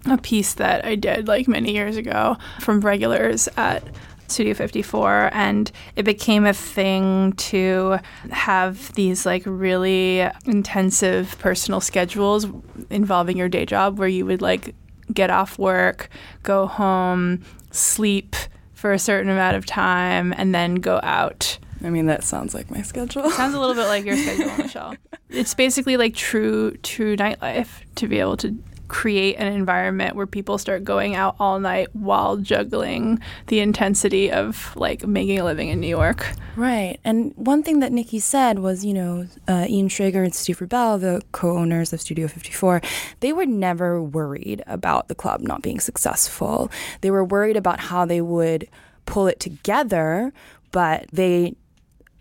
a 0.06 0.18
piece 0.18 0.54
that 0.54 0.84
I 0.84 0.96
did 0.96 1.28
like 1.28 1.48
many 1.48 1.72
years 1.72 1.96
ago 1.96 2.36
from 2.60 2.80
regulars 2.80 3.48
at 3.56 3.84
Studio 4.28 4.54
54 4.54 5.30
and 5.32 5.70
it 5.94 6.04
became 6.04 6.46
a 6.46 6.54
thing 6.54 7.34
to 7.34 7.98
have 8.30 8.92
these 8.94 9.26
like 9.26 9.42
really 9.44 10.26
intensive 10.46 11.36
personal 11.38 11.80
schedules 11.80 12.46
involving 12.88 13.36
your 13.36 13.48
day 13.48 13.66
job 13.66 13.98
where 13.98 14.08
you 14.08 14.24
would 14.24 14.40
like 14.40 14.74
get 15.12 15.30
off 15.30 15.58
work, 15.58 16.08
go 16.42 16.66
home, 16.66 17.44
sleep 17.70 18.36
for 18.74 18.92
a 18.92 18.98
certain 18.98 19.30
amount 19.30 19.56
of 19.56 19.64
time 19.66 20.34
and 20.36 20.54
then 20.54 20.76
go 20.76 21.00
out. 21.02 21.58
I 21.84 21.90
mean, 21.90 22.06
that 22.06 22.24
sounds 22.24 22.54
like 22.54 22.70
my 22.70 22.82
schedule. 22.82 23.28
Sounds 23.30 23.54
a 23.54 23.60
little 23.60 23.74
bit 23.74 23.86
like 23.86 24.04
your 24.04 24.16
schedule, 24.22 24.56
Michelle. 24.56 24.94
It's 25.28 25.54
basically 25.54 25.96
like 25.96 26.14
true 26.14 26.76
true 26.82 27.16
nightlife 27.16 27.68
to 27.96 28.08
be 28.08 28.18
able 28.18 28.36
to 28.38 28.56
create 28.92 29.36
an 29.36 29.50
environment 29.50 30.14
where 30.14 30.26
people 30.26 30.58
start 30.58 30.84
going 30.84 31.14
out 31.14 31.34
all 31.40 31.58
night 31.58 31.88
while 31.94 32.36
juggling 32.36 33.18
the 33.46 33.58
intensity 33.58 34.30
of 34.30 34.76
like 34.76 35.06
making 35.06 35.40
a 35.40 35.44
living 35.44 35.68
in 35.68 35.80
New 35.80 35.88
York. 35.88 36.30
Right. 36.56 37.00
And 37.02 37.32
one 37.34 37.62
thing 37.62 37.80
that 37.80 37.90
Nicky 37.90 38.18
said 38.18 38.58
was, 38.58 38.84
you 38.84 38.92
know, 38.92 39.26
uh, 39.48 39.64
Ian 39.66 39.88
Schrager 39.88 40.22
and 40.22 40.34
Steve 40.34 40.58
Rubell, 40.58 41.00
the 41.00 41.22
co 41.32 41.56
owners 41.56 41.94
of 41.94 42.02
Studio 42.02 42.28
54, 42.28 42.82
they 43.20 43.32
were 43.32 43.46
never 43.46 44.02
worried 44.02 44.62
about 44.66 45.08
the 45.08 45.14
club 45.14 45.40
not 45.40 45.62
being 45.62 45.80
successful. 45.80 46.70
They 47.00 47.10
were 47.10 47.24
worried 47.24 47.56
about 47.56 47.80
how 47.80 48.04
they 48.04 48.20
would 48.20 48.68
pull 49.06 49.26
it 49.26 49.40
together, 49.40 50.34
but 50.70 51.06
they 51.10 51.56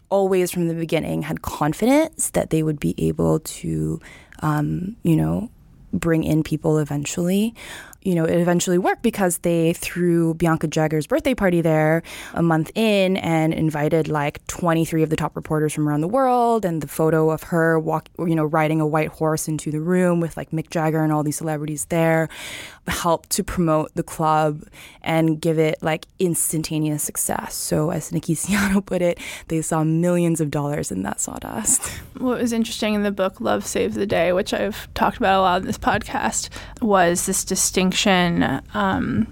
always 0.10 0.52
from 0.52 0.70
the 0.70 0.74
beginning 0.74 1.24
had 1.24 1.42
confidence 1.42 2.30
that 2.30 2.50
they 2.50 2.64
would 2.64 2.80
be 2.80 2.96
able 2.98 3.42
to, 3.42 4.00
um, 4.40 4.96
you 5.04 5.18
know, 5.18 5.50
bring 5.94 6.24
in 6.24 6.44
people 6.44 6.78
eventually. 6.78 7.54
You 8.02 8.16
know, 8.16 8.26
it 8.26 8.40
eventually 8.40 8.78
worked 8.80 9.04
because 9.04 9.40
they 9.40 9.74
threw 9.74 10.34
Bianca 10.34 10.68
Jagger's 10.68 11.06
birthday 11.06 11.36
party 11.36 11.62
there 11.62 12.02
a 12.34 12.42
month 12.42 12.72
in 12.74 13.18
and 13.18 13.54
invited 13.54 14.08
like 14.08 14.46
23 14.48 15.04
of 15.04 15.12
the 15.12 15.16
top 15.16 15.36
reporters 15.36 15.74
from 15.74 15.88
around 15.88 16.02
the 16.02 16.08
world. 16.08 16.66
And 16.66 16.82
the 16.82 16.88
photo 16.88 17.30
of 17.30 17.44
her 17.44 17.80
walk, 17.80 18.10
you 18.18 18.34
know, 18.34 18.46
riding 18.46 18.82
a 18.82 18.88
white 18.88 19.10
horse 19.10 19.48
into 19.48 19.70
the 19.70 19.80
room 19.80 20.20
with 20.20 20.36
like 20.36 20.50
Mick 20.50 20.72
Jagger 20.72 21.04
and 21.04 21.14
all 21.14 21.22
these 21.22 21.38
celebrities 21.38 21.86
there 21.86 22.28
helped 22.88 23.30
to 23.30 23.44
promote 23.44 23.94
the 23.94 24.04
club 24.04 24.64
and 25.04 25.40
give 25.40 25.60
it 25.60 25.78
like 25.84 26.08
instantaneous 26.18 27.04
success. 27.04 27.54
So, 27.54 27.92
as 27.92 28.12
Nicky 28.12 28.34
Siano 28.34 28.84
put 28.86 29.04
it, 29.04 29.20
they 29.48 29.62
saw 29.62 29.84
millions 29.84 30.42
of 30.42 30.50
dollars 30.50 30.92
in 30.92 31.04
that 31.04 31.20
sawdust. 31.20 31.88
What 32.18 32.40
was 32.40 32.52
interesting 32.52 32.96
in 32.96 33.04
the 33.04 33.12
book 33.12 33.40
Love 33.40 33.66
Saves 33.66 33.96
the 33.96 34.08
Day, 34.08 34.34
which 34.34 34.54
I've 34.54 34.92
talked 34.96 35.18
about 35.18 35.40
a 35.40 35.42
lot 35.42 35.62
in 35.62 35.68
this 35.68 35.78
podcast, 35.78 36.50
was 36.82 37.28
this 37.28 37.44
distinction 37.44 37.91
um, 38.74 39.28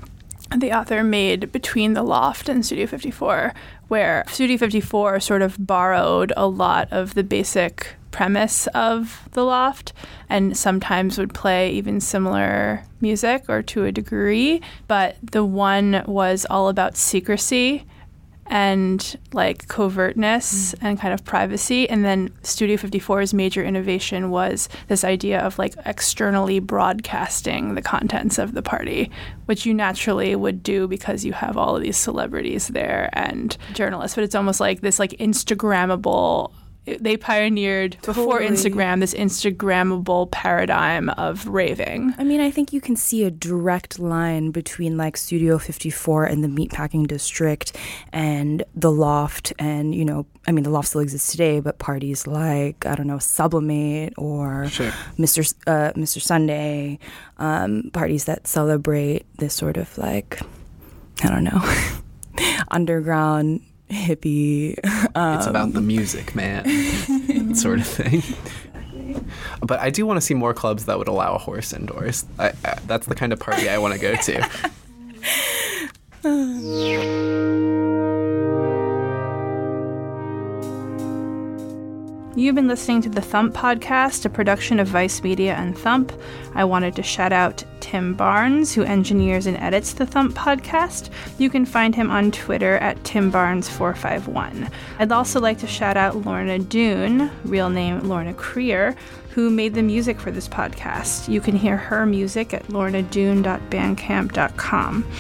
the 0.56 0.72
author 0.72 1.04
made 1.04 1.52
between 1.52 1.94
The 1.94 2.04
Loft 2.04 2.50
and 2.50 2.66
Studio 2.66 2.88
54, 2.88 3.54
where 3.88 4.24
Studio 4.28 4.58
54 4.58 5.20
sort 5.20 5.42
of 5.42 5.66
borrowed 5.66 6.34
a 6.36 6.48
lot 6.48 6.88
of 6.92 7.14
the 7.14 7.24
basic 7.24 7.96
premise 8.12 8.68
of 8.68 9.30
The 9.34 9.44
Loft 9.44 9.94
and 10.28 10.58
sometimes 10.58 11.18
would 11.18 11.34
play 11.34 11.72
even 11.72 12.00
similar 12.00 12.84
music 13.02 13.46
or 13.48 13.62
to 13.64 13.86
a 13.86 13.92
degree, 13.92 14.62
but 14.88 15.18
the 15.22 15.46
one 15.46 16.04
was 16.08 16.46
all 16.50 16.70
about 16.70 16.98
secrecy 16.98 17.86
and 18.50 19.18
like 19.32 19.68
covertness 19.68 20.74
mm. 20.74 20.80
and 20.82 21.00
kind 21.00 21.14
of 21.14 21.24
privacy. 21.24 21.88
And 21.88 22.04
then 22.04 22.32
Studio 22.42 22.78
54's 22.78 23.34
major 23.34 23.64
innovation 23.64 24.32
was 24.32 24.68
this 24.88 25.04
idea 25.04 25.40
of 25.40 25.58
like 25.60 25.76
externally 25.86 26.60
broadcasting 26.60 27.76
the 27.76 27.82
contents 27.82 28.40
of 28.40 28.54
the 28.54 28.64
party, 28.64 29.12
which 29.46 29.66
you 29.66 29.74
naturally 29.74 30.36
would 30.36 30.64
do 30.64 30.88
because 30.88 31.24
you 31.24 31.34
have 31.34 31.58
all 31.58 31.76
of 31.76 31.84
these 31.84 31.98
celebrities 31.98 32.70
there 32.70 33.10
and 33.14 33.56
journalists. 33.74 34.16
But 34.16 34.24
it's 34.24 34.36
almost 34.36 34.60
like 34.60 34.82
this 34.82 34.98
like 34.98 35.12
Instagrammable 35.12 36.52
they 36.86 37.18
pioneered 37.18 37.98
before 38.04 38.40
Instagram 38.40 39.00
this 39.00 39.14
Instagrammable 39.14 40.32
paradigm 40.32 41.10
of 41.10 41.48
raving. 41.48 42.14
I 42.18 42.24
mean, 42.24 42.42
I 42.42 42.52
think 42.52 42.74
you 42.74 42.82
can 42.82 42.96
see 42.96 43.24
a 43.24 43.32
direct 43.32 44.00
line 44.00 44.52
between 44.52 44.98
like 44.98 45.18
Studio 45.18 45.58
54 45.58 46.26
and 46.26 46.44
the 46.44 46.48
Meatpacking 46.48 47.08
District 47.08 47.76
and 48.12 48.64
the 48.76 48.92
Loft, 48.92 49.54
and 49.60 49.94
you 49.94 50.06
know, 50.06 50.26
I 50.48 50.52
mean, 50.52 50.64
the 50.64 50.70
Loft 50.70 50.90
still 50.90 51.02
exists 51.02 51.32
today, 51.32 51.60
but 51.60 51.80
parties 51.80 52.26
like 52.26 52.86
I 52.86 52.96
don't 52.96 53.08
know 53.08 53.20
Sublimate 53.20 54.14
or 54.18 54.68
sure. 54.68 54.92
Mr. 55.18 55.54
Uh, 55.68 55.94
Mr. 55.94 56.22
Sunday, 56.22 57.00
um, 57.38 57.90
parties 57.94 58.26
that 58.26 58.48
celebrate 58.48 59.26
this 59.38 59.54
sort 59.54 59.78
of 59.78 59.96
like 59.98 60.40
I 61.24 61.30
don't 61.30 61.44
know 61.44 61.62
underground 62.72 63.62
hippie. 63.90 64.78
Um, 65.16 65.38
it's 65.38 65.48
about 65.48 65.74
the 65.74 65.82
music, 65.82 66.36
man, 66.36 67.56
sort 67.56 67.80
of 67.80 67.88
thing. 67.88 68.24
But 69.62 69.80
I 69.80 69.90
do 69.90 70.06
want 70.06 70.18
to 70.18 70.22
see 70.22 70.34
more 70.34 70.54
clubs 70.54 70.86
that 70.86 70.98
would 70.98 71.08
allow 71.08 71.36
a 71.36 71.40
horse 71.40 71.74
indoors. 71.74 72.26
I, 72.38 72.54
I, 72.64 72.78
that's 72.86 73.08
the 73.08 73.16
kind 73.16 73.34
of 73.34 73.40
party 73.40 73.70
I 73.70 73.78
want 73.78 73.94
to 73.94 74.00
go 74.00 74.16
to. 74.16 74.50
You've 82.36 82.54
been 82.56 82.68
listening 82.68 83.02
to 83.02 83.10
the 83.10 83.22
Thump 83.22 83.56
Podcast, 83.56 84.24
a 84.24 84.30
production 84.30 84.80
of 84.80 84.88
Vice 84.88 85.24
Media 85.24 85.56
and 85.56 85.76
Thump. 85.76 86.14
I 86.54 86.64
wanted 86.64 86.96
to 86.96 87.02
shout 87.04 87.34
out 87.34 87.64
Tim 87.80 88.14
Barnes, 88.14 88.72
who 88.74 88.84
engineers 88.84 89.48
and 89.48 89.58
edits 89.58 89.94
the 89.94 90.06
Thump 90.06 90.36
Podcast. 90.36 91.10
You 91.40 91.50
can 91.50 91.66
find 91.66 91.96
him 91.96 92.12
on 92.12 92.32
Twitter 92.32 92.78
at 92.78 93.02
TimBarnes451. 93.04 94.72
I'd 95.00 95.12
also 95.12 95.40
like 95.40 95.58
to 95.60 95.68
shout 95.68 95.98
out 95.98 96.24
Lorna 96.24 96.60
Dune, 96.60 97.32
real 97.46 97.72
name 97.72 98.08
Lorna 98.08 98.36
Krier, 98.36 98.96
who 99.32 99.50
made 99.50 99.74
the 99.74 99.82
music 99.82 100.20
for 100.20 100.30
this 100.30 100.48
podcast. 100.48 101.30
You 101.30 101.42
can 101.42 101.56
hear 101.56 101.78
her 101.78 102.06
music 102.06 102.54
at 102.54 102.68
lornadune.bandcamp.com. 102.68 105.12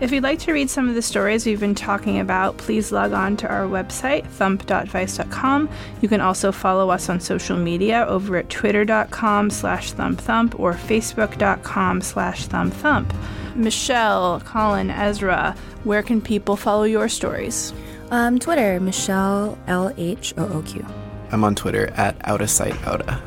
If 0.00 0.10
you'd 0.10 0.24
like 0.24 0.40
to 0.40 0.52
read 0.52 0.68
some 0.68 0.88
of 0.88 0.96
the 0.96 1.02
stories 1.02 1.46
we've 1.46 1.60
been 1.60 1.74
talking 1.74 2.18
about, 2.18 2.56
please 2.58 2.90
log 2.90 3.12
on 3.12 3.36
to 3.38 3.48
our 3.48 3.64
website, 3.64 4.26
thump.vice.com. 4.26 5.68
You 6.00 6.08
can 6.08 6.20
also 6.20 6.50
follow 6.50 6.90
us 6.90 7.08
on 7.08 7.20
social 7.20 7.56
media 7.56 8.04
over 8.06 8.36
at 8.36 8.50
twitter.com 8.50 9.50
slash 9.50 9.92
thumpthump 9.92 10.58
or 10.58 10.72
facebook.com 10.74 12.00
slash 12.00 12.48
thumpthump. 12.48 13.14
Michelle, 13.54 14.40
Colin, 14.40 14.90
Ezra, 14.90 15.54
where 15.84 16.02
can 16.02 16.20
people 16.20 16.56
follow 16.56 16.82
your 16.82 17.08
stories? 17.08 17.72
Um, 18.10 18.38
Twitter, 18.38 18.80
Michelle 18.80 19.56
L 19.68 19.92
H 19.96 20.34
O 20.36 20.58
O 20.58 20.62
Q. 20.62 20.84
I'm 21.30 21.44
on 21.44 21.54
Twitter 21.54 21.88
at 21.96 22.16
Outa 22.28 22.48
Sight 22.48 22.76
Outa. 22.86 23.22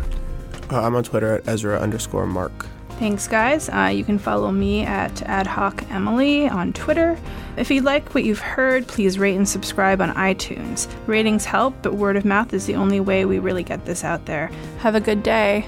Uh, 0.69 0.81
I'm 0.81 0.95
on 0.95 1.03
Twitter 1.03 1.35
at 1.35 1.47
Ezra 1.47 1.79
underscore 1.79 2.27
Mark. 2.27 2.67
Thanks, 2.97 3.27
guys. 3.27 3.69
Uh, 3.69 3.91
you 3.93 4.03
can 4.03 4.17
follow 4.17 4.51
me 4.51 4.83
at 4.83 5.13
AdHocEmily 5.17 6.51
on 6.51 6.73
Twitter. 6.73 7.15
If 7.55 7.69
you 7.69 7.81
like 7.81 8.15
what 8.15 8.23
you've 8.23 8.39
heard, 8.39 8.87
please 8.87 9.19
rate 9.19 9.35
and 9.35 9.47
subscribe 9.47 10.01
on 10.01 10.15
iTunes. 10.15 10.87
Ratings 11.05 11.45
help, 11.45 11.75
but 11.83 11.93
word 11.93 12.17
of 12.17 12.25
mouth 12.25 12.53
is 12.53 12.65
the 12.65 12.73
only 12.73 12.99
way 12.99 13.23
we 13.25 13.37
really 13.37 13.63
get 13.63 13.85
this 13.85 14.03
out 14.03 14.25
there. 14.25 14.47
Have 14.79 14.95
a 14.95 14.99
good 14.99 15.21
day. 15.21 15.67